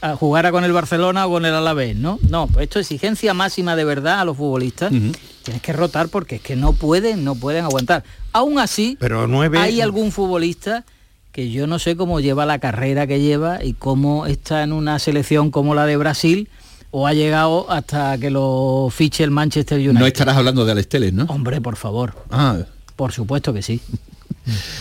a 0.01 0.15
jugar 0.15 0.51
con 0.51 0.63
el 0.63 0.73
Barcelona 0.73 1.25
o 1.25 1.31
con 1.31 1.45
el 1.45 1.53
Alavés, 1.55 1.95
¿no? 1.95 2.19
No, 2.29 2.45
pues 2.45 2.65
esto 2.65 2.79
es 2.79 2.85
exigencia 2.85 3.33
máxima 3.33 3.75
de 3.75 3.83
verdad 3.83 4.19
a 4.19 4.25
los 4.25 4.37
futbolistas. 4.37 4.91
Tienes 4.91 5.61
que 5.63 5.73
rotar 5.73 6.09
porque 6.09 6.35
es 6.35 6.41
que 6.41 6.55
no 6.55 6.73
pueden, 6.73 7.23
no 7.23 7.33
pueden 7.33 7.63
aguantar. 7.65 8.03
Aún 8.33 8.59
así, 8.59 8.95
Pero 8.99 9.25
nueve- 9.25 9.57
hay 9.57 9.81
algún 9.81 10.11
futbolista 10.11 10.83
que 11.31 11.49
yo 11.49 11.65
no 11.65 11.79
sé 11.79 11.95
cómo 11.95 12.19
lleva 12.19 12.45
la 12.45 12.59
carrera 12.59 13.07
que 13.07 13.21
lleva 13.21 13.63
y 13.63 13.73
cómo 13.73 14.25
está 14.27 14.61
en 14.63 14.73
una 14.73 14.99
selección 14.99 15.49
como 15.49 15.73
la 15.73 15.85
de 15.85 15.95
Brasil 15.97 16.49
o 16.91 17.07
ha 17.07 17.13
llegado 17.13 17.71
hasta 17.71 18.17
que 18.17 18.29
lo 18.31 18.89
fiche 18.91 19.23
el 19.23 19.31
Manchester 19.31 19.77
United. 19.79 19.99
No 19.99 20.05
estarás 20.05 20.35
hablando 20.35 20.65
de 20.65 20.73
Alex 20.73 20.89
Telles, 20.89 21.13
¿no? 21.13 21.23
Hombre, 21.25 21.61
por 21.61 21.75
favor. 21.77 22.13
Ah, 22.31 22.57
Por 22.95 23.11
supuesto 23.13 23.53
que 23.53 23.61
sí. 23.61 23.79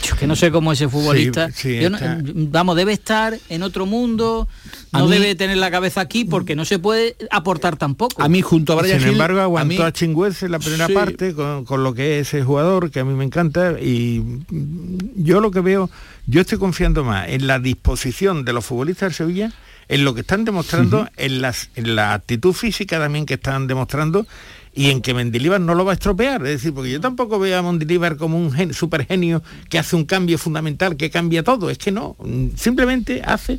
Yo 0.05 0.17
que 0.17 0.27
no 0.27 0.37
sé 0.37 0.51
cómo 0.53 0.73
ese 0.73 0.89
futbolista. 0.89 1.49
Sí, 1.51 1.55
sí, 1.77 1.81
yo 1.81 1.91
no- 1.91 1.97
está- 1.97 2.19
vamos, 2.23 2.77
debe 2.77 2.93
estar 2.93 3.37
en 3.49 3.63
otro 3.63 3.85
mundo, 3.87 4.47
A 4.93 4.99
no 5.01 5.07
mí- 5.07 5.13
debe 5.13 5.35
tener 5.35 5.57
la 5.57 5.71
cabeza 5.71 6.01
aquí 6.01 6.25
porque 6.25 6.55
no 6.55 6.65
se 6.65 6.79
puede 6.79 7.17
aportar 7.31 7.77
tampoco. 7.77 8.23
a 8.23 8.29
mí 8.29 8.43
junto 8.43 8.73
a 8.73 8.83
Brian 8.83 9.01
Sin 9.01 9.09
embargo, 9.11 9.41
aguantó 9.41 9.69
mí- 9.75 9.81
a, 9.83 9.93
Chingüez 9.93 10.43
en 10.45 10.53
la 10.53 10.59
primera 10.61 10.87
Sí. 10.87 10.93
parte 10.93 11.35
con, 11.35 11.65
con 11.65 11.83
lo 11.83 11.95
que 11.95 12.21
es 12.21 12.29
ese 12.29 12.45
jugador, 12.45 12.91
que 12.91 13.01
a 13.01 13.05
mí 13.05 13.15
me 13.15 13.25
encanta, 13.25 13.73
y 13.81 14.23
yo 15.17 15.41
lo 15.41 15.51
que 15.51 15.61
veo, 15.61 15.91
yo 16.27 16.41
estoy 16.41 16.59
confiando 16.59 17.05
más 17.05 17.29
en 17.29 17.47
la 17.47 17.59
disposición 17.59 18.45
de 18.45 18.53
los 18.53 18.65
futbolistas 18.65 19.09
del 19.09 19.15
Sevilla, 19.15 19.53
en 19.89 20.05
lo 20.05 20.15
que 20.15 20.23
están 20.23 20.45
demostrando, 20.45 21.09
en, 21.17 21.41
las, 21.41 21.71
en 21.77 21.95
la 21.95 22.13
actitud 22.15 22.53
física 22.53 22.99
también 22.99 23.25
que 23.25 23.35
están 23.35 23.67
demostrando, 23.69 24.27
y 24.77 24.91
en 24.91 25.01
que 25.01 25.15
Mendilibar 25.15 25.61
no 25.61 25.75
lo 25.75 25.87
va 25.87 25.93
a 25.93 25.95
estropear. 25.95 26.43
Es 26.43 26.53
decir, 26.53 26.75
porque 26.75 26.91
yo 26.91 27.01
tampoco 27.01 27.39
veo 27.39 27.59
a 27.59 27.63
Mendilibar 27.63 28.19
como 28.19 28.39
un 28.39 28.53
gen, 28.53 28.75
super 28.75 29.07
genio 29.07 29.43
que 29.71 29.79
hace 29.79 29.97
un 29.97 30.05
cambio 30.05 30.37
fundamental, 30.37 30.97
que 30.97 31.11
cambia 31.11 31.43
todo. 31.43 31.71
Es 31.71 31.79
que 31.79 31.91
no, 31.91 32.15
simplemente 32.57 33.23
hace 33.25 33.59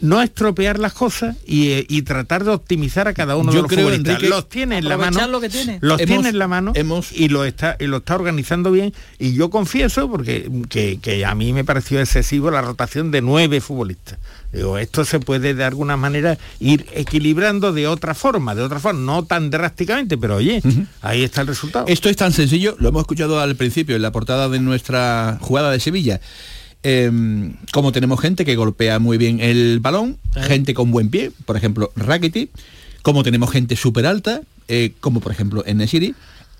no 0.00 0.20
estropear 0.20 0.78
las 0.78 0.92
cosas 0.92 1.36
y, 1.46 1.70
eh, 1.70 1.86
y 1.88 2.02
tratar 2.02 2.44
de 2.44 2.50
optimizar 2.50 3.08
a 3.08 3.14
cada 3.14 3.36
uno 3.36 3.50
Yo 3.50 3.56
de 3.58 3.62
los 3.62 3.70
creo, 3.70 3.84
futbolistas. 3.86 4.14
Enrique, 4.16 4.28
los 4.28 4.48
tiene 4.48 4.78
en 4.78 4.88
la 4.88 4.96
mano, 4.98 5.26
lo 5.28 5.40
que 5.40 5.48
tiene. 5.48 5.78
los 5.80 5.98
Hemos- 6.00 6.06
tiene 6.14 6.28
en 6.28 6.38
la 6.38 6.48
mano 6.48 6.72
hemos- 6.74 7.12
y 7.12 7.28
lo 7.28 7.44
está 7.44 7.76
y 7.80 7.86
lo 7.86 7.98
está 7.98 8.14
organizando 8.14 8.70
bien. 8.70 8.92
Y 9.18 9.32
yo 9.34 9.48
confieso 9.50 10.10
porque 10.10 10.50
que, 10.68 10.98
que 11.00 11.24
a 11.24 11.34
mí 11.34 11.52
me 11.52 11.64
pareció 11.64 11.98
excesivo 12.00 12.50
la 12.50 12.60
rotación 12.60 13.10
de 13.10 13.22
nueve 13.22 13.60
futbolistas. 13.60 14.18
Digo, 14.52 14.78
esto 14.78 15.04
se 15.04 15.18
puede 15.20 15.54
de 15.54 15.64
alguna 15.64 15.96
manera 15.96 16.38
ir 16.60 16.86
equilibrando 16.94 17.72
de 17.72 17.86
otra 17.88 18.14
forma, 18.14 18.54
de 18.54 18.62
otra 18.62 18.78
forma, 18.80 19.00
no 19.00 19.24
tan 19.24 19.50
drásticamente, 19.50 20.16
pero 20.16 20.36
oye, 20.36 20.62
ahí 21.02 21.24
está 21.24 21.40
el 21.40 21.46
resultado. 21.48 21.84
Esto 21.88 22.08
es 22.08 22.16
tan 22.16 22.32
sencillo, 22.32 22.76
lo 22.78 22.88
hemos 22.90 23.00
escuchado 23.02 23.40
al 23.40 23.56
principio 23.56 23.96
en 23.96 24.02
la 24.02 24.12
portada 24.12 24.48
de 24.48 24.60
nuestra 24.60 25.38
jugada 25.40 25.70
de 25.70 25.80
Sevilla. 25.80 26.20
Eh, 26.82 27.10
como 27.72 27.90
tenemos 27.92 28.20
gente 28.20 28.44
que 28.44 28.54
golpea 28.56 28.98
muy 28.98 29.18
bien 29.18 29.40
el 29.40 29.80
balón, 29.80 30.18
gente 30.34 30.72
con 30.74 30.90
buen 30.90 31.08
pie, 31.10 31.32
por 31.44 31.56
ejemplo 31.56 31.90
Rakitic, 31.96 32.50
como 33.02 33.22
tenemos 33.24 33.50
gente 33.50 33.74
súper 33.76 34.06
alta, 34.06 34.42
eh, 34.68 34.92
como 35.00 35.20
por 35.20 35.32
ejemplo 35.32 35.64
en 35.66 35.78
Nesiri, 35.78 36.14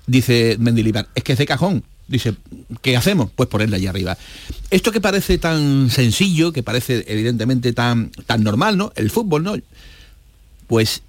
dice 0.06 0.56
Mendilibar, 0.58 1.08
es 1.14 1.22
que 1.22 1.32
es 1.32 1.38
de 1.38 1.46
cajón. 1.46 1.84
Dice, 2.08 2.34
¿qué 2.82 2.96
hacemos? 2.96 3.30
Pues 3.34 3.48
ponerla 3.48 3.78
allá 3.78 3.90
arriba. 3.90 4.16
Esto 4.70 4.92
que 4.92 5.00
parece 5.00 5.38
tan 5.38 5.90
sencillo, 5.90 6.52
que 6.52 6.62
parece 6.62 7.04
evidentemente 7.08 7.72
tan, 7.72 8.10
tan 8.26 8.44
normal, 8.44 8.76
¿no? 8.78 8.92
El 8.94 9.10
fútbol, 9.10 9.42
¿no? 9.42 9.56
Pues 10.68 11.02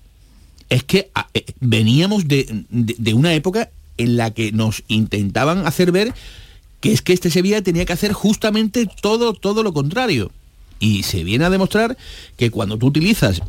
es 0.70 0.84
que 0.84 1.12
ah, 1.14 1.28
eh, 1.36 1.46
veníamos 1.60 2.28
de, 2.28 2.64
de- 2.72 2.96
de 2.98 3.14
una 3.14 3.34
época 3.36 3.70
en 3.98 4.18
la 4.18 4.32
que 4.32 4.52
nos 4.52 4.84
intentaban 4.88 5.68
hacer 5.68 5.92
ver 5.92 6.14
es 6.92 7.02
que 7.02 7.14
este 7.14 7.30
Sevilla 7.30 7.62
tenía 7.62 7.86
que 7.86 7.94
hacer 7.94 8.14
justamente 8.14 8.88
todo, 9.02 9.34
todo 9.34 9.64
lo 9.64 9.74
contrario. 9.74 10.32
Y 10.80 11.04
se 11.04 11.24
viene 11.24 11.46
a 11.46 11.50
demostrar 11.50 11.98
que 12.38 12.52
cuando 12.52 12.78
tú 12.78 12.88
utilizas 12.88 13.42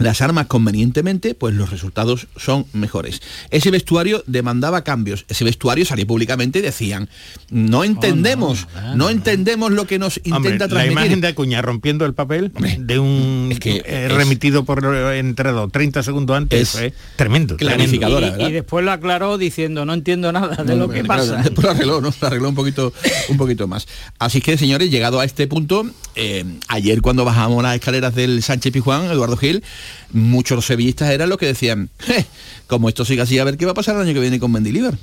las 0.00 0.20
armas 0.20 0.46
convenientemente, 0.46 1.34
pues 1.34 1.54
los 1.54 1.70
resultados 1.70 2.26
son 2.36 2.66
mejores. 2.72 3.22
Ese 3.50 3.70
vestuario 3.70 4.24
demandaba 4.26 4.82
cambios. 4.82 5.24
Ese 5.28 5.44
vestuario 5.44 5.84
salió 5.84 6.06
públicamente 6.06 6.58
y 6.58 6.62
decían, 6.62 7.08
no 7.50 7.84
entendemos, 7.84 8.66
no, 8.96 9.10
entendemos 9.10 9.70
lo 9.72 9.86
que 9.86 9.98
nos 9.98 10.16
intenta 10.18 10.36
Hombre, 10.36 10.52
la 10.58 10.68
transmitir. 10.68 10.92
imagen 10.92 11.20
de 11.20 11.28
Acuña 11.28 11.62
rompiendo 11.62 12.04
el 12.06 12.14
papel 12.14 12.52
de 12.78 12.98
un 12.98 13.56
que 13.60 13.76
eh, 13.76 14.06
es- 14.06 14.12
remitido 14.12 14.64
por 14.64 14.84
entrado 15.14 15.68
30 15.68 16.02
segundos 16.02 16.36
antes 16.36 16.60
Es 16.62 16.70
fue 16.70 16.94
tremendo. 17.16 17.56
clarificadora, 17.56 18.28
tremendo. 18.28 18.48
y, 18.48 18.50
y 18.50 18.54
después 18.54 18.84
lo 18.84 18.92
aclaró 18.92 19.38
diciendo 19.38 19.84
no 19.84 19.94
entiendo 19.94 20.32
nada 20.32 20.56
de 20.64 20.74
No, 20.74 20.86
lo 20.86 20.88
que 20.88 21.02
claro, 21.02 21.22
pasa. 21.22 21.36
Después 21.42 21.64
lo 21.64 21.70
arregló, 21.70 22.00
¿no? 22.00 22.12
Lo 22.20 22.26
arregló 22.26 22.48
un 22.48 22.54
poquito, 22.54 22.92
un 23.28 23.36
poquito 23.36 23.66
más. 23.68 23.86
Así 24.18 24.40
que, 24.40 24.56
señores, 24.56 24.90
llegado 24.90 25.20
a 25.20 25.24
este 25.24 25.46
punto, 25.46 25.88
eh, 26.14 26.44
ayer 26.68 27.00
cuando 27.02 27.24
bajamos 27.24 27.62
las 27.62 27.74
escaleras 27.74 28.14
del 28.14 28.42
Sánchez 28.42 28.72
Pijuán, 28.72 29.04
Eduardo 29.10 29.36
Gil, 29.36 29.62
muchos 30.12 30.66
sevillistas 30.66 31.10
eran 31.10 31.28
los 31.28 31.38
que 31.38 31.46
decían, 31.46 31.90
"Je, 31.98 32.26
como 32.66 32.88
esto 32.88 33.04
sigue 33.04 33.22
así, 33.22 33.38
a 33.38 33.44
ver 33.44 33.56
qué 33.56 33.66
va 33.66 33.72
a 33.72 33.74
pasar 33.74 33.96
el 33.96 34.02
año 34.02 34.14
que 34.14 34.20
viene 34.20 34.38
con 34.38 34.52
Mendilibar. 34.52 34.96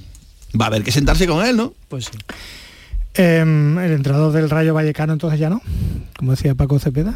Va 0.59 0.65
a 0.65 0.67
haber 0.67 0.83
que 0.83 0.91
sentarse 0.91 1.27
con 1.27 1.45
él, 1.45 1.57
¿no? 1.57 1.73
Pues 1.89 2.05
sí. 2.05 2.11
Em, 3.13 3.77
el 3.79 3.93
entrenador 3.93 4.31
del 4.31 4.49
Rayo 4.49 4.73
Vallecano 4.73 5.13
entonces 5.13 5.39
ya 5.39 5.49
no, 5.49 5.61
como 6.17 6.31
decía 6.31 6.53
Paco 6.55 6.79
Cepeda. 6.79 7.15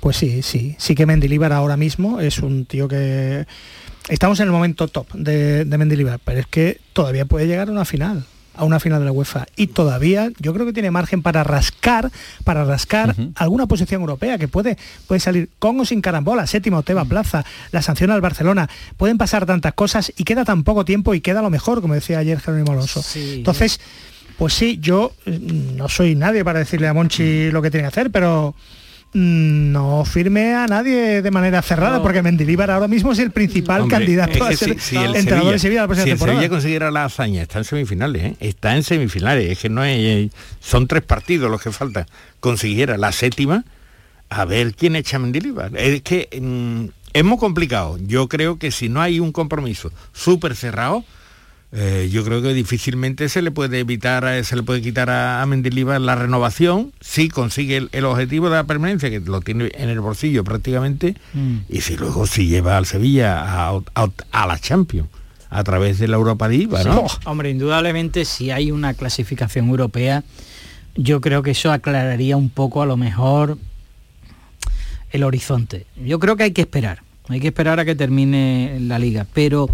Pues 0.00 0.16
sí, 0.16 0.42
sí, 0.42 0.76
sí 0.78 0.94
que 0.94 1.06
Mendilibar 1.06 1.52
ahora 1.52 1.76
mismo 1.76 2.20
es 2.20 2.38
un 2.38 2.64
tío 2.64 2.86
que 2.86 3.46
estamos 4.08 4.38
en 4.38 4.46
el 4.46 4.52
momento 4.52 4.86
top 4.86 5.12
de, 5.14 5.64
de 5.64 5.78
Mendilibar, 5.78 6.20
pero 6.24 6.38
es 6.40 6.46
que 6.46 6.80
todavía 6.92 7.24
puede 7.24 7.48
llegar 7.48 7.68
a 7.68 7.72
una 7.72 7.84
final, 7.84 8.24
a 8.58 8.64
una 8.64 8.80
final 8.80 8.98
de 8.98 9.06
la 9.06 9.12
UEFA. 9.12 9.46
Y 9.56 9.68
todavía 9.68 10.30
yo 10.38 10.52
creo 10.52 10.66
que 10.66 10.72
tiene 10.72 10.90
margen 10.90 11.22
para 11.22 11.44
rascar, 11.44 12.10
para 12.44 12.64
rascar 12.64 13.14
alguna 13.36 13.66
posición 13.66 14.00
europea 14.00 14.36
que 14.36 14.48
puede, 14.48 14.76
puede 15.06 15.20
salir 15.20 15.48
con 15.58 15.78
o 15.80 15.84
sin 15.84 16.02
carambola, 16.02 16.46
séptima, 16.46 16.78
octava 16.78 17.04
plaza, 17.04 17.44
la 17.70 17.82
sanción 17.82 18.10
al 18.10 18.20
Barcelona, 18.20 18.68
pueden 18.96 19.16
pasar 19.16 19.46
tantas 19.46 19.74
cosas 19.74 20.12
y 20.16 20.24
queda 20.24 20.44
tan 20.44 20.64
poco 20.64 20.84
tiempo 20.84 21.14
y 21.14 21.20
queda 21.20 21.40
lo 21.40 21.50
mejor, 21.50 21.80
como 21.80 21.94
decía 21.94 22.18
ayer 22.18 22.40
Jerónimo 22.40 22.72
Alonso. 22.72 23.02
Entonces, 23.14 23.80
pues 24.36 24.54
sí, 24.54 24.78
yo 24.80 25.12
eh, 25.26 25.38
no 25.40 25.88
soy 25.88 26.14
nadie 26.14 26.44
para 26.44 26.58
decirle 26.58 26.88
a 26.88 26.94
Monchi 26.94 27.50
lo 27.50 27.62
que 27.62 27.70
tiene 27.70 27.84
que 27.84 27.88
hacer, 27.88 28.10
pero 28.10 28.54
mm, 28.54 28.87
no 29.14 30.04
firme 30.04 30.54
a 30.54 30.66
nadie 30.66 31.22
de 31.22 31.30
manera 31.30 31.62
cerrada, 31.62 32.02
porque 32.02 32.22
Mendilibar 32.22 32.70
ahora 32.70 32.88
mismo 32.88 33.12
es 33.12 33.18
el 33.18 33.30
principal 33.30 33.82
Hombre, 33.82 33.98
candidato 33.98 34.32
es 34.32 34.40
a 34.42 34.52
ser 34.56 34.74
si- 34.80 34.90
si 34.90 34.96
el 34.96 35.16
entrenador 35.16 35.52
de 35.52 35.58
Sevilla 35.58 35.80
la 35.82 35.86
próxima 35.86 36.04
si 36.04 36.10
el 36.10 36.16
temporada. 36.16 36.38
Sevilla 36.38 36.50
consiguiera 36.50 36.90
la 36.90 37.04
hazaña, 37.04 37.42
está 37.42 37.58
en 37.58 37.64
semifinales, 37.64 38.22
¿eh? 38.24 38.36
está 38.40 38.76
en 38.76 38.82
semifinales, 38.82 39.50
es 39.50 39.58
que 39.58 39.68
no 39.70 39.80
hay, 39.80 40.30
son 40.60 40.86
tres 40.86 41.02
partidos 41.02 41.50
los 41.50 41.62
que 41.62 41.72
faltan. 41.72 42.06
Consiguiera 42.40 42.98
la 42.98 43.12
séptima, 43.12 43.64
a 44.28 44.44
ver 44.44 44.74
quién 44.74 44.94
echa 44.94 45.16
a 45.16 45.20
Mendilibar. 45.20 45.70
Es 45.76 46.02
que 46.02 46.28
mm, 46.40 46.90
es 47.14 47.24
muy 47.24 47.38
complicado. 47.38 47.98
Yo 48.06 48.28
creo 48.28 48.58
que 48.58 48.70
si 48.70 48.88
no 48.90 49.00
hay 49.00 49.20
un 49.20 49.32
compromiso 49.32 49.90
súper 50.12 50.54
cerrado, 50.54 51.02
eh, 51.72 52.08
yo 52.10 52.24
creo 52.24 52.40
que 52.40 52.54
difícilmente 52.54 53.28
se 53.28 53.42
le 53.42 53.50
puede 53.50 53.80
evitar, 53.80 54.24
eh, 54.26 54.42
se 54.44 54.56
le 54.56 54.62
puede 54.62 54.80
quitar 54.80 55.10
a, 55.10 55.42
a 55.42 55.46
Mendilibar 55.46 56.00
la 56.00 56.14
renovación 56.14 56.92
si 57.00 57.28
consigue 57.28 57.76
el, 57.76 57.88
el 57.92 58.04
objetivo 58.06 58.48
de 58.48 58.56
la 58.56 58.64
permanencia, 58.64 59.10
que 59.10 59.20
lo 59.20 59.40
tiene 59.42 59.70
en 59.74 59.88
el 59.90 60.00
bolsillo 60.00 60.44
prácticamente, 60.44 61.14
y 61.68 61.80
si 61.82 61.96
luego 61.96 62.26
si 62.26 62.46
lleva 62.46 62.76
al 62.78 62.86
Sevilla 62.86 63.42
a, 63.42 63.80
a- 63.94 64.08
a 64.32 64.46
la 64.46 64.58
Champions 64.58 65.08
a 65.50 65.62
través 65.64 65.98
de 65.98 66.08
la 66.08 66.16
Europa 66.16 66.48
Diva, 66.48 66.82
¿no? 66.84 67.08
Sí. 67.08 67.16
Hombre, 67.24 67.50
indudablemente 67.50 68.24
si 68.24 68.50
hay 68.50 68.70
una 68.70 68.94
clasificación 68.94 69.68
europea, 69.68 70.24
yo 70.94 71.20
creo 71.20 71.42
que 71.42 71.52
eso 71.52 71.70
aclararía 71.72 72.36
un 72.36 72.50
poco 72.50 72.82
a 72.82 72.86
lo 72.86 72.96
mejor 72.96 73.56
el 75.10 75.22
horizonte. 75.22 75.86
Yo 76.04 76.18
creo 76.18 76.36
que 76.36 76.42
hay 76.44 76.52
que 76.52 76.60
esperar, 76.62 77.02
hay 77.28 77.40
que 77.40 77.48
esperar 77.48 77.80
a 77.80 77.84
que 77.84 77.94
termine 77.94 78.78
la 78.80 78.98
liga, 78.98 79.26
pero 79.32 79.68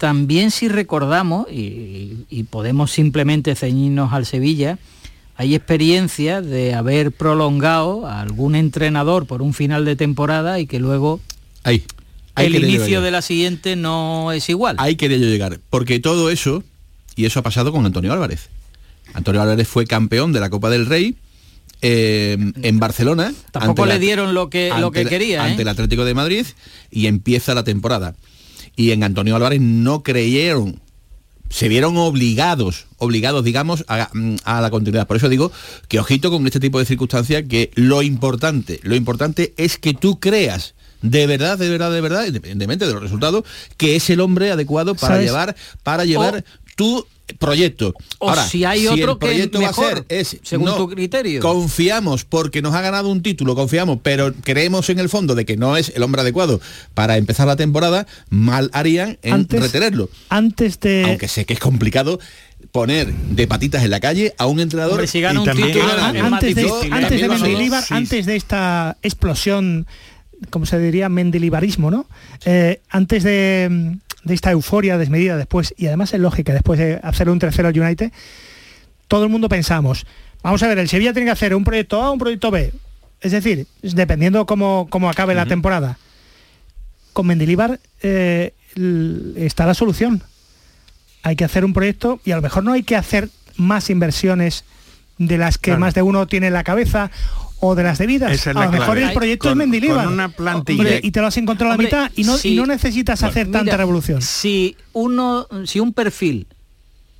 también 0.00 0.50
si 0.50 0.66
recordamos, 0.68 1.46
y, 1.52 2.24
y 2.30 2.44
podemos 2.44 2.90
simplemente 2.90 3.54
ceñirnos 3.54 4.14
al 4.14 4.24
Sevilla, 4.24 4.78
hay 5.36 5.54
experiencias 5.54 6.44
de 6.44 6.72
haber 6.74 7.12
prolongado 7.12 8.06
a 8.06 8.20
algún 8.22 8.54
entrenador 8.54 9.26
por 9.26 9.42
un 9.42 9.52
final 9.52 9.84
de 9.84 9.96
temporada 9.96 10.58
y 10.58 10.66
que 10.66 10.78
luego 10.80 11.20
Ahí. 11.64 11.84
ahí 12.34 12.46
el 12.46 12.64
inicio 12.64 13.02
de 13.02 13.10
la 13.10 13.20
siguiente 13.20 13.76
no 13.76 14.32
es 14.32 14.48
igual. 14.48 14.76
Ahí 14.78 14.96
quería 14.96 15.18
yo 15.18 15.26
llegar. 15.26 15.60
Porque 15.68 16.00
todo 16.00 16.30
eso, 16.30 16.64
y 17.14 17.26
eso 17.26 17.40
ha 17.40 17.42
pasado 17.42 17.70
con 17.70 17.84
Antonio 17.84 18.10
Álvarez. 18.14 18.48
Antonio 19.12 19.42
Álvarez 19.42 19.68
fue 19.68 19.86
campeón 19.86 20.32
de 20.32 20.40
la 20.40 20.48
Copa 20.48 20.70
del 20.70 20.86
Rey 20.86 21.14
eh, 21.82 22.38
en 22.62 22.78
Barcelona. 22.78 23.34
Tampoco 23.50 23.84
le 23.84 23.94
la- 23.94 23.98
dieron 23.98 24.32
lo 24.32 24.48
que, 24.48 24.72
lo 24.80 24.90
que 24.92 25.00
ante 25.00 25.10
quería. 25.10 25.46
¿eh? 25.46 25.50
Ante 25.50 25.62
el 25.62 25.68
Atlético 25.68 26.06
de 26.06 26.14
Madrid 26.14 26.46
y 26.90 27.06
empieza 27.06 27.54
la 27.54 27.64
temporada. 27.64 28.14
Y 28.76 28.92
en 28.92 29.04
Antonio 29.04 29.36
Álvarez 29.36 29.60
no 29.60 30.02
creyeron, 30.02 30.80
se 31.48 31.68
vieron 31.68 31.96
obligados, 31.96 32.86
obligados, 32.98 33.44
digamos, 33.44 33.84
a, 33.88 34.10
a 34.44 34.60
la 34.60 34.70
continuidad. 34.70 35.06
Por 35.06 35.16
eso 35.16 35.28
digo 35.28 35.52
que 35.88 35.98
ojito 35.98 36.30
con 36.30 36.46
este 36.46 36.60
tipo 36.60 36.78
de 36.78 36.86
circunstancias, 36.86 37.44
que 37.48 37.70
lo 37.74 38.02
importante, 38.02 38.80
lo 38.82 38.94
importante 38.94 39.54
es 39.56 39.78
que 39.78 39.94
tú 39.94 40.20
creas 40.20 40.74
de 41.02 41.26
verdad, 41.26 41.58
de 41.58 41.68
verdad, 41.70 41.90
de 41.90 42.00
verdad, 42.00 42.26
independientemente 42.26 42.86
de 42.86 42.92
los 42.92 43.02
resultados, 43.02 43.44
que 43.76 43.96
es 43.96 44.10
el 44.10 44.20
hombre 44.20 44.50
adecuado 44.50 44.94
para 44.94 45.14
¿Sabes? 45.14 45.26
llevar, 45.26 45.56
para 45.82 46.04
llevar 46.04 46.44
tu 46.76 47.06
proyecto. 47.38 47.94
o 48.18 48.28
Ahora, 48.30 48.44
si 48.46 48.64
hay 48.64 48.86
el 48.86 48.92
otro 49.02 49.18
que 49.18 49.26
proyecto 49.26 49.60
va 49.60 49.66
a 49.66 49.70
mejor, 49.70 49.86
ser 49.94 50.04
es 50.08 50.36
según 50.42 50.66
no, 50.66 50.76
tu 50.76 50.88
criterio. 50.88 51.40
Confiamos 51.40 52.24
porque 52.24 52.62
nos 52.62 52.74
ha 52.74 52.80
ganado 52.80 53.08
un 53.08 53.22
título, 53.22 53.54
confiamos, 53.54 53.98
pero 54.02 54.32
creemos 54.34 54.88
en 54.90 54.98
el 54.98 55.08
fondo 55.08 55.34
de 55.34 55.44
que 55.44 55.56
no 55.56 55.76
es 55.76 55.92
el 55.94 56.02
hombre 56.02 56.20
adecuado 56.22 56.60
para 56.94 57.16
empezar 57.16 57.46
la 57.46 57.56
temporada, 57.56 58.06
mal 58.28 58.70
harían 58.72 59.18
en 59.22 59.34
Antes- 59.34 59.60
retenerlo. 59.60 60.08
Antes 60.28 60.80
de... 60.80 61.04
Aunque 61.06 61.28
sé 61.28 61.44
que 61.44 61.54
es 61.54 61.60
complicado 61.60 62.18
poner 62.72 63.12
de 63.12 63.46
patitas 63.46 63.82
en 63.84 63.90
la 63.90 64.00
calle 64.00 64.34
a 64.38 64.46
un 64.46 64.60
entrenador 64.60 64.92
Hombre, 64.92 65.06
si 65.06 65.20
gana 65.20 65.36
y 65.38 65.38
un 65.38 65.44
también- 65.46 65.72
título, 65.72 65.92
Ah, 65.98 66.12
es 66.14 66.22
más 66.22 66.32
antes 66.34 66.54
de, 66.54 66.62
difícil, 66.62 66.92
antes 66.92 67.20
de 67.20 67.28
Mendilibar, 67.28 67.84
antes 67.90 68.26
esta 68.28 68.96
explosión, 69.02 69.86
como 70.50 70.66
se 70.66 70.78
diría, 70.78 71.08
mendilibarismo, 71.08 71.90
¿no? 71.90 72.06
Eh, 72.44 72.80
antes 72.90 73.22
de, 73.24 73.96
de 74.24 74.34
esta 74.34 74.50
euforia 74.50 74.98
desmedida 74.98 75.36
después, 75.36 75.74
y 75.76 75.86
además 75.86 76.12
es 76.12 76.20
lógica, 76.20 76.52
después 76.52 76.78
de 76.78 77.00
hacer 77.02 77.28
un 77.30 77.38
tercero 77.38 77.68
al 77.68 77.78
United, 77.78 78.12
todo 79.08 79.24
el 79.24 79.30
mundo 79.30 79.48
pensamos, 79.48 80.06
vamos 80.42 80.62
a 80.62 80.68
ver, 80.68 80.78
el 80.78 80.88
Sevilla 80.88 81.12
tiene 81.12 81.26
que 81.26 81.32
hacer 81.32 81.54
un 81.54 81.64
proyecto 81.64 82.02
A, 82.02 82.10
un 82.10 82.18
proyecto 82.18 82.50
B. 82.50 82.72
Es 83.20 83.32
decir, 83.32 83.66
dependiendo 83.82 84.46
cómo, 84.46 84.86
cómo 84.88 85.10
acabe 85.10 85.34
la 85.34 85.44
temporada. 85.46 85.98
Con 87.12 87.26
Mendilibar 87.26 87.78
eh, 88.02 88.54
está 89.36 89.66
la 89.66 89.74
solución. 89.74 90.22
Hay 91.22 91.36
que 91.36 91.44
hacer 91.44 91.64
un 91.64 91.74
proyecto 91.74 92.20
y 92.24 92.30
a 92.30 92.36
lo 92.36 92.42
mejor 92.42 92.64
no 92.64 92.72
hay 92.72 92.82
que 92.82 92.96
hacer 92.96 93.28
más 93.56 93.90
inversiones 93.90 94.64
de 95.18 95.36
las 95.36 95.58
que 95.58 95.72
Claro. 95.72 95.80
más 95.80 95.92
de 95.92 96.00
uno 96.00 96.26
tiene 96.26 96.46
en 96.46 96.54
la 96.54 96.64
cabeza 96.64 97.10
o 97.60 97.74
de 97.74 97.82
las 97.82 97.98
debidas. 97.98 98.32
Esa 98.32 98.50
es 98.50 98.56
a 98.56 98.60
la 98.60 98.66
lo 98.66 98.72
mejor 98.72 98.96
clave. 98.96 99.02
el 99.04 99.12
proyecto 99.12 99.48
Con- 99.48 99.52
es 99.52 99.56
Mendilibar. 99.68 100.04
con 100.04 100.12
una 100.14 100.28
plantilla- 100.30 100.78
Hombre, 100.80 101.00
y 101.02 101.10
te 101.10 101.20
lo 101.20 101.26
has 101.26 101.36
encontrado 101.36 101.72
a 101.72 101.76
la 101.76 101.82
mitad 101.82 102.10
y 102.16 102.24
no, 102.24 102.36
y 102.42 102.54
no 102.56 102.66
necesitas 102.66 103.22
hacer 103.22 103.46
Mira, 103.46 103.58
tanta 103.60 103.76
revolución. 103.76 104.22
Si 104.22 104.76
uno, 104.92 105.46
si 105.66 105.78
un 105.80 105.92
perfil, 105.92 106.46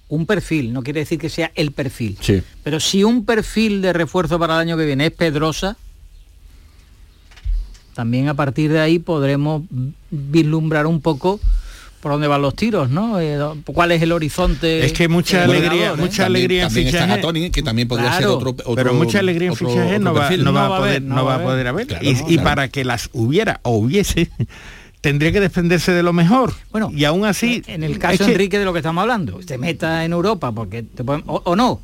un 0.08 0.26
perfil, 0.26 0.72
no 0.72 0.82
quiere 0.82 1.00
decir 1.00 1.18
que 1.18 1.28
sea 1.28 1.52
el 1.54 1.72
perfil, 1.72 2.16
Sí. 2.20 2.42
pero 2.64 2.80
si 2.80 3.04
un 3.04 3.24
perfil 3.24 3.80
de 3.82 3.92
refuerzo 3.92 4.38
para 4.38 4.54
el 4.54 4.60
año 4.60 4.76
que 4.76 4.86
viene 4.86 5.06
es 5.06 5.12
Pedrosa, 5.12 5.76
también 7.94 8.28
a 8.28 8.34
partir 8.34 8.72
de 8.72 8.80
ahí 8.80 8.98
podremos 8.98 9.62
vislumbrar 10.10 10.86
un 10.86 11.00
poco 11.00 11.38
por 12.00 12.12
dónde 12.12 12.26
van 12.28 12.40
los 12.42 12.54
tiros, 12.56 12.88
¿no? 12.90 13.20
Eh, 13.20 13.38
¿Cuál 13.66 13.92
es 13.92 14.00
el 14.02 14.12
horizonte? 14.12 14.84
Es 14.86 14.92
que 14.92 15.06
mucha 15.08 15.44
alegría, 15.44 15.90
¿eh? 15.90 15.96
mucha 15.96 16.26
alegría 16.26 16.62
en 16.62 16.68
también 16.68 16.86
está 16.88 17.06
fichaje. 17.16 17.50
Que 17.50 17.62
también 17.62 17.88
podría 17.88 18.12
ser 18.16 18.26
otro, 18.26 18.50
otro- 18.50 18.74
pero 18.74 18.94
mucha 18.94 19.18
alegría 19.18 19.48
en 19.48 19.52
otro- 19.52 19.68
fichaje 19.68 19.98
no 19.98 20.10
otro 20.10 20.22
va, 20.22 20.28
perfil. 20.28 20.44
no 20.44 20.52
va 20.52 20.60
a 20.60 20.64
No 20.64 20.70
va 20.70 20.76
a 20.76 20.78
poder, 20.80 20.90
haber, 20.96 21.02
no 21.02 21.24
va 21.24 21.34
a 21.34 21.42
poder 21.42 21.66
haber. 21.66 21.86
Claro, 21.86 22.04
y, 22.04 22.14
no, 22.14 22.20
y 22.20 22.24
claro. 22.34 22.42
para 22.44 22.68
que 22.68 22.84
las 22.84 23.10
hubiera 23.12 23.60
o 23.64 23.76
hubiese, 23.76 24.30
tendría 25.02 25.30
que 25.32 25.40
defenderse 25.40 25.92
de 25.92 26.02
lo 26.02 26.12
mejor. 26.12 26.54
Bueno, 26.72 26.90
y 26.94 27.04
aún 27.04 27.24
así, 27.26 27.62
en 27.66 27.82
el 27.84 27.98
caso 27.98 28.24
que- 28.24 28.32
Enrique 28.32 28.58
de 28.58 28.64
lo 28.64 28.72
que 28.72 28.78
estamos 28.78 29.02
hablando, 29.02 29.38
te 29.46 29.58
meta 29.58 30.04
en 30.04 30.12
Europa 30.12 30.52
porque 30.52 30.82
te 30.82 31.04
pueden- 31.04 31.24
o, 31.26 31.42
o 31.44 31.54
no. 31.56 31.80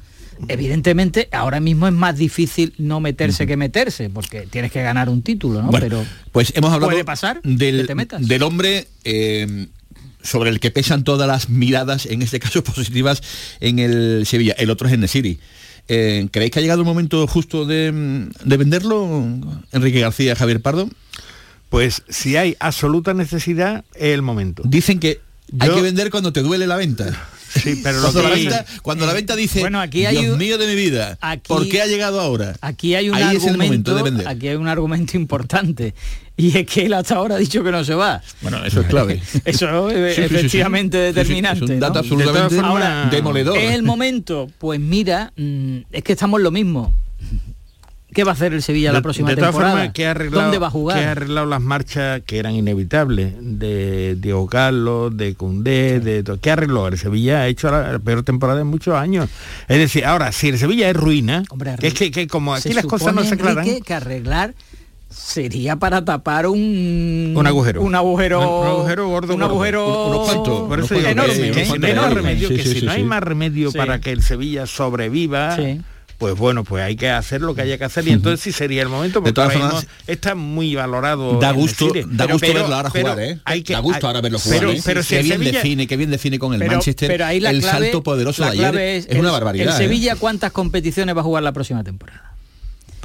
Evidentemente 0.49 1.29
ahora 1.33 1.61
mismo 1.61 1.87
es 1.87 1.95
más 1.95 2.17
difícil 2.19 2.75
no 2.77 3.01
meterse 3.01 3.47
que 3.47 3.57
meterse 3.57 4.11
porque 4.11 4.43
tienes 4.43 4.71
que 4.71 4.83
ganar 4.83 5.09
un 5.09 5.23
título, 5.23 5.63
¿no? 5.63 5.71
Bueno, 5.71 5.87
Pero 5.87 6.05
pues 6.31 6.53
hemos 6.55 6.73
hablado 6.73 6.91
¿Puede 6.91 7.05
pasar 7.07 7.41
que 7.41 7.49
del, 7.49 7.87
te 7.87 7.95
metas? 7.95 8.27
del 8.29 8.43
hombre 8.43 8.87
eh, 9.05 9.67
sobre 10.27 10.51
el 10.51 10.61
que 10.61 10.71
pesan 10.71 11.05
todas 11.05 11.27
las 11.27 11.49
miradas, 11.49 12.07
en 12.07 12.23
este 12.23 12.41
caso 12.41 12.63
positivas, 12.65 13.23
en 13.61 13.79
el 13.79 14.27
Sevilla. 14.27 14.55
El 14.59 14.71
otro 14.71 14.89
es 14.89 14.95
en 14.95 15.01
Nesiri. 15.01 15.39
Eh, 15.89 16.29
¿Creéis 16.33 16.53
que 16.53 16.59
ha 16.59 16.63
llegado 16.63 16.81
el 16.81 16.87
momento 16.87 17.27
justo 17.27 17.65
de, 17.65 17.93
mm, 17.93 18.49
de 18.49 18.57
venderlo, 18.57 19.25
Enrique 19.73 20.01
García, 20.01 20.35
Javier 20.35 20.61
Pardo? 20.61 20.89
Pues 21.69 22.03
si 22.09 22.37
hay 22.37 22.57
absoluta 22.61 23.15
necesidad, 23.15 23.85
es 23.95 24.15
el 24.15 24.23
momento. 24.23 24.63
Dicen 24.65 24.99
que 24.99 25.21
hay 25.59 25.71
que 25.71 25.83
vender 25.83 26.11
cuando 26.11 26.33
te 26.33 26.43
duele 26.43 26.67
la 26.67 26.77
venta. 26.77 27.29
Sí, 27.63 27.81
pero 27.83 28.01
cuando, 28.01 28.23
la 28.23 28.31
venta, 28.31 28.65
cuando 28.83 29.07
la 29.07 29.13
venta 29.13 29.37
dice, 29.37 29.61
Bueno, 29.61 29.81
aquí 29.81 30.07
hay 30.07 30.19
Dios 30.19 30.33
un- 30.33 30.39
mío 30.39 30.59
de 30.59 30.67
mi 30.67 30.75
vida, 30.75 31.19
Aquí- 31.21 31.49
¿por 31.49 31.69
qué 31.69 31.83
ha 31.83 31.87
llegado 31.87 32.21
ahora? 32.21 32.55
Aquí 32.61 32.95
hay 32.95 33.09
un 33.09 33.17
Ahí 33.17 33.37
argumento, 33.37 33.95
de 33.95 34.27
aquí 34.29 34.49
hay 34.49 34.57
un 34.57 34.69
argumento 34.69 35.17
importante 35.17 35.95
y 36.37 36.57
es 36.59 36.67
que 36.67 36.87
él 36.87 36.93
hasta 36.95 37.15
ahora 37.17 37.37
ha 37.37 37.39
dicho 37.39 37.65
que 37.65 37.71
no 37.73 37.83
se 37.85 37.95
va. 37.95 38.21
Bueno, 38.43 38.65
eso 38.65 38.81
es 38.83 38.87
clave. 38.89 39.21
Eso 39.45 39.91
es 39.91 40.15
Sí, 40.17 40.23
sí, 40.23 40.29
sí, 40.29 40.29
sí. 40.29 40.37
efectivamente 40.37 40.99
Sí, 40.99 41.13
sí, 41.13 41.15
determinante. 41.15 41.65
es 41.65 41.71
un 41.71 41.81
dato 41.81 41.95
¿no? 41.95 42.01
absolutamente 42.01 42.55
De 42.57 42.61
todas 42.61 42.73
formas, 42.73 43.11
demoledor. 43.11 43.57
¿Es 43.57 43.73
el 43.75 43.83
momento? 43.83 44.47
Pues 44.59 44.79
mira, 44.79 45.33
mm, 45.37 45.79
es 45.93 46.03
que 46.05 46.13
estamos 46.13 46.39
en 46.41 46.45
lo 46.45 46.51
mismo. 46.51 46.95
¿Qué 48.17 48.25
va 48.25 48.31
a 48.31 48.35
hacer 48.35 48.55
el 48.55 48.63
Sevilla 48.63 48.93
la 48.95 49.03
próxima 49.03 49.29
de 49.29 49.37
todas 49.37 49.51
temporada? 49.51 49.73
formas, 49.75 49.93
que 49.93 50.07
ha 50.07 50.11
arreglado, 50.13 50.43
¿Dónde 50.45 50.59
va 50.59 50.67
a 50.69 50.71
jugar? 50.71 50.99
que 50.99 51.05
ha 51.05 51.11
arreglado 51.13 51.47
las 51.47 51.61
marchas 51.61 52.23
que 52.25 52.39
eran 52.39 52.55
inevitables 52.55 53.35
de 53.39 54.17
Diego 54.19 54.47
Carlos, 54.47 55.15
de 55.15 55.35
Cundé, 55.35 56.01
de 56.01 56.23
to- 56.23 56.41
¿qué 56.41 56.51
arregló? 56.51 56.89
El 56.89 56.97
Sevilla 56.97 57.41
ha 57.43 57.47
hecho 57.47 57.71
la, 57.71 57.93
la 57.93 57.99
peor 57.99 58.23
temporada 58.23 58.63
en 58.63 58.69
muchos 58.69 58.95
años. 58.95 59.29
Es 59.69 59.77
decir, 59.79 60.07
ahora, 60.07 60.33
si 60.33 60.49
el 60.49 60.59
Sevilla 60.59 60.89
es 60.89 60.97
ruina, 60.97 61.43
que 61.79 61.89
es 61.89 61.93
que, 61.95 62.11
que 62.11 62.27
como 62.27 62.55
aquí 62.55 62.73
las 62.73 62.87
cosas 62.87 63.15
no 63.15 63.23
se 63.23 63.35
aclaran. 63.35 63.59
Enrique, 63.67 63.83
que 63.83 63.93
arreglar 63.93 64.55
sería 65.11 65.77
para 65.77 66.05
tapar 66.05 66.47
un 66.47 67.35
Un 67.37 67.47
agujero. 67.47 67.83
un 67.83 67.95
agujero 67.95 68.41
Un- 68.41 68.47
un 68.47 68.67
agujero 68.67 69.09
gordo, 69.09 69.35
un 69.35 69.43
agujero 69.43 70.65
enorme, 71.07 71.53
que 71.53 72.65
si 72.65 72.83
no 72.87 72.93
hay 72.93 73.05
más 73.05 73.23
remedio 73.23 73.71
Sí. 73.71 73.77
para 73.79 74.01
que 74.01 74.13
el 74.13 74.23
Sevilla 74.23 74.67
sobreviva, 74.67 75.57
Sí. 75.57 75.81
Pues 76.19 76.35
bueno, 76.37 76.65
pues 76.65 76.83
hay 76.83 76.97
que 76.97 77.11
hacer 77.11 77.41
lo 77.43 77.55
que 77.55 77.63
haya 77.63 77.77
que 77.79 77.85
hacer 77.85 78.07
y 78.09 78.11
entonces 78.11 78.41
sí 78.41 78.51
sería 78.53 78.83
el 78.83 78.89
momento 78.89 79.21
porque 79.21 79.33
todas 79.35 79.55
ahora 79.55 79.67
formas, 79.69 79.87
está 80.07 80.35
muy 80.35 80.75
valorado. 80.75 81.39
Da 81.39 81.51
en 81.51 81.57
gusto, 81.57 81.87
da 81.89 81.93
Pero- 81.93 82.33
gusto 82.35 82.47
pero- 82.47 82.61
verlo 82.61 82.75
ahora 82.77 82.91
pero 82.91 83.11
jugar, 83.13 83.25
¿eh? 83.25 83.39
hay 83.45 83.63
que- 83.63 83.73
da 83.75 83.81
gusto 83.81 84.07
hay- 84.07 84.09
ahora 84.09 84.21
verlo 84.23 84.39
jugar, 84.39 84.59
pero- 84.61 84.73
¿eh? 84.73 84.81
pero 84.85 85.03
si 85.03 85.09
qué 85.17 85.23
bien 85.23 85.39
Sevilla- 85.39 85.53
define, 85.61 85.87
qué 85.87 85.97
bien 85.97 86.11
define 86.11 86.39
con 86.39 86.53
el 86.55 86.61
pero, 86.61 86.73
Manchester 86.73 87.09
pero 87.09 87.27
ahí 87.27 87.41
la 87.41 87.51
el 87.51 87.61
clave- 87.61 87.85
salto 87.87 88.03
poderoso 88.03 88.43
la 88.43 88.51
de 88.53 88.67
ayer. 88.67 88.77
Es, 88.79 89.07
el- 89.11 89.19
una 89.19 89.31
barbaridad. 89.31 89.75
¿eh? 89.75 89.77
Sevilla 89.77 90.17
cuántas 90.17 90.53
competiciones 90.53 91.15
va 91.17 91.21
a 91.21 91.25
jugar 91.25 91.43
la 91.43 91.53
próxima 91.53 91.85
temporada? 91.85 92.33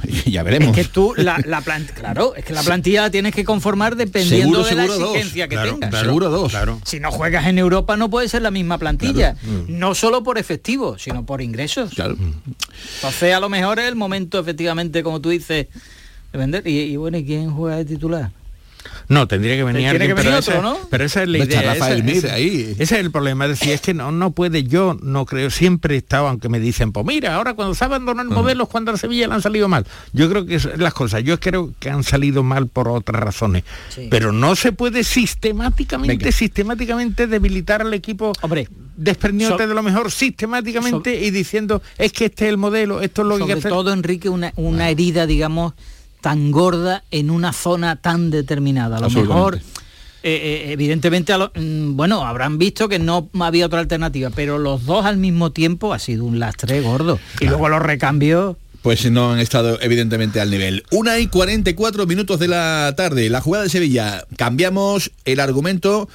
ya 0.26 0.42
veremos. 0.42 0.76
Es 0.76 0.86
que 0.86 0.92
tú 0.92 1.14
la, 1.16 1.40
la 1.46 1.60
plan- 1.64 1.86
claro, 1.94 2.34
es 2.34 2.44
que 2.44 2.52
la 2.52 2.62
plantilla 2.62 3.02
la 3.02 3.10
tienes 3.10 3.34
que 3.34 3.44
conformar 3.44 3.96
dependiendo 3.96 4.64
Seguro, 4.64 4.68
de 4.68 4.74
la 4.74 4.86
dos. 4.86 5.10
exigencia 5.16 5.48
que 5.48 5.54
Claro, 5.54 5.72
tengas. 5.74 5.90
claro, 5.90 6.06
Seguro 6.06 6.30
dos. 6.30 6.50
Claro. 6.50 6.80
Si 6.84 7.00
no 7.00 7.10
juegas 7.10 7.46
en 7.46 7.58
Europa 7.58 7.96
no 7.96 8.10
puede 8.10 8.28
ser 8.28 8.42
la 8.42 8.50
misma 8.50 8.78
plantilla, 8.78 9.34
Claro. 9.34 9.64
no 9.68 9.94
solo 9.94 10.22
por 10.22 10.38
efectivo, 10.38 10.98
sino 10.98 11.24
por 11.26 11.40
ingresos. 11.42 11.92
Entonces 11.98 13.34
a 13.34 13.40
lo 13.40 13.48
mejor 13.48 13.78
es 13.78 13.86
el 13.88 13.96
momento 13.96 14.38
efectivamente, 14.38 15.02
como 15.02 15.20
tú 15.20 15.30
dices, 15.30 15.66
de 16.32 16.38
vender. 16.38 16.66
Y, 16.66 16.78
y 16.80 16.96
bueno, 16.96 17.18
¿y 17.18 17.24
quién 17.24 17.50
juega 17.50 17.76
de 17.76 17.84
titular? 17.84 18.30
No, 19.08 19.26
tendría 19.28 19.56
que 19.56 19.64
venir 19.64 19.88
alguien, 19.88 20.08
que 20.08 20.14
venir 20.14 20.24
pero, 20.30 20.38
otro, 20.38 20.52
esa, 20.54 20.62
¿no? 20.62 20.78
pero 20.90 21.04
esa 21.04 21.22
es 21.22 21.28
la 21.28 21.38
Está 21.38 21.60
idea. 21.60 21.72
Rafael 21.74 21.94
esa- 21.98 22.04
Mir 22.04 22.16
esa- 22.16 22.34
ahí. 22.34 22.70
Ese 22.78 22.82
es 22.82 22.92
el 22.92 23.10
problema, 23.10 23.44
es 23.46 23.58
decir, 23.58 23.72
es 23.72 23.80
que 23.80 23.94
no, 23.94 24.12
no 24.12 24.30
puede, 24.32 24.64
yo 24.64 24.96
no 25.02 25.26
creo, 25.26 25.50
siempre 25.50 25.94
he 25.94 25.98
estado, 25.98 26.28
aunque 26.28 26.48
me 26.48 26.60
dicen, 26.60 26.92
pues 26.92 27.04
mira, 27.06 27.34
ahora 27.34 27.54
cuando 27.54 27.74
se 27.74 27.84
abandonan 27.84 28.28
modelos, 28.28 28.68
cuando 28.68 28.92
a 28.92 28.96
Sevilla 28.96 29.28
le 29.28 29.34
han 29.34 29.42
salido 29.42 29.68
mal. 29.68 29.86
Yo 30.12 30.28
creo 30.30 30.46
que 30.46 30.54
es 30.56 30.68
las 30.78 30.94
cosas, 30.94 31.22
yo 31.24 31.38
creo 31.40 31.72
que 31.78 31.90
han 31.90 32.04
salido 32.04 32.42
mal 32.42 32.68
por 32.68 32.88
otras 32.88 33.22
razones. 33.22 33.64
Sí. 33.88 34.08
Pero 34.10 34.32
no 34.32 34.56
se 34.56 34.72
puede 34.72 35.04
sistemáticamente, 35.04 36.16
Venga. 36.24 36.32
sistemáticamente 36.36 37.26
debilitar 37.26 37.82
al 37.82 37.92
equipo 37.94 38.32
Hombre, 38.42 38.68
desprendiéndote 38.96 39.64
so- 39.64 39.68
de 39.68 39.74
lo 39.74 39.82
mejor 39.82 40.10
sistemáticamente 40.10 41.20
y 41.24 41.30
diciendo, 41.30 41.82
es 41.98 42.12
que 42.12 42.26
este 42.26 42.44
es 42.46 42.50
el 42.50 42.56
modelo, 42.58 43.00
esto 43.00 43.22
es 43.22 43.28
lo 43.28 43.36
que 43.36 43.42
hay 43.42 43.48
que 43.48 43.52
sobre 43.54 43.60
hacer. 43.60 43.70
todo, 43.72 43.92
Enrique, 43.92 44.28
una, 44.28 44.52
una 44.56 44.88
herida, 44.90 45.26
digamos, 45.26 45.74
tan 46.22 46.50
gorda 46.50 47.04
en 47.10 47.30
una 47.30 47.52
zona 47.52 47.96
tan 47.96 48.30
determinada. 48.30 48.96
A 48.96 49.00
lo 49.00 49.10
mejor, 49.10 49.56
eh, 49.56 49.60
eh, 50.22 50.72
evidentemente, 50.72 51.34
a 51.34 51.38
lo- 51.38 51.52
mm, 51.54 51.94
bueno, 51.96 52.24
habrán 52.24 52.56
visto 52.56 52.88
que 52.88 52.98
no 52.98 53.28
había 53.40 53.66
otra 53.66 53.80
alternativa, 53.80 54.30
pero 54.34 54.56
los 54.58 54.86
dos 54.86 55.04
al 55.04 55.18
mismo 55.18 55.52
tiempo 55.52 55.92
ha 55.92 55.98
sido 55.98 56.24
un 56.24 56.38
lastre 56.38 56.80
gordo. 56.80 57.18
Y 57.40 57.46
luego 57.46 57.68
los 57.68 57.82
recambios... 57.82 58.56
Pues 58.82 59.08
no 59.12 59.32
han 59.32 59.38
estado 59.38 59.78
evidentemente 59.80 60.40
al 60.40 60.50
nivel. 60.50 60.82
Una 60.90 61.18
y 61.20 61.28
44 61.28 62.04
minutos 62.06 62.40
de 62.40 62.48
la 62.48 62.92
tarde. 62.96 63.30
La 63.30 63.40
jugada 63.40 63.62
de 63.64 63.70
Sevilla. 63.70 64.24
Cambiamos 64.36 65.12
el 65.24 65.38
argumento. 65.38 66.08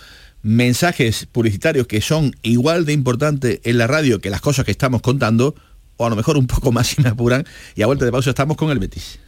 Mensajes 0.44 1.28
publicitarios 1.32 1.88
que 1.88 2.00
son 2.02 2.36
igual 2.44 2.86
de 2.86 2.94
importantes 2.94 3.60
en 3.64 3.78
la 3.78 3.88
radio 3.88 4.20
que 4.22 4.30
las 4.30 4.40
cosas 4.42 4.66
que 4.66 4.72
estamos 4.72 5.02
contando, 5.02 5.56
o 5.98 6.06
a 6.06 6.10
lo 6.10 6.16
mejor 6.16 6.38
un 6.38 6.48
poco 6.48 6.72
más 6.72 6.88
si 6.96 7.02
me 7.02 7.10
apuran. 7.10 7.46
Y 7.76 7.82
a 7.82 7.86
vuelta 7.88 8.06
de 8.06 8.12
pausa 8.12 8.30
estamos 8.30 8.56
con 8.58 8.70
el 8.70 8.80
Betis. 8.80 9.20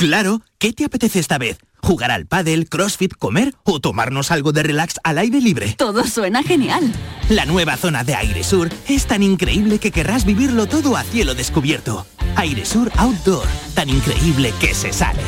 Claro, 0.00 0.40
¿qué 0.56 0.72
te 0.72 0.86
apetece 0.86 1.18
esta 1.18 1.36
vez? 1.36 1.58
¿Jugar 1.82 2.10
al 2.10 2.24
pádel, 2.24 2.70
crossfit, 2.70 3.12
comer 3.18 3.54
o 3.64 3.80
tomarnos 3.80 4.30
algo 4.30 4.50
de 4.50 4.62
relax 4.62 4.94
al 5.04 5.18
aire 5.18 5.42
libre? 5.42 5.74
Todo 5.76 6.06
suena 6.06 6.42
genial. 6.42 6.90
La 7.28 7.44
nueva 7.44 7.76
zona 7.76 8.02
de 8.02 8.14
Aire 8.14 8.42
Sur 8.42 8.70
es 8.88 9.04
tan 9.04 9.22
increíble 9.22 9.78
que 9.78 9.90
querrás 9.90 10.24
vivirlo 10.24 10.64
todo 10.64 10.96
a 10.96 11.04
cielo 11.04 11.34
descubierto. 11.34 12.06
Aire 12.36 12.64
Sur 12.64 12.90
Outdoor, 12.96 13.46
tan 13.74 13.90
increíble 13.90 14.54
que 14.58 14.72
se 14.74 14.90
sale. 14.94 15.20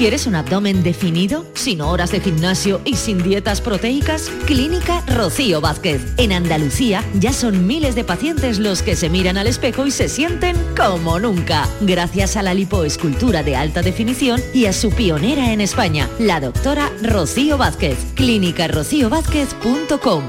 ¿Quieres 0.00 0.26
un 0.26 0.34
abdomen 0.34 0.82
definido, 0.82 1.44
sin 1.52 1.82
horas 1.82 2.10
de 2.10 2.20
gimnasio 2.20 2.80
y 2.86 2.96
sin 2.96 3.22
dietas 3.22 3.60
proteicas? 3.60 4.30
Clínica 4.46 5.04
Rocío 5.06 5.60
Vázquez. 5.60 6.00
En 6.16 6.32
Andalucía 6.32 7.04
ya 7.12 7.34
son 7.34 7.66
miles 7.66 7.94
de 7.94 8.02
pacientes 8.02 8.58
los 8.58 8.80
que 8.80 8.96
se 8.96 9.10
miran 9.10 9.36
al 9.36 9.46
espejo 9.46 9.84
y 9.84 9.90
se 9.90 10.08
sienten 10.08 10.56
como 10.74 11.18
nunca, 11.18 11.68
gracias 11.82 12.38
a 12.38 12.42
la 12.42 12.54
lipoescultura 12.54 13.42
de 13.42 13.56
alta 13.56 13.82
definición 13.82 14.40
y 14.54 14.64
a 14.64 14.72
su 14.72 14.90
pionera 14.90 15.52
en 15.52 15.60
España, 15.60 16.08
la 16.18 16.40
doctora 16.40 16.90
Rocío 17.02 17.58
Vázquez. 17.58 17.98
clínicarocíovázquez.com 18.14 20.22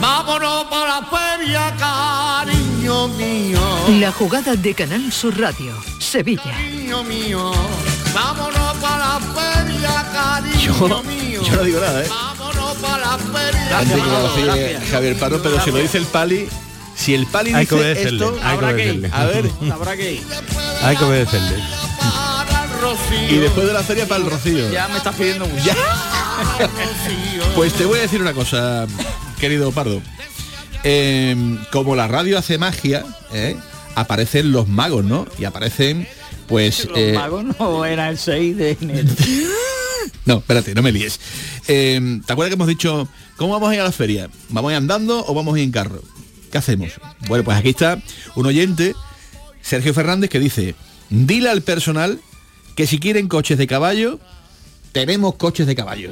Vámonos 0.00 0.64
para 0.70 0.88
la 0.88 1.06
feria, 1.36 1.76
cariño 1.78 3.08
mío. 3.08 3.60
La 4.00 4.12
jugada 4.12 4.56
de 4.56 4.72
Canal 4.72 5.12
Sur 5.12 5.38
Radio, 5.38 5.74
Sevilla. 6.00 6.42
Cariño 6.42 7.04
mío. 7.04 7.52
Vámonos 8.14 8.76
para 8.80 8.98
la 8.98 9.20
feria, 9.20 10.06
cariño 10.12 10.88
Yo, 10.88 11.02
mío. 11.02 11.42
yo 11.42 11.56
no 11.56 11.62
digo 11.64 11.80
nada, 11.80 12.02
¿eh? 12.04 12.08
Vámonos 12.08 12.76
para 12.76 12.98
la 12.98 13.18
feria. 13.18 13.78
Antes 13.78 14.02
que 14.02 14.08
lo 14.08 14.34
decía 14.34 14.80
Javier 14.90 15.18
Pardo, 15.18 15.42
pero 15.42 15.60
si 15.60 15.70
lo 15.70 15.78
dice 15.78 15.98
el 15.98 16.06
Pali, 16.06 16.48
si 16.94 17.14
el 17.14 17.26
Pali 17.26 17.52
Hay 17.52 17.66
que 17.66 17.74
dice 17.74 17.84
obedecerle, 17.86 18.24
esto, 18.24 18.38
hay 18.42 18.58
que 18.58 18.64
obedecerle. 18.64 19.10
a 19.12 19.24
ver, 19.24 19.50
Habrá 19.72 19.96
que 19.96 20.12
ir. 20.12 20.22
Hay 20.82 20.96
que 20.96 21.04
obedecerle. 21.04 21.56
y 23.30 23.36
después 23.36 23.66
de 23.66 23.72
la 23.72 23.82
feria 23.82 24.06
para 24.06 24.22
el 24.24 24.30
Rocío. 24.30 24.70
Ya 24.70 24.86
me 24.88 24.98
estás 24.98 25.14
pidiendo 25.16 25.46
mucho. 25.46 25.70
Pues 27.56 27.72
te 27.74 27.84
voy 27.84 27.98
a 27.98 28.02
decir 28.02 28.20
una 28.20 28.32
cosa, 28.32 28.86
querido 29.40 29.72
Pardo. 29.72 30.00
eh, 30.84 31.58
como 31.72 31.96
la 31.96 32.06
radio 32.08 32.38
hace 32.38 32.58
magia, 32.58 33.04
¿eh? 33.32 33.56
aparecen 33.94 34.52
los 34.52 34.68
magos, 34.68 35.04
¿no? 35.04 35.26
Y 35.38 35.44
aparecen, 35.44 36.08
pues... 36.46 36.86
Los 36.86 36.98
eh, 36.98 37.12
magos 37.14 37.44
no 37.58 37.84
era 37.84 38.08
el 38.08 38.18
6 38.18 38.56
de 38.56 38.76
enero. 38.80 39.08
no, 40.24 40.38
espérate, 40.38 40.74
no 40.74 40.82
me 40.82 40.92
líes. 40.92 41.20
Eh, 41.68 42.20
¿Te 42.26 42.32
acuerdas 42.32 42.50
que 42.50 42.54
hemos 42.54 42.68
dicho, 42.68 43.08
¿cómo 43.36 43.52
vamos 43.52 43.70
a 43.70 43.74
ir 43.74 43.80
a 43.80 43.84
la 43.84 43.92
feria? 43.92 44.28
¿Vamos 44.50 44.70
a 44.70 44.72
ir 44.72 44.76
andando 44.78 45.24
o 45.26 45.34
vamos 45.34 45.54
a 45.54 45.58
ir 45.58 45.64
en 45.64 45.72
carro? 45.72 46.02
¿Qué 46.50 46.58
hacemos? 46.58 46.92
Bueno, 47.26 47.44
pues 47.44 47.56
aquí 47.56 47.70
está 47.70 48.00
un 48.36 48.46
oyente, 48.46 48.94
Sergio 49.60 49.92
Fernández, 49.92 50.30
que 50.30 50.38
dice, 50.38 50.74
dile 51.10 51.48
al 51.48 51.62
personal 51.62 52.20
que 52.76 52.86
si 52.86 52.98
quieren 52.98 53.28
coches 53.28 53.58
de 53.58 53.66
caballo, 53.66 54.20
tenemos 54.94 55.34
coches 55.34 55.66
de 55.66 55.74
caballo. 55.74 56.10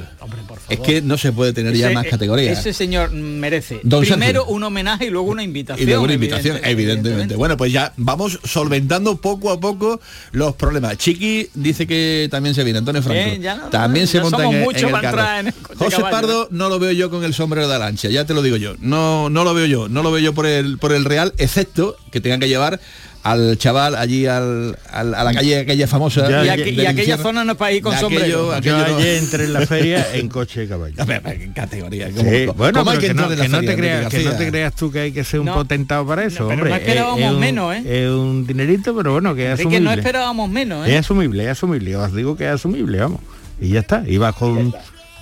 Es 0.67 0.77
que 0.81 1.01
no 1.01 1.17
se 1.17 1.31
puede 1.31 1.53
tener 1.53 1.73
ya 1.73 1.89
más 1.91 2.05
categorías. 2.05 2.59
Ese 2.59 2.73
señor 2.73 3.11
merece 3.11 3.79
Don 3.81 4.01
primero 4.01 4.41
Sergio. 4.41 4.53
un 4.55 4.63
homenaje 4.63 5.05
y 5.05 5.09
luego 5.09 5.29
una 5.31 5.41
invitación. 5.41 5.87
Y 5.87 5.89
luego 5.89 6.03
una 6.03 6.13
invitación, 6.15 6.57
evidente- 6.57 6.69
evidentemente. 6.71 7.35
Bueno, 7.37 7.55
pues 7.55 7.71
ya 7.71 7.93
vamos 7.95 8.39
solventando 8.43 9.15
poco 9.21 9.51
a 9.51 9.59
poco 9.61 10.01
los 10.33 10.53
problemas. 10.55 10.97
Chiqui 10.97 11.49
dice 11.53 11.87
que 11.87 12.27
también 12.29 12.53
se 12.55 12.65
viene, 12.65 12.79
Antonio 12.79 13.01
Franco. 13.01 13.21
No- 13.41 13.69
también 13.69 14.05
se 14.05 14.17
no 14.17 14.25
monta 14.25 14.43
en, 14.43 14.59
muchos 14.61 14.83
en 14.83 14.95
el 14.95 15.01
carro. 15.01 15.39
en 15.39 15.47
el 15.47 15.53
coche 15.53 15.75
José 15.77 15.95
caballo, 15.95 16.11
Pardo 16.11 16.47
no 16.51 16.67
lo 16.67 16.77
veo 16.77 16.91
yo 16.91 17.09
con 17.09 17.23
el 17.23 17.33
sombrero 17.33 17.69
de 17.69 17.79
lancha, 17.79 18.09
ya 18.09 18.25
te 18.25 18.33
lo 18.33 18.41
digo 18.41 18.57
yo. 18.57 18.75
No, 18.81 19.29
no 19.29 19.45
lo 19.45 19.53
veo 19.53 19.65
yo, 19.65 19.87
no 19.87 20.03
lo 20.03 20.11
veo 20.11 20.19
yo 20.21 20.33
por 20.33 20.45
el, 20.45 20.77
por 20.77 20.91
el 20.91 21.05
Real, 21.05 21.33
excepto 21.37 21.95
que 22.11 22.19
tengan 22.19 22.41
que 22.41 22.49
llevar 22.49 22.81
al 23.23 23.57
chaval 23.57 23.95
allí 23.95 24.25
al, 24.25 24.77
al- 24.91 25.15
a 25.15 25.23
la 25.23 25.33
calle 25.33 25.59
aquella 25.59 25.87
famosa. 25.87 26.21
y, 26.29 26.33
del 26.33 26.49
aqu- 26.49 26.73
y 26.73 26.79
aquella 26.85 26.91
infierno. 26.91 27.23
zona 27.23 27.45
no 27.45 27.53
es 27.53 27.57
para 27.57 27.71
ir 27.71 27.81
con 27.81 27.97
sombrero. 27.97 28.51
aquello- 28.53 28.61
Yo 28.61 28.77
aquello 28.77 28.99
no- 28.99 29.05
entré 29.05 29.43
en 29.45 29.53
la 29.53 29.65
feria 29.65 30.07
en 30.13 30.27
coche 30.29 30.59
de 30.61 30.67
caballo. 30.67 30.95
A 31.01 31.05
ver, 31.05 31.17
a 31.25 31.29
ver, 31.29 31.39
¿qué 31.39 31.53
categoría? 31.53 32.07
Sí, 32.07 32.13
¿Cómo- 32.15 32.53
bueno, 32.53 32.79
cómo 32.79 32.91
hay 32.91 32.97
pero 32.97 33.01
que 33.01 33.07
que, 33.07 33.13
no, 33.13 33.29
que 33.29 33.35
te 33.67 33.75
creas, 33.75 34.09
que 34.13 34.23
no 34.25 34.31
te 34.35 34.47
creas 34.49 34.75
tú 34.75 34.91
que 34.91 34.99
hay 34.99 35.11
que 35.13 35.23
ser 35.23 35.39
un 35.39 35.45
No. 35.45 35.53
potentado 35.55 36.05
para 36.05 36.25
eso, 36.25 36.43
No, 36.43 36.49
pero 36.49 36.53
hombre. 36.63 36.69
no 36.71 36.75
esperábamos 36.75 37.19
es 37.21 37.31
un, 37.31 37.39
menos, 37.39 37.75
¿eh? 37.75 37.83
Es 38.03 38.09
un 38.09 38.45
dinerito, 38.45 38.95
pero 38.95 39.13
bueno, 39.13 39.33
que 39.35 39.45
es 39.45 39.51
Enrique, 39.51 39.67
asumible. 39.77 39.85
no 39.85 39.91
esperábamos 40.01 40.49
menos, 40.49 40.87
Es 40.87 40.93
¿eh? 40.93 40.97
asumible, 40.97 41.43
es 41.45 41.49
asumible. 41.51 41.95
Os 41.95 42.13
digo 42.13 42.35
que 42.35 42.45
es 42.45 42.51
asumible, 42.51 42.97
vamos. 42.99 43.21
Y 43.61 43.69
ya 43.69 43.79
está. 43.79 44.03
Y 44.05 44.17
va 44.17 44.33
con... 44.33 44.73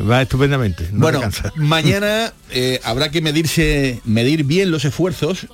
Va 0.09 0.23
estupendamente. 0.23 0.87
No 0.91 1.01
bueno, 1.01 1.21
mañana 1.55 2.33
eh, 2.49 2.79
habrá 2.83 3.11
que 3.11 3.21
medirse, 3.21 4.01
medir 4.05 4.43
bien 4.43 4.71
los 4.71 4.83
esfuerzos 4.85 5.45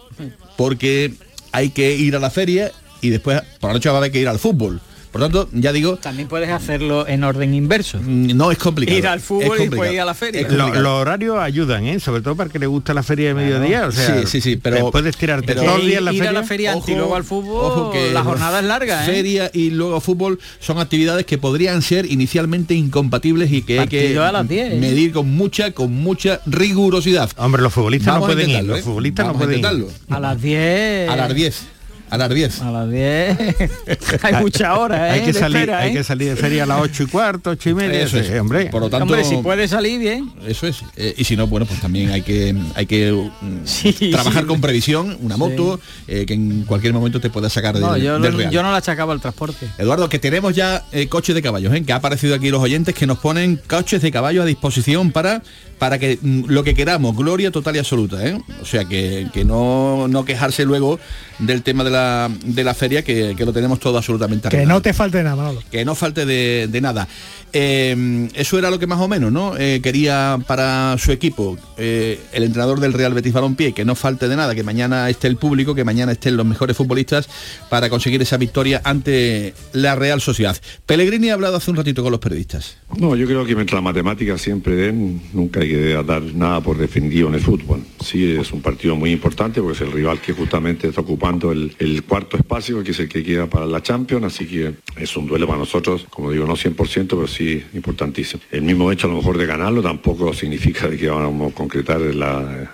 porque 0.56 1.14
hay 1.52 1.70
que 1.70 1.96
ir 1.96 2.16
a 2.16 2.20
la 2.20 2.30
feria 2.30 2.72
y 3.02 3.10
después 3.10 3.42
por 3.60 3.70
la 3.70 3.76
noche 3.76 3.90
va 3.90 3.96
a 3.96 3.98
haber 4.00 4.12
que 4.12 4.20
ir 4.20 4.28
al 4.28 4.40
fútbol. 4.40 4.82
Por 5.12 5.22
tanto, 5.22 5.50
ya 5.54 5.72
digo, 5.72 5.96
También 5.98 6.28
puedes 6.28 6.50
hacerlo 6.50 7.08
en 7.08 7.24
orden 7.24 7.54
inverso. 7.54 8.00
no 8.04 8.52
es 8.52 8.58
complicado. 8.58 8.98
Ir 8.98 9.08
al 9.08 9.20
fútbol 9.20 9.58
y 9.58 9.68
después 9.68 9.94
ir 9.94 10.02
a 10.02 10.06
la 10.06 10.14
feria. 10.14 10.48
Lo- 10.50 10.74
los 10.74 10.88
horarios 11.02 11.38
ayudan, 11.40 11.86
¿eh? 11.86 12.00
Sobre 12.00 12.22
todo 12.22 12.36
para 12.36 12.50
que 12.50 12.60
le 12.60 12.68
gusta 12.68 12.94
la 12.94 13.04
feria 13.04 13.30
de 13.30 13.34
mediodía. 13.34 13.88
O 13.88 13.92
sea, 13.92 14.20
sí, 14.22 14.28
sí, 14.28 14.42
sí, 14.42 14.56
pero- 14.58 14.92
puedes 14.92 15.16
tirarte 15.18 15.48
pero- 15.48 15.64
todo 15.64 15.76
el 15.78 15.82
día 15.84 15.92
ir, 15.94 15.98
en 16.00 16.06
la 16.06 16.12
ir 16.14 16.18
feria. 16.20 16.30
a 16.30 16.34
la 16.34 16.44
feria 16.44 16.74
antes 16.74 16.90
y 16.90 16.96
luego 16.96 17.16
al 17.16 17.24
fútbol, 17.24 18.14
la 18.14 18.24
jornada 18.24 18.60
es 18.60 18.66
larga, 18.66 19.04
¿eh? 19.04 19.06
Feria 19.08 19.50
y 19.54 19.70
luego 19.72 20.00
fútbol 20.02 20.40
son 20.60 20.80
actividades 20.80 21.26
que 21.26 21.38
podrían 21.38 21.82
ser 21.82 22.06
inicialmente 22.06 22.74
incompatibles 22.76 23.52
y 23.52 23.62
que 23.62 23.80
hay 23.80 23.88
que 23.88 24.10
10. 24.48 24.80
medir 24.80 25.14
con 25.14 25.30
mucha, 25.34 25.72
con 25.72 25.94
mucha 25.94 26.42
rigurosidad. 26.46 27.30
Hombre, 27.38 27.62
los 27.62 27.74
futbolistas 27.74 28.14
Vamos 28.14 28.30
no 28.30 28.34
pueden 28.36 28.50
ir. 28.50 28.64
Los 28.64 28.80
¿eh? 28.80 28.84
futbolistas 28.84 29.26
Vamos 29.26 29.40
no 29.40 29.44
a 29.46 29.48
pueden 29.48 29.60
ir. 29.82 29.88
A 30.10 30.20
las 30.20 30.42
10. 30.42 31.10
A 31.10 31.16
las 31.16 31.34
10. 31.34 31.68
A 32.10 32.18
las 32.18 32.30
10. 32.30 32.62
A 32.62 32.72
las 32.72 32.90
10. 32.90 33.38
hay 34.24 34.34
mucha 34.36 34.78
hora, 34.78 35.10
¿eh? 35.10 35.12
Hay 35.12 35.20
que, 35.22 35.34
de 35.34 35.40
salir, 35.40 35.58
espera, 35.58 35.80
hay 35.80 35.92
¿eh? 35.92 35.94
que 35.94 36.04
salir 36.04 36.30
de 36.30 36.36
feria 36.38 36.64
a 36.64 36.66
las 36.66 36.82
ocho 36.82 37.04
y 37.04 37.08
cuarto, 37.08 37.50
ocho 37.50 37.70
y 37.70 37.74
media. 37.74 38.02
Eso 38.02 38.18
sí, 38.24 38.32
es. 38.32 38.40
hombre. 38.40 38.68
Por 38.68 38.82
lo 38.82 38.90
tanto, 38.90 39.04
Hombre, 39.04 39.24
si 39.24 39.38
puede 39.38 39.68
salir 39.68 40.00
bien. 40.00 40.32
Eso 40.48 40.68
es. 40.68 40.82
Eh, 40.96 41.16
y 41.18 41.24
si 41.24 41.36
no, 41.36 41.48
bueno, 41.48 41.66
pues 41.66 41.82
también 41.82 42.12
hay 42.12 42.22
que 42.22 42.56
hay 42.76 42.86
que 42.86 43.12
mm, 43.12 44.12
trabajar 44.12 44.44
sí. 44.44 44.48
con 44.48 44.62
previsión, 44.62 45.18
una 45.22 45.36
moto, 45.38 45.80
eh, 46.08 46.26
que 46.26 46.34
en 46.34 46.64
cualquier 46.64 46.94
momento 46.94 47.20
te 47.20 47.30
pueda 47.30 47.50
sacar 47.50 47.74
del, 47.76 47.84
No, 47.84 47.98
yo, 47.98 48.20
del 48.20 48.32
no- 48.32 48.38
Real. 48.38 48.52
yo 48.52 48.64
no 48.64 48.72
la 48.72 48.78
achacaba 48.78 49.14
al 49.14 49.20
transporte. 49.22 49.68
Eduardo, 49.78 50.08
que 50.08 50.20
tenemos 50.20 50.56
ya 50.56 50.86
eh, 50.92 51.08
coches 51.08 51.36
de 51.36 51.42
caballos, 51.42 51.74
¿eh? 51.74 51.84
que 51.84 51.92
ha 51.94 51.98
aparecido 51.98 52.36
aquí 52.36 52.50
los 52.50 52.62
oyentes 52.62 52.96
que 52.96 53.06
nos 53.06 53.18
ponen 53.20 53.60
coches 53.68 54.02
de 54.02 54.12
caballos 54.12 54.44
a 54.44 54.46
disposición 54.46 55.12
para 55.12 55.42
para 55.80 56.00
que 56.00 56.18
mm, 56.22 56.46
lo 56.48 56.64
que 56.64 56.74
queramos, 56.74 57.16
gloria 57.16 57.52
total 57.52 57.76
y 57.76 57.80
absoluta. 57.80 58.26
¿eh? 58.26 58.40
O 58.62 58.66
sea, 58.66 58.86
que, 58.86 59.28
que 59.34 59.46
no, 59.46 60.08
no 60.08 60.26
quejarse 60.26 60.66
luego 60.66 61.00
del 61.40 61.64
tema 61.64 61.84
de 61.84 61.92
la, 61.92 62.30
de 62.46 62.64
la 62.64 62.74
feria, 62.74 63.04
que, 63.04 63.36
que 63.38 63.46
lo 63.46 63.54
tenemos 63.54 63.80
todo 63.80 63.98
absolutamente 63.98 64.50
Que 64.50 64.66
no 64.66 64.82
te 64.82 64.94
falte 64.94 65.24
nada, 65.24 65.36
Manolo. 65.36 65.64
Que 65.72 65.86
no 65.86 65.96
falte 65.96 66.26
de, 66.26 66.68
de 66.70 66.82
nada. 66.82 67.08
Eh, 67.54 68.30
eso 68.34 68.60
era 68.60 68.70
lo 68.70 68.80
que 68.80 68.88
más 68.88 69.00
o 69.00 69.08
menos, 69.08 69.32
¿no? 69.32 69.56
Eh, 69.58 69.80
quería 69.82 70.38
para 70.48 70.98
su 70.98 71.12
equipo, 71.12 71.58
eh, 71.78 72.20
el 72.34 72.44
entrenador 72.44 72.80
del 72.80 72.94
Real 72.94 73.14
Betis 73.14 73.34
Balompié, 73.34 73.74
que 73.74 73.86
no 73.86 73.96
falte 73.96 74.28
de 74.28 74.36
nada, 74.36 74.54
que 74.54 74.64
mañana 74.64 75.10
esté 75.10 75.28
el 75.28 75.38
público, 75.38 75.74
que 75.74 75.84
mañana 75.84 76.12
estén 76.12 76.36
los 76.36 76.46
mejores 76.46 76.76
futbolistas 76.76 77.30
para 77.70 77.90
conseguir 77.90 78.22
esa 78.22 78.38
victoria 78.38 78.82
ante 78.84 79.54
la 79.74 79.96
Real 79.96 80.22
Sociedad. 80.22 80.58
Pellegrini 80.86 81.30
ha 81.30 81.36
hablado 81.36 81.58
hace 81.58 81.72
un 81.72 81.78
ratito 81.78 82.04
con 82.04 82.12
los 82.12 82.20
periodistas. 82.20 82.78
No, 82.98 83.16
yo 83.16 83.26
creo 83.26 83.46
que 83.46 83.56
mientras 83.56 83.76
las 83.76 83.84
matemáticas 83.84 84.42
siempre 84.42 84.76
den, 84.76 85.22
nunca 85.34 85.62
hay 85.62 85.70
que 85.70 86.04
dar 86.04 86.22
nada 86.22 86.62
por 86.62 86.78
defendido 86.78 87.30
en 87.30 87.36
el 87.36 87.42
fútbol. 87.42 87.84
Sí, 88.04 88.36
es 88.36 88.52
un 88.52 88.62
partido 88.62 88.96
muy 88.96 89.12
importante 89.12 89.62
porque 89.62 89.78
es 89.78 89.82
el 89.82 89.92
rival 89.92 90.20
que 90.20 90.34
justamente 90.34 90.90
está 90.90 91.02
ocupando 91.02 91.27
el, 91.30 92.04
cuarto 92.04 92.38
espacio, 92.38 92.84
que 92.84 92.92
es 92.92 93.00
el 93.00 93.10
que 93.10 93.24
queda 93.24 93.48
para 93.48 93.66
la 93.66 93.82
Champions, 93.82 94.26
así 94.26 94.46
que 94.46 94.74
es 94.96 95.18
un 95.18 95.28
duelo 95.28 95.46
para 95.48 95.60
nosotros, 95.60 96.06
como 96.10 96.32
digo, 96.32 96.46
no 96.46 96.56
100%, 96.56 97.08
pero 97.10 97.28
sí 97.28 97.64
importantísimo. 97.74 98.42
El 98.52 98.62
mismo 98.62 98.92
hecho 98.92 99.08
a 99.08 99.10
lo 99.12 99.18
mejor 99.18 99.38
de 99.38 99.46
ganarlo 99.46 99.82
tampoco 99.82 100.34
significa 100.34 100.90
que 100.90 101.10
vamos 101.10 101.52
a 101.52 101.56
concretar 101.56 102.00
la, 102.02 102.72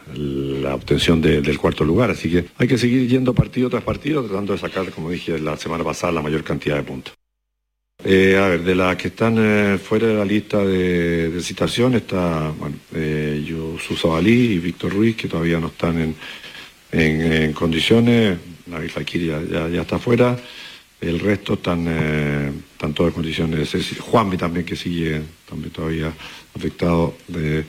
obtención 0.74 1.22
de- 1.22 1.41
del 1.41 1.58
cuarto 1.58 1.84
lugar, 1.84 2.12
así 2.12 2.30
que 2.30 2.45
hay 2.58 2.68
que 2.68 2.78
seguir 2.78 3.08
yendo 3.08 3.34
partido 3.34 3.70
tras 3.70 3.84
partido, 3.84 4.24
tratando 4.24 4.54
de 4.54 4.60
sacar, 4.60 4.91
como 4.91 5.10
dije 5.10 5.39
la 5.39 5.58
semana 5.58 5.84
pasada, 5.84 6.14
la 6.14 6.22
mayor 6.22 6.43
cantidad 6.43 6.76
de 6.78 6.84
puntos. 6.84 7.14
Eh, 8.06 8.38
a 8.38 8.47
ver, 8.49 8.64
de 8.64 8.76
las 8.76 8.97
que 8.97 9.08
están 9.10 9.36
eh, 9.38 9.78
fuera 9.78 10.08
de 10.08 10.14
la 10.16 10.26
lista 10.26 10.58
de, 10.66 11.30
de 11.30 11.41
citación 11.41 11.93
está, 11.93 12.51
bueno, 12.60 12.76
eh, 12.93 13.41
Yusu 13.47 13.95
y 14.26 14.58
Víctor 14.58 14.91
Ruiz, 14.91 15.16
que 15.16 15.30
todavía 15.30 15.60
no 15.60 15.68
están 15.68 16.01
en, 16.01 16.16
en- 16.94 17.54
condiciones. 17.54 18.38
Nabil 18.68 18.89
Fakir 18.89 19.22
ya, 19.50 19.82
está 19.82 20.00
fuera. 20.00 20.38
El 21.02 21.20
resto 21.20 21.56
están, 21.56 21.86
eh, 21.89 22.52
están 22.74 22.94
todas 22.94 23.12
en 23.12 23.16
condiciones. 23.16 23.74
Es- 23.76 24.00
Juanmi 24.00 24.38
también, 24.38 24.66
que 24.66 24.76
sigue 24.76 25.22
también 25.50 25.72
todavía 25.72 26.14
afectado 26.56 27.18
de, 27.28 27.39
de 27.41 27.66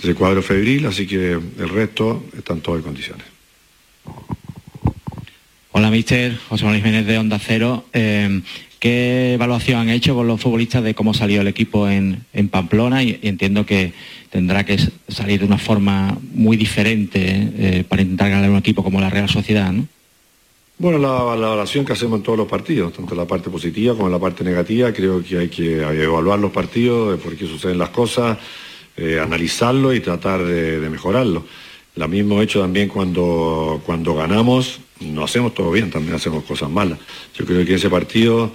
ese 0.00 0.14
cuadro 0.14 0.42
febril, 0.42 0.86
así 0.86 1.06
que 1.06 1.32
el 1.32 1.68
resto 1.68 2.24
están 2.36 2.60
todos 2.60 2.78
en 2.78 2.84
condiciones. 2.84 3.26
Hola, 5.72 5.90
mister. 5.90 6.36
José 6.48 6.64
Manuel 6.64 6.82
Jiménez 6.82 7.06
de 7.06 7.18
Onda 7.18 7.38
Cero. 7.38 7.86
Eh, 7.92 8.40
¿Qué 8.78 9.34
evaluación 9.34 9.80
han 9.80 9.88
hecho 9.88 10.14
con 10.14 10.28
los 10.28 10.40
futbolistas 10.40 10.84
de 10.84 10.94
cómo 10.94 11.12
salió 11.12 11.40
el 11.40 11.48
equipo 11.48 11.88
en, 11.88 12.24
en 12.32 12.48
Pamplona? 12.48 13.02
Y, 13.02 13.18
entiendo 13.22 13.66
que 13.66 13.92
tendrá 14.30 14.64
que 14.64 14.78
salir 15.08 15.40
de 15.40 15.46
una 15.46 15.58
forma 15.58 16.16
muy 16.32 16.56
diferente 16.56 17.20
eh, 17.58 17.84
para 17.88 18.02
intentar 18.02 18.30
ganar 18.30 18.50
un 18.50 18.56
equipo 18.56 18.84
como 18.84 19.00
la 19.00 19.10
Real 19.10 19.28
Sociedad, 19.28 19.72
¿no? 19.72 19.86
Bueno, 20.80 20.98
la, 20.98 21.10
valoración 21.10 21.84
que 21.84 21.92
hacemos 21.92 22.18
en 22.18 22.22
todos 22.22 22.38
los 22.38 22.46
partidos, 22.46 22.92
tanto 22.92 23.16
la 23.16 23.24
parte 23.24 23.50
positiva 23.50 23.96
como 23.96 24.08
la 24.08 24.20
parte 24.20 24.44
negativa, 24.44 24.92
creo 24.92 25.24
que 25.24 25.38
hay 25.38 25.48
que 25.48 25.82
evaluar 25.82 26.38
los 26.38 26.52
partidos, 26.52 27.10
de 27.10 27.16
por 27.16 27.34
qué 27.34 27.48
suceden 27.48 27.78
las 27.78 27.88
cosas, 27.88 28.38
eh, 28.96 29.18
analizarlo 29.18 29.92
y 29.92 29.98
tratar 29.98 30.44
de, 30.44 30.78
de 30.78 30.88
mejorarlo. 30.88 31.44
Lo 31.98 32.06
mismo 32.06 32.40
hecho 32.40 32.60
también 32.60 32.88
cuando, 32.88 33.82
cuando 33.84 34.14
ganamos, 34.14 34.78
no 35.00 35.24
hacemos 35.24 35.52
todo 35.52 35.72
bien, 35.72 35.90
también 35.90 36.14
hacemos 36.14 36.44
cosas 36.44 36.70
malas. 36.70 36.96
Yo 37.34 37.44
creo 37.44 37.66
que 37.66 37.74
ese 37.74 37.90
partido 37.90 38.52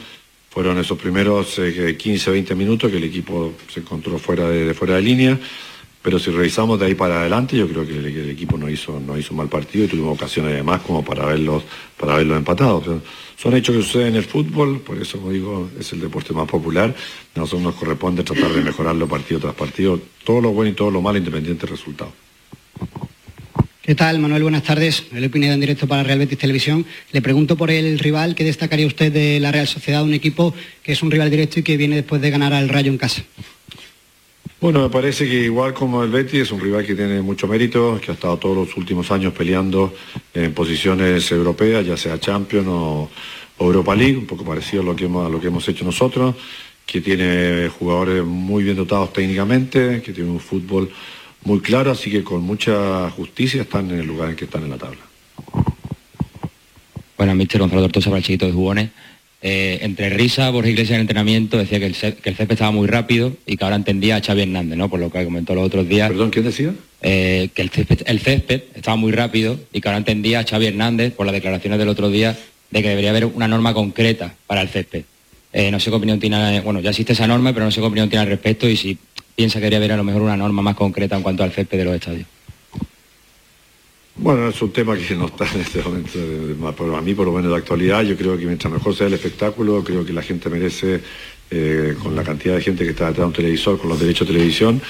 fueron 0.49 0.77
esos 0.77 0.97
primeros 0.97 1.59
eh, 1.59 1.97
15, 1.97 2.31
20 2.31 2.55
minutos 2.55 2.89
que 2.89 2.95
el 2.95 3.03
equipo 3.03 3.51
se 3.67 3.81
encontró 3.81 4.17
fuera 4.17 4.47
de, 4.47 4.73
fuera 4.73 4.95
de 4.95 5.01
línea. 5.01 5.37
Pero 6.01 6.19
si 6.19 6.31
revisamos 6.31 6.79
de 6.79 6.85
ahí 6.85 6.95
para 6.95 7.19
adelante, 7.19 7.57
yo 7.57 7.67
creo 7.67 7.85
que 7.85 7.97
el, 7.97 8.29
equipo 8.29 8.57
no 8.57 8.69
hizo, 8.69 8.97
no 9.01 9.17
hizo 9.17 9.33
mal 9.33 9.49
partido 9.49 9.83
y 9.83 9.87
tuvimos 9.89 10.15
ocasiones 10.15 10.53
de 10.53 10.63
más 10.63 10.79
como 10.79 11.03
para 11.03 11.25
verlos, 11.25 11.63
para 11.99 12.15
verlos 12.15 12.37
empatados. 12.37 12.85
Son 13.35 13.53
hechos 13.57 13.75
que 13.75 13.81
suceden 13.81 14.07
en 14.07 14.15
el 14.15 14.23
fútbol, 14.23 14.79
por 14.79 14.97
eso 15.01 15.17
como 15.17 15.31
digo, 15.31 15.69
es 15.77 15.91
el 15.91 15.99
deporte 15.99 16.31
más 16.31 16.47
popular. 16.47 16.95
A 17.35 17.39
nosotros 17.39 17.61
nos 17.61 17.75
corresponde 17.75 18.23
tratar 18.23 18.53
de 18.53 18.61
mejorarlo 18.61 19.05
partido 19.05 19.41
tras 19.41 19.53
partido, 19.53 19.99
todo 20.23 20.39
lo 20.39 20.51
bueno 20.51 20.71
y 20.71 20.75
todo 20.75 20.89
lo 20.89 21.01
malo, 21.01 21.17
independiente 21.17 21.67
del 21.67 21.75
resultado. 21.75 22.13
¿Qué 23.85 23.95
tal, 23.95 24.17
Manuel? 24.19 24.43
Buenas 24.43 24.63
tardes. 24.63 25.03
El 25.13 25.25
opinión 25.25 25.51
en 25.51 25.59
directo 25.59 25.87
para 25.87 26.03
Real 26.03 26.17
Betis 26.17 26.37
Televisión. 26.37 26.85
Le 27.11 27.21
pregunto 27.21 27.57
por 27.57 27.69
el 27.69 27.99
rival. 27.99 28.33
¿Qué 28.33 28.45
destacaría 28.45 28.87
usted 28.87 29.11
de 29.11 29.41
la 29.41 29.51
Real 29.51 29.67
Sociedad? 29.67 30.05
Un 30.05 30.13
equipo 30.13 30.53
que 30.81 30.93
es 30.93 31.03
un 31.03 31.11
rival 31.11 31.29
directo 31.29 31.59
y 31.59 31.63
que 31.63 31.75
viene 31.75 31.97
después 31.97 32.21
de 32.21 32.29
ganar 32.29 32.53
al 32.53 32.69
Rayo 32.69 32.89
en 32.89 32.97
casa. 32.97 33.23
Bueno, 34.61 34.83
me 34.83 34.89
parece 34.89 35.27
que 35.27 35.35
igual 35.35 35.73
como 35.73 36.01
el 36.01 36.11
Betis 36.11 36.43
es 36.43 36.51
un 36.53 36.61
rival 36.61 36.85
que 36.85 36.95
tiene 36.95 37.21
mucho 37.21 37.45
mérito, 37.45 37.99
que 37.99 38.11
ha 38.11 38.13
estado 38.13 38.37
todos 38.37 38.55
los 38.55 38.77
últimos 38.77 39.11
años 39.11 39.33
peleando 39.33 39.93
en 40.33 40.53
posiciones 40.53 41.29
europeas, 41.33 41.85
ya 41.85 41.97
sea 41.97 42.17
Champions 42.21 42.67
o, 42.69 43.09
Europa 43.59 43.93
League, 43.95 44.15
un 44.15 44.25
poco 44.25 44.45
parecido 44.45 44.81
a 44.81 44.85
lo 44.85 44.95
que 45.41 45.47
hemos 45.47 45.67
hecho 45.67 45.83
nosotros, 45.83 46.35
que 46.85 47.01
tiene 47.01 47.67
jugadores 47.67 48.23
muy 48.23 48.63
bien 48.63 48.77
dotados 48.77 49.11
técnicamente, 49.11 50.01
que 50.01 50.13
tiene 50.13 50.29
un 50.29 50.39
fútbol 50.39 50.89
muy 51.45 51.59
claro, 51.59 51.91
así 51.91 52.09
que 52.09 52.23
con 52.23 52.41
mucha 52.41 53.09
justicia 53.11 53.61
están 53.61 53.89
en 53.91 53.99
el 53.99 54.05
lugar 54.05 54.29
en 54.29 54.35
que 54.35 54.45
están 54.45 54.63
en 54.63 54.69
la 54.69 54.77
tabla. 54.77 55.01
Bueno, 57.17 57.35
Mister 57.35 57.59
Gonzalo 57.59 57.81
Tortosa 57.83 58.09
para 58.09 58.17
el 58.19 58.23
chiquito 58.23 58.45
de 58.45 58.51
jugones. 58.51 58.89
Eh, 59.45 59.79
entre 59.81 60.09
risa, 60.09 60.49
Borja 60.51 60.69
Iglesias 60.69 60.91
en 60.91 60.95
el 60.95 61.01
entrenamiento 61.01 61.57
decía 61.57 61.77
que 61.77 61.87
el, 61.87 61.95
que 61.95 62.29
el 62.29 62.35
césped 62.35 62.51
estaba 62.51 62.71
muy 62.71 62.87
rápido 62.87 63.33
y 63.45 63.57
que 63.57 63.63
ahora 63.65 63.75
entendía 63.75 64.15
a 64.15 64.21
Xavi 64.21 64.43
Hernández, 64.43 64.77
¿no? 64.77 64.89
Por 64.89 65.01
lo 65.01 65.11
que 65.11 65.23
comentó 65.25 65.53
los 65.53 65.65
otros 65.65 65.87
días. 65.87 66.09
¿Perdón, 66.09 66.29
quién 66.29 66.45
decía? 66.45 66.73
Eh, 67.01 67.49
que 67.53 67.61
el 67.61 67.69
césped, 67.69 68.03
el 68.05 68.19
césped 68.21 68.63
estaba 68.73 68.95
muy 68.95 69.11
rápido 69.11 69.59
y 69.73 69.81
que 69.81 69.87
ahora 69.89 69.97
entendía 69.97 70.39
a 70.39 70.45
Xavi 70.45 70.67
Hernández 70.67 71.13
por 71.13 71.25
las 71.25 71.33
declaraciones 71.33 71.77
del 71.77 71.89
otro 71.89 72.09
día 72.09 72.37
de 72.71 72.81
que 72.81 72.87
debería 72.87 73.09
haber 73.09 73.25
una 73.25 73.49
norma 73.49 73.73
concreta 73.73 74.33
para 74.47 74.61
el 74.61 74.69
césped. 74.69 75.03
Eh, 75.51 75.69
no 75.71 75.79
sé 75.79 75.89
qué 75.89 75.97
opinión 75.97 76.21
tiene, 76.21 76.61
bueno, 76.61 76.79
ya 76.79 76.91
existe 76.91 77.11
esa 77.11 77.27
norma, 77.27 77.53
pero 77.53 77.65
no 77.65 77.71
sé 77.71 77.81
qué 77.81 77.87
opinión 77.87 78.09
tiene 78.09 78.23
al 78.23 78.29
respecto 78.29 78.67
y 78.67 78.77
si 78.77 78.97
piensa 79.35 79.59
que 79.59 79.65
debería 79.65 79.77
haber 79.77 79.91
a 79.93 79.97
lo 79.97 80.03
mejor 80.03 80.21
una 80.21 80.37
norma 80.37 80.61
más 80.61 80.75
concreta 80.75 81.15
en 81.15 81.23
cuanto 81.23 81.43
al 81.43 81.51
césped 81.51 81.77
de 81.77 81.85
los 81.85 81.95
estadios. 81.95 82.27
Bueno, 84.15 84.47
es 84.47 84.61
un 84.61 84.71
tema 84.71 84.95
que 84.95 85.15
no 85.15 85.25
está 85.25 85.45
en 85.53 85.61
este 85.61 85.81
momento, 85.81 86.11
pero 86.77 86.95
a 86.95 87.01
mí 87.01 87.15
por 87.15 87.25
lo 87.25 87.33
menos 87.33 87.51
de 87.51 87.57
actualidad, 87.57 88.03
yo 88.03 88.15
creo 88.15 88.37
que 88.37 88.45
mientras 88.45 88.71
mejor 88.71 88.95
sea 88.95 89.07
el 89.07 89.13
espectáculo, 89.13 89.83
creo 89.83 90.05
que 90.05 90.13
la 90.13 90.21
gente 90.21 90.49
merece, 90.49 91.01
eh, 91.49 91.95
con 92.01 92.15
la 92.15 92.23
cantidad 92.23 92.55
de 92.55 92.61
gente 92.61 92.83
que 92.83 92.91
está 92.91 93.07
detrás 93.07 93.23
de 93.23 93.27
un 93.27 93.33
televisor, 93.33 93.79
con 93.79 93.89
los 93.89 93.99
derechos 93.99 94.27
de 94.27 94.33
televisión, 94.35 94.81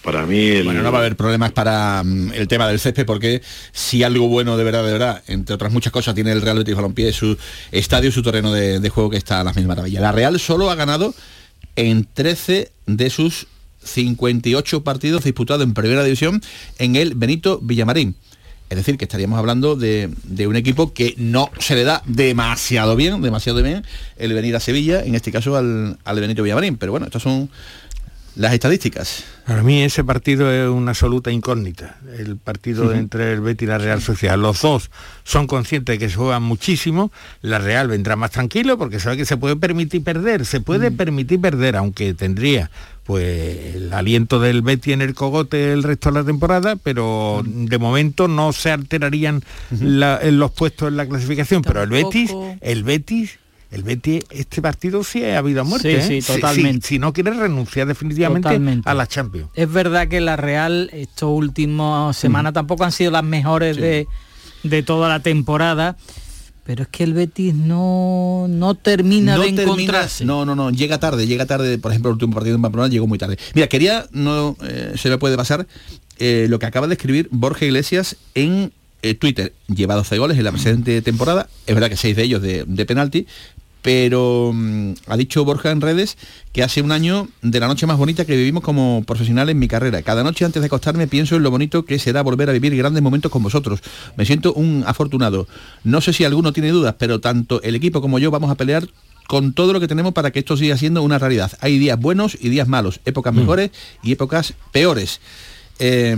para 0.00 0.24
mí 0.26 0.38
el... 0.38 0.64
Bueno, 0.64 0.82
no 0.82 0.92
va 0.92 0.98
a 0.98 1.00
haber 1.00 1.16
problemas 1.16 1.50
para 1.50 2.04
mm, 2.04 2.32
el 2.34 2.46
tema 2.46 2.68
del 2.68 2.78
césped 2.78 3.04
porque 3.04 3.42
si 3.72 4.04
algo 4.04 4.28
bueno 4.28 4.56
de 4.56 4.62
verdad, 4.62 4.84
de 4.84 4.92
verdad, 4.92 5.24
entre 5.26 5.56
otras 5.56 5.72
muchas 5.72 5.92
cosas, 5.92 6.14
tiene 6.14 6.30
el 6.30 6.40
Real 6.40 6.58
Betis 6.58 6.76
Balompié, 6.76 7.12
su 7.12 7.36
estadio, 7.72 8.12
su 8.12 8.22
terreno 8.22 8.52
de, 8.52 8.78
de 8.78 8.88
juego 8.90 9.10
que 9.10 9.16
está 9.16 9.40
a 9.40 9.44
las 9.44 9.56
mismas 9.56 9.76
maravillas. 9.76 10.02
La 10.02 10.12
Real 10.12 10.38
solo 10.38 10.70
ha 10.70 10.76
ganado 10.76 11.14
en 11.74 12.06
13 12.14 12.70
de 12.86 13.10
sus 13.10 13.48
58 13.82 14.84
partidos 14.84 15.24
disputados 15.24 15.62
en 15.64 15.74
primera 15.74 16.04
división 16.04 16.42
en 16.78 16.96
el 16.96 17.14
Benito 17.14 17.60
Villamarín. 17.62 18.16
Es 18.70 18.76
decir, 18.76 18.98
que 18.98 19.06
estaríamos 19.06 19.38
hablando 19.38 19.76
de, 19.76 20.10
de 20.24 20.46
un 20.46 20.54
equipo 20.54 20.92
que 20.92 21.14
no 21.16 21.50
se 21.58 21.74
le 21.74 21.84
da 21.84 22.02
demasiado 22.04 22.96
bien, 22.96 23.22
demasiado 23.22 23.62
bien 23.62 23.82
el 24.18 24.34
venir 24.34 24.54
a 24.56 24.60
Sevilla, 24.60 25.02
en 25.02 25.14
este 25.14 25.32
caso 25.32 25.56
al, 25.56 25.98
al 26.04 26.20
Benito 26.20 26.42
Villamarín. 26.42 26.76
Pero 26.76 26.92
bueno, 26.92 27.06
estas 27.06 27.22
son 27.22 27.48
las 28.36 28.52
estadísticas. 28.52 29.24
Para 29.46 29.62
mí 29.62 29.82
ese 29.82 30.04
partido 30.04 30.52
es 30.52 30.68
una 30.68 30.90
absoluta 30.92 31.30
incógnita, 31.32 31.96
el 32.18 32.36
partido 32.36 32.92
entre 32.92 33.32
el 33.32 33.40
Betis 33.40 33.66
y 33.66 33.68
la 33.68 33.78
Real 33.78 34.00
Sociedad. 34.02 34.38
Los 34.38 34.60
dos 34.62 34.90
son 35.24 35.46
conscientes 35.46 35.94
de 35.94 35.98
que 35.98 36.08
se 36.10 36.16
juegan 36.16 36.42
muchísimo, 36.42 37.10
la 37.42 37.58
Real 37.58 37.88
vendrá 37.88 38.14
más 38.14 38.30
tranquilo 38.30 38.76
porque 38.78 39.00
sabe 39.00 39.16
que 39.16 39.24
se 39.24 39.36
puede 39.36 39.56
permitir 39.56 40.04
perder, 40.04 40.44
se 40.46 40.60
puede 40.60 40.90
permitir 40.90 41.40
perder, 41.40 41.76
aunque 41.76 42.14
tendría 42.14 42.70
pues 43.04 43.74
el 43.76 43.92
aliento 43.94 44.38
del 44.38 44.60
Betis 44.60 44.92
en 44.92 45.00
el 45.00 45.14
cogote 45.14 45.72
el 45.72 45.82
resto 45.82 46.10
de 46.12 46.20
la 46.20 46.24
temporada, 46.26 46.76
pero 46.76 47.42
de 47.44 47.78
momento 47.78 48.28
no 48.28 48.52
se 48.52 48.70
alterarían 48.70 49.42
la- 49.80 50.20
en 50.22 50.38
los 50.38 50.50
puestos 50.52 50.88
en 50.88 50.98
la 50.98 51.06
clasificación. 51.06 51.62
Pero 51.62 51.82
el 51.82 51.88
Betis, 51.88 52.30
el 52.60 52.84
Betis 52.84 53.38
el 53.70 53.82
Betis, 53.82 54.22
este 54.30 54.62
partido 54.62 55.04
sí 55.04 55.22
ha 55.24 55.38
habido 55.38 55.64
muerte. 55.64 56.00
Sí, 56.02 56.14
¿eh? 56.14 56.20
sí, 56.22 56.22
Si- 56.22 56.32
totalmente. 56.40 56.86
Si, 56.86 56.94
si 56.94 56.98
no 56.98 57.12
quiere 57.12 57.30
renunciar 57.32 57.86
definitivamente 57.86 58.48
Totalmente. 58.48 58.88
a 58.88 58.94
la 58.94 59.06
Champions. 59.06 59.50
Es 59.54 59.70
verdad 59.70 60.08
que 60.08 60.20
la 60.20 60.36
Real 60.36 60.88
estos 60.92 61.30
últimos 61.30 62.16
semanas 62.16 62.52
tampoco 62.54 62.84
han 62.84 62.92
sido 62.92 63.10
las 63.10 63.24
mejores 63.24 63.76
de, 63.76 64.06
de 64.62 64.82
toda 64.82 65.08
la 65.08 65.20
temporada, 65.20 65.96
pero 66.64 66.82
es 66.82 66.88
que 66.88 67.04
el 67.04 67.14
Betis 67.14 67.54
no, 67.54 68.46
no 68.48 68.74
termina 68.74 69.36
no 69.36 69.42
de 69.42 69.48
termina- 69.52 69.62
encontrarse. 69.64 70.24
no, 70.24 70.44
no, 70.44 70.54
no, 70.54 70.70
llega 70.70 70.98
tarde, 70.98 71.26
llega 71.26 71.46
tarde, 71.46 71.78
por 71.78 71.92
ejemplo, 71.92 72.10
el 72.10 72.14
último 72.14 72.34
partido 72.34 72.56
en 72.56 72.62
Pamplona 72.62 72.88
llegó 72.88 73.06
muy 73.06 73.18
tarde. 73.18 73.38
Mira, 73.54 73.66
quería, 73.68 74.06
no 74.12 74.56
eh, 74.62 74.92
se 74.96 75.08
me 75.10 75.18
puede 75.18 75.36
pasar, 75.36 75.66
eh, 76.18 76.46
lo 76.48 76.58
que 76.58 76.66
acaba 76.66 76.86
de 76.86 76.94
escribir 76.94 77.28
Borja 77.30 77.64
Iglesias 77.64 78.16
en 78.34 78.72
eh, 79.02 79.14
Twitter. 79.14 79.52
Lleva 79.68 79.94
12 79.94 80.18
goles 80.18 80.36
en 80.38 80.44
la 80.44 80.50
presente 80.52 81.00
temporada, 81.02 81.48
es 81.66 81.74
verdad 81.74 81.88
que 81.88 81.96
6 81.96 82.16
de 82.16 82.22
ellos 82.24 82.42
de, 82.42 82.64
de 82.66 82.84
penalti, 82.86 83.26
pero 83.82 84.52
mm, 84.54 84.92
ha 85.06 85.16
dicho 85.16 85.44
Borja 85.44 85.70
en 85.70 85.80
redes 85.80 86.16
que 86.52 86.62
hace 86.62 86.82
un 86.82 86.92
año 86.92 87.28
de 87.42 87.60
la 87.60 87.68
noche 87.68 87.86
más 87.86 87.98
bonita 87.98 88.24
que 88.24 88.36
vivimos 88.36 88.62
como 88.62 89.02
profesional 89.06 89.48
en 89.48 89.58
mi 89.58 89.68
carrera. 89.68 90.02
Cada 90.02 90.22
noche 90.24 90.44
antes 90.44 90.60
de 90.60 90.66
acostarme 90.66 91.06
pienso 91.06 91.36
en 91.36 91.42
lo 91.42 91.50
bonito 91.50 91.84
que 91.84 91.98
será 91.98 92.22
volver 92.22 92.48
a 92.50 92.52
vivir 92.52 92.76
grandes 92.76 93.02
momentos 93.02 93.30
con 93.30 93.42
vosotros. 93.42 93.80
Me 94.16 94.24
siento 94.24 94.52
un 94.54 94.84
afortunado. 94.86 95.46
No 95.84 96.00
sé 96.00 96.12
si 96.12 96.24
alguno 96.24 96.52
tiene 96.52 96.70
dudas, 96.70 96.96
pero 96.98 97.20
tanto 97.20 97.62
el 97.62 97.74
equipo 97.74 98.00
como 98.00 98.18
yo 98.18 98.30
vamos 98.30 98.50
a 98.50 98.56
pelear 98.56 98.88
con 99.28 99.52
todo 99.52 99.74
lo 99.74 99.80
que 99.80 99.88
tenemos 99.88 100.14
para 100.14 100.30
que 100.30 100.38
esto 100.38 100.56
siga 100.56 100.76
siendo 100.78 101.02
una 101.02 101.18
realidad. 101.18 101.52
Hay 101.60 101.78
días 101.78 102.00
buenos 102.00 102.36
y 102.40 102.48
días 102.48 102.66
malos, 102.66 103.00
épocas 103.04 103.34
mejores 103.34 103.70
y 104.02 104.12
épocas 104.12 104.54
peores. 104.72 105.20
Eh, 105.80 106.16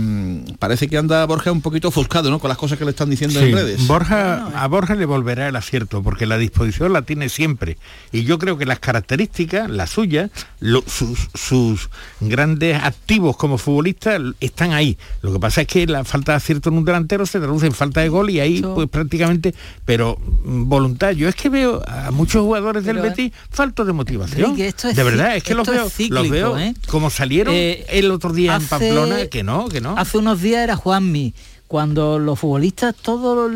parece 0.59 0.87
que 0.87 0.97
anda 0.97 1.23
Borja 1.25 1.51
un 1.51 1.61
poquito 1.61 1.89
ofuscado 1.89 2.29
¿no? 2.31 2.39
con 2.39 2.49
las 2.49 2.57
cosas 2.57 2.79
que 2.79 2.85
le 2.85 2.91
están 2.91 3.09
diciendo 3.09 3.39
Sí, 3.39 3.45
en 3.47 3.53
redes. 3.53 3.87
Borja, 3.87 4.47
a 4.59 4.67
Borja 4.67 4.95
le 4.95 5.05
volverá 5.05 5.47
el 5.47 5.55
acierto, 5.55 6.01
porque 6.01 6.25
la 6.25 6.37
disposición 6.37 6.93
la 6.93 7.03
tiene 7.03 7.29
siempre. 7.29 7.77
Y 8.11 8.23
yo 8.23 8.39
creo 8.39 8.57
que 8.57 8.65
las 8.65 8.79
características, 8.79 9.69
las 9.69 9.89
suyas, 9.91 10.31
lo- 10.59 10.83
sus, 10.87 11.29
sus 11.35 11.89
grandes 12.19 12.81
activos 12.81 13.37
como 13.37 13.57
futbolista 13.57 14.17
están 14.39 14.73
ahí. 14.73 14.97
Lo 15.21 15.31
que 15.33 15.39
pasa 15.39 15.61
es 15.61 15.67
que 15.67 15.85
la 15.85 16.03
falta 16.05 16.31
de 16.31 16.37
acierto 16.37 16.69
en 16.69 16.77
un 16.77 16.85
delantero 16.85 17.25
se 17.25 17.39
traduce 17.39 17.67
en 17.67 17.73
falta 17.73 18.01
de 18.01 18.09
gol 18.09 18.29
y 18.29 18.39
ahí 18.39 18.61
pues 18.61 18.87
prácticamente, 18.89 19.53
pero 19.85 20.17
mm, 20.43 20.63
voluntad. 20.69 21.11
Yo 21.11 21.29
es 21.29 21.35
que 21.35 21.49
veo 21.49 21.81
a 21.87 22.09
muchos 22.11 22.41
jugadores 22.41 22.83
del 22.83 22.97
Betis 22.97 23.31
faltos 23.51 23.85
de 23.85 23.93
motivación. 23.93 24.51
Enrique, 24.51 24.67
esto 24.69 24.89
es 24.89 24.95
de 24.95 25.03
verdad, 25.03 25.35
es 25.35 25.43
que 25.43 25.53
los 25.53 25.67
veo, 25.67 25.89
cíclico, 25.89 26.15
los 26.21 26.29
veo 26.29 26.57
¿eh? 26.57 26.73
como 26.87 27.09
salieron 27.09 27.53
Eh, 27.55 27.85
el 27.89 28.09
otro 28.11 28.33
día 28.33 28.55
en 28.55 28.65
Pamplona, 28.65 29.27
que 29.27 29.43
no, 29.43 29.50
que 29.69 29.81
no. 29.81 29.95
Hace 29.97 30.17
unos 30.17 30.41
días 30.41 30.63
era 30.63 30.75
Juanmi, 30.75 31.33
cuando 31.67 32.19
los 32.19 32.37
futbolistas 32.39 32.93
todo 32.95 33.49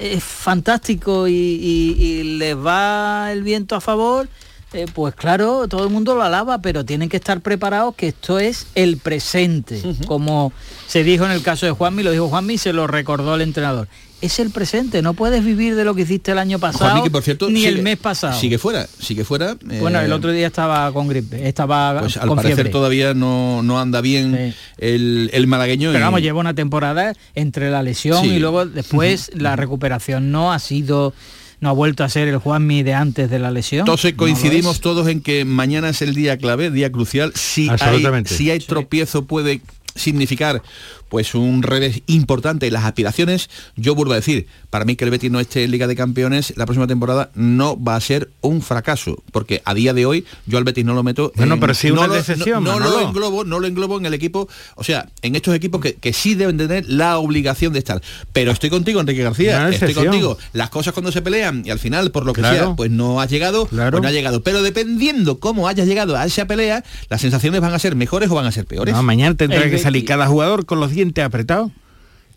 es 0.00 0.22
fantástico 0.24 1.28
y, 1.28 1.32
y- 1.34 1.96
y 2.02 2.22
les 2.38 2.56
va 2.56 3.30
el 3.32 3.42
viento 3.42 3.76
a 3.76 3.80
favor, 3.80 4.28
eh, 4.72 4.86
pues 4.94 5.14
claro, 5.14 5.66
todo 5.68 5.84
el 5.84 5.90
mundo 5.90 6.14
lo 6.14 6.22
alaba, 6.22 6.58
pero 6.58 6.84
tienen 6.84 7.08
que 7.08 7.16
estar 7.16 7.40
preparados 7.40 7.94
que 7.96 8.08
esto 8.08 8.38
es 8.38 8.66
el 8.76 8.98
presente, 8.98 9.82
como 10.06 10.52
se 10.86 11.02
dijo 11.04 11.24
en 11.24 11.32
el 11.32 11.42
caso 11.42 11.66
de 11.66 11.72
Juanmi, 11.72 12.02
lo 12.02 12.12
dijo 12.12 12.28
Juanmi 12.28 12.54
y 12.54 12.58
se 12.58 12.72
lo 12.72 12.86
recordó 12.86 13.34
el 13.34 13.40
entrenador. 13.42 13.88
Es 14.22 14.38
el 14.38 14.50
presente, 14.50 15.00
no 15.00 15.14
puedes 15.14 15.42
vivir 15.42 15.74
de 15.76 15.84
lo 15.84 15.94
que 15.94 16.02
hiciste 16.02 16.32
el 16.32 16.38
año 16.38 16.58
pasado, 16.58 17.02
que 17.02 17.10
por 17.10 17.22
cierto 17.22 17.48
ni 17.48 17.64
el 17.64 17.80
mes 17.82 17.96
pasado. 17.96 18.38
Sigue 18.38 18.58
fuera, 18.58 18.86
sigue 18.98 19.24
fuera. 19.24 19.56
Bueno, 19.80 19.98
eh, 20.00 20.04
el 20.04 20.12
otro 20.12 20.30
día 20.30 20.46
estaba 20.46 20.92
con 20.92 21.08
gripe, 21.08 21.48
estaba 21.48 22.00
pues 22.00 22.18
al 22.18 22.28
con 22.28 22.36
parecer 22.36 22.56
fiebre. 22.56 22.70
todavía 22.72 23.14
no, 23.14 23.62
no 23.62 23.80
anda 23.80 24.02
bien 24.02 24.54
el, 24.76 25.30
el 25.32 25.46
malagueño. 25.46 25.88
Pero 25.90 26.00
y- 26.00 26.02
vamos, 26.02 26.20
lleva 26.20 26.38
una 26.38 26.54
temporada 26.54 27.14
entre 27.34 27.70
la 27.70 27.82
lesión 27.82 28.22
Sí. 28.22 28.28
y 28.34 28.38
luego 28.38 28.66
después 28.66 29.30
la 29.34 29.56
recuperación 29.56 30.30
no 30.30 30.52
ha 30.52 30.58
sido, 30.58 31.14
no 31.60 31.70
ha 31.70 31.72
vuelto 31.72 32.04
a 32.04 32.08
ser 32.10 32.28
el 32.28 32.36
Juanmi 32.36 32.82
de 32.82 32.92
antes 32.92 33.30
de 33.30 33.38
la 33.38 33.50
lesión. 33.50 33.80
Entonces 33.80 34.12
coincidimos 34.14 34.80
todos 34.80 35.08
en 35.08 35.22
que 35.22 35.46
mañana 35.46 35.88
es 35.88 36.02
el 36.02 36.14
día 36.14 36.36
clave, 36.36 36.70
día 36.70 36.92
crucial. 36.92 37.32
Si 37.34 37.62
hay, 37.62 37.68
Absolutamente. 37.70 38.34
si 38.34 38.50
hay 38.50 38.58
tropiezo 38.60 39.24
puede 39.24 39.62
significar 39.94 40.62
pues 41.10 41.34
un 41.34 41.62
revés 41.62 42.00
importante 42.06 42.66
en 42.66 42.72
las 42.72 42.84
aspiraciones. 42.84 43.50
Yo 43.76 43.94
vuelvo 43.94 44.12
a 44.14 44.16
decir, 44.16 44.46
para 44.70 44.86
mí 44.86 44.96
que 44.96 45.04
el 45.04 45.10
Betis 45.10 45.30
no 45.30 45.40
esté 45.40 45.64
en 45.64 45.70
Liga 45.72 45.86
de 45.86 45.96
Campeones 45.96 46.54
la 46.56 46.64
próxima 46.64 46.86
temporada 46.86 47.30
no 47.34 47.76
va 47.82 47.96
a 47.96 48.00
ser 48.00 48.30
un 48.40 48.62
fracaso, 48.62 49.22
porque 49.32 49.60
a 49.66 49.74
día 49.74 49.92
de 49.92 50.06
hoy 50.06 50.24
yo 50.46 50.56
al 50.56 50.64
Betis 50.64 50.84
no 50.84 50.94
lo 50.94 51.02
meto. 51.02 51.32
Bueno, 51.36 51.54
en- 51.54 51.60
pero 51.60 51.74
sí 51.74 51.88
no 51.88 51.94
una 51.94 52.06
lo- 52.06 52.14
decepción, 52.14 52.64
No, 52.64 52.74
no 52.74 52.78
Manolo. 52.80 53.00
lo 53.00 53.08
englobo, 53.08 53.44
no 53.44 53.60
lo 53.60 53.66
englobo 53.66 53.98
en 53.98 54.06
el 54.06 54.14
equipo, 54.14 54.48
o 54.76 54.84
sea, 54.84 55.08
en 55.22 55.34
estos 55.36 55.54
equipos 55.54 55.80
que, 55.80 55.94
que 55.96 56.12
sí 56.12 56.34
deben 56.36 56.56
tener 56.56 56.88
la 56.88 57.18
obligación 57.18 57.72
de 57.72 57.80
estar. 57.80 58.00
Pero 58.32 58.52
estoy 58.52 58.70
contigo, 58.70 59.00
Enrique 59.00 59.22
García, 59.22 59.68
estoy 59.68 59.92
contigo. 59.94 60.38
Las 60.52 60.70
cosas 60.70 60.94
cuando 60.94 61.10
se 61.12 61.20
pelean 61.22 61.62
y 61.66 61.70
al 61.70 61.80
final, 61.80 62.12
por 62.12 62.24
lo 62.24 62.32
que 62.32 62.40
Claro. 62.42 62.56
sea, 62.66 62.76
pues 62.76 62.90
no 62.90 63.20
has 63.20 63.28
llegado, 63.28 63.66
Claro. 63.66 63.90
pues 63.90 64.02
no 64.02 64.08
ha 64.08 64.12
llegado. 64.12 64.42
Pero 64.42 64.62
dependiendo 64.62 65.38
cómo 65.40 65.66
hayas 65.68 65.86
llegado 65.88 66.16
a 66.16 66.24
esa 66.24 66.46
pelea, 66.46 66.84
las 67.08 67.20
sensaciones 67.20 67.60
van 67.60 67.74
a 67.74 67.78
ser 67.78 67.96
mejores 67.96 68.30
o 68.30 68.34
van 68.36 68.46
a 68.46 68.52
ser 68.52 68.64
peores. 68.66 68.94
No, 68.94 69.02
mañana 69.02 69.34
tendrá 69.34 69.58
El 69.64 69.70
que 69.70 69.76
Betis- 69.78 69.82
salir 69.82 70.04
cada 70.04 70.26
jugador 70.26 70.66
con 70.66 70.78
los 70.80 70.92
dientes 71.00 71.24
apretados 71.24 71.70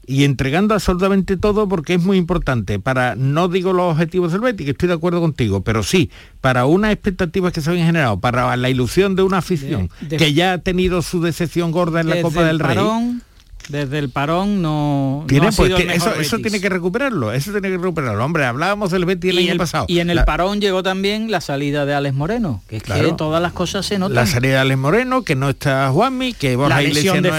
y 0.06 0.26
entregando 0.26 0.74
absolutamente 0.74 1.38
todo 1.38 1.70
porque 1.70 1.94
es 1.94 2.02
muy 2.04 2.18
importante 2.18 2.78
para, 2.78 3.16
no 3.16 3.48
digo 3.48 3.72
los 3.72 3.94
objetivos 3.94 4.34
del 4.34 4.42
Betis, 4.42 4.66
que 4.66 4.72
estoy 4.72 4.88
de 4.90 4.96
acuerdo 4.96 5.22
contigo, 5.22 5.64
pero 5.64 5.82
sí, 5.82 6.10
para 6.42 6.66
unas 6.66 6.92
expectativas 6.92 7.54
que 7.54 7.62
se 7.62 7.70
habían 7.70 7.86
generado, 7.86 8.20
para 8.20 8.56
la 8.58 8.70
ilusión 8.70 9.16
de 9.16 9.24
una 9.24 9.38
afición 9.38 9.90
De- 10.02 10.08
de- 10.10 10.18
que 10.18 10.34
ya 10.34 10.54
ha 10.54 10.58
tenido 10.58 11.02
su 11.02 11.22
decepción 11.22 11.72
gorda 11.72 12.02
en 12.02 12.10
la 12.10 12.22
Copa 12.22 12.42
el 12.42 12.48
del 12.48 12.60
Rey. 12.60 12.76
parón, 12.76 13.22
desde 13.70 13.98
el 14.00 14.10
parón 14.10 14.62
no, 14.62 15.24
Tiene, 15.30 15.46
no 15.46 15.52
pues, 15.54 15.68
sido 15.70 15.78
el 15.78 15.90
eso, 15.92 16.08
mejor 16.08 16.22
eso 16.22 16.36
Betis. 16.36 16.52
tiene 16.52 16.60
que 16.62 16.68
recuperarlo, 16.68 17.32
eso 17.32 17.52
tiene 17.54 17.70
que 17.70 17.78
recuperarlo. 17.78 18.26
Hombre, 18.26 18.44
hablábamos 18.44 18.92
del 18.92 19.06
Betis 19.06 19.32
el 19.32 19.40
y 19.40 19.44
año 19.44 19.52
el- 19.54 19.58
pasado. 19.58 19.86
Y 19.88 20.00
en 20.00 20.10
el 20.10 20.18
La- 20.18 20.26
parón 20.26 20.60
llegó 20.60 20.84
también 20.84 21.32
la 21.32 21.40
salida 21.40 21.86
de 21.86 21.94
Alex 21.94 22.14
Moreno, 22.14 22.62
que 22.68 22.76
es 22.76 22.84
Claro. 22.84 23.08
que 23.08 23.14
todas 23.16 23.42
las 23.42 23.54
cosas 23.54 23.86
se 23.86 23.98
notan. 24.00 24.16
la 24.16 24.26
salida 24.26 24.56
de 24.56 24.60
Alex 24.60 24.78
Moreno, 24.82 25.22
que 25.24 25.36
no 25.38 25.50
está 25.50 25.90
Juanmi, 25.92 26.34
que 26.34 26.58
Borja 26.58 26.76
La 26.76 26.82
lesión 26.82 27.22
de 27.24 27.32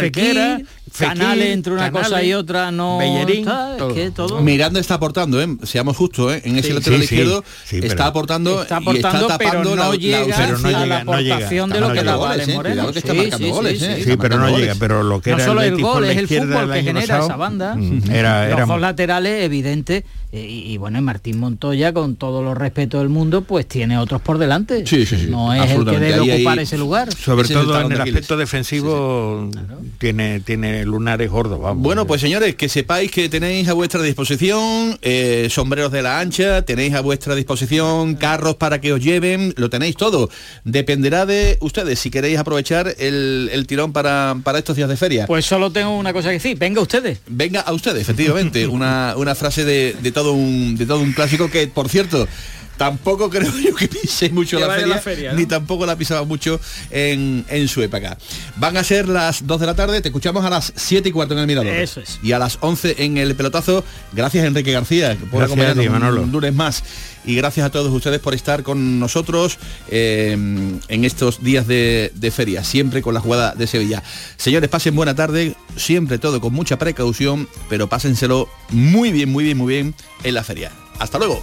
canales 0.97 1.49
entre 1.51 1.73
una 1.73 1.83
Canales, 1.91 2.09
cosa 2.09 2.23
y 2.23 2.35
otra 2.35 2.71
no 2.71 2.99
Bellerín, 2.99 3.41
está, 3.41 3.73
es 3.73 3.79
todo. 3.79 3.95
que 3.95 4.11
todo. 4.11 4.41
Miranda 4.41 4.81
está 4.81 4.95
aportando, 4.95 5.43
¿eh? 5.43 5.49
seamos 5.65 5.97
justos, 5.97 6.35
¿eh? 6.35 6.43
en 6.45 6.57
ese 6.57 6.69
Sí, 6.69 6.75
lateral 6.75 6.99
sí, 7.01 7.05
izquierdo 7.05 7.45
Sí, 7.65 7.81
está 7.83 8.07
aportando, 8.07 8.63
Está 8.63 8.79
y 8.79 8.83
aportando, 8.83 9.29
pero 9.39 9.65
no 9.65 9.77
la, 9.77 9.89
la 9.89 9.97
llega. 9.97 10.37
Pero 10.37 10.59
no 10.59 10.69
a 10.69 10.71
llega, 10.73 10.87
la 10.87 11.05
no 11.05 11.21
llega. 11.21 11.35
aportación 11.35 11.71
de 11.71 11.81
lo 11.81 11.93
que 11.93 12.03
daba 12.05 12.17
goles, 12.29 12.43
Alex. 12.45 12.55
Moreno. 12.55 12.93
Que 12.93 12.99
está 12.99 13.15
marcando 13.15 13.49
goles, 13.49 13.83
¿eh? 13.83 14.03
sí. 14.05 14.17
Pero 14.17 14.39
no 14.39 14.59
llega, 14.59 14.75
pero 14.79 15.03
lo 15.03 15.21
que 15.21 15.31
no 15.31 15.37
era 15.37 15.45
solo 15.47 15.63
el 15.63 15.81
gol, 15.81 16.03
la 16.07 16.13
es 16.13 16.19
el 16.19 16.29
fútbol 16.29 16.73
que 16.73 16.83
genera 16.83 17.19
esa 17.25 17.37
banda. 17.37 17.75
mm, 17.77 18.03
Los 18.59 18.69
dos 18.69 18.81
laterales, 18.81 19.45
evidente, 19.45 20.05
y, 20.35 20.73
y 20.73 20.77
bueno, 20.79 20.99
y 20.99 21.01
Martín 21.01 21.39
Montoya, 21.39 21.93
con 21.93 22.17
todo 22.17 22.43
los 22.43 22.57
respeto 22.59 22.99
del 22.99 23.09
mundo, 23.09 23.43
pues 23.43 23.67
tiene 23.67 23.99
otros 23.99 24.21
por 24.21 24.39
delante. 24.39 24.87
Sí, 24.87 25.07
sí, 25.07 25.17
sí, 25.17 25.27
No 25.29 25.53
es 25.55 25.71
el 25.71 25.85
que 25.85 25.99
debe 25.99 26.15
Ahí 26.15 26.31
ocupar 26.31 26.59
ese 26.59 26.77
lugar. 26.77 27.13
sobre 27.13 27.45
Ese 27.45 27.55
es 27.55 27.61
el 27.61 27.67
todo 27.67 27.81
en 27.81 27.93
el 27.93 28.01
aspecto 28.01 28.37
defensivo 28.37 29.49
tiene 29.99 30.41
tiene 30.41 30.85
lunares 30.85 31.31
gordos 31.31 31.61
vamos 31.61 31.83
Bueno, 31.83 32.07
pues 32.07 32.21
señores, 32.21 32.55
que 32.57 32.69
sepáis 32.69 33.11
que 33.11 33.29
tenéis 33.29 33.69
a 33.69 33.73
vuestra 33.75 34.03
disposición 34.03 34.99
eh, 35.03 35.49
sombreros 35.51 35.93
de 35.93 36.03
la 36.03 36.21
ancha, 36.21 36.63
tenéis 36.63 36.95
a 36.95 37.01
vuestra 37.01 37.35
disposición 37.35 38.15
carros 38.15 38.57
para 38.57 38.81
que 38.81 38.93
os 38.93 39.01
lleven, 39.01 39.55
lo 39.57 39.71
tenéis 39.71 39.97
todo. 39.97 40.31
Dependerá 40.65 41.27
de 41.27 41.59
ustedes 41.61 41.99
si 41.99 42.11
queréis 42.11 42.39
aprovechar 42.39 42.95
el, 42.99 43.51
el 43.53 43.67
tirón 43.67 43.93
para, 43.93 44.37
para 44.43 44.59
estos 44.59 44.77
días 44.77 44.89
de 44.89 44.97
feria. 44.97 45.27
Pues 45.27 45.45
solo 45.45 45.71
tengo 45.71 45.97
una 45.97 46.13
cosa 46.13 46.29
que 46.29 46.35
decir, 46.35 46.59
venga 46.59 46.81
ustedes. 46.81 47.21
Venga 47.27 47.61
a 47.61 47.73
ustedes, 47.73 48.03
efectivamente, 48.03 48.67
una, 48.75 49.15
una 49.17 49.35
frase 49.35 49.65
de, 49.65 49.95
de 50.01 50.13
todo 50.13 50.24
un, 50.33 50.77
de 50.77 50.87
todo 50.87 51.01
un 51.01 51.13
clásico 51.13 51.51
que, 51.51 51.67
por 51.67 51.89
cierto, 51.89 52.27
tampoco 52.77 53.31
creo 53.31 53.53
yo 53.65 53.75
que 53.75 53.89
pise 53.89 54.31
mucho 54.31 54.59
la 54.59 54.69
feria, 54.69 54.87
la 54.87 54.99
feria, 54.99 55.33
¿no? 55.33 55.39
ni 55.39 55.47
tampoco 55.47 55.87
la 55.87 55.97
pisaba 55.97 56.25
mucho 56.25 56.61
en, 56.91 57.45
en 57.49 57.69
su 57.69 57.83
época. 57.83 58.17
Van 58.57 58.77
a 58.77 58.85
ser 58.85 59.09
las 59.09 59.47
2 59.47 59.61
de 59.61 59.67
la 59.67 59.75
tarde, 59.75 60.01
te 60.01 60.09
escuchamos 60.09 60.45
a 60.45 60.51
las 60.51 60.73
7 60.77 61.09
y 61.09 61.13
cuarto 61.13 61.35
en 61.35 61.41
el 61.41 61.47
Mirador. 61.47 61.73
Eso 61.73 62.01
es. 62.01 62.19
Y 62.23 62.33
a 62.33 62.39
las 62.39 62.59
11 62.61 62.97
en 62.99 63.17
el 63.19 63.35
pelotazo, 63.35 63.85
gracias 64.13 64.45
Enrique 64.45 64.73
García 64.73 65.17
por 65.31 65.43
acompañarnos 65.43 65.87
un 65.87 66.33
lunes 66.33 66.55
más. 66.55 66.83
Y 67.27 67.37
gracias 67.37 67.65
a 67.65 67.71
todos 67.71 67.91
ustedes 67.91 68.21
por 68.21 68.35
estar 68.35 68.63
con 68.63 69.01
nosotros 69.01 69.59
eh, 69.89 70.33
en 70.33 71.05
estos 71.05 71.43
días 71.43 71.67
de, 71.67 72.13
de 72.15 72.31
feria, 72.31 72.63
siempre 72.65 73.01
con 73.01 73.15
la 73.15 73.21
jugada 73.21 73.55
de 73.55 73.67
Sevilla. 73.67 74.03
Señores, 74.37 74.69
pasen 74.69 74.95
buena 74.95 75.15
tarde, 75.15 75.57
siempre 75.77 76.19
todo 76.19 76.41
con 76.41 76.53
mucha 76.53 76.79
precaución, 76.79 77.49
pero 77.71 77.89
pásenselo 77.89 78.49
muy 78.71 79.11
bien, 79.11 79.31
muy 79.31 79.45
bien, 79.45 79.57
muy 79.57 79.73
bien 79.73 79.95
en 80.23 80.35
la 80.35 80.45
feria. 80.45 80.71
Hasta 80.99 81.19
luego. 81.19 81.43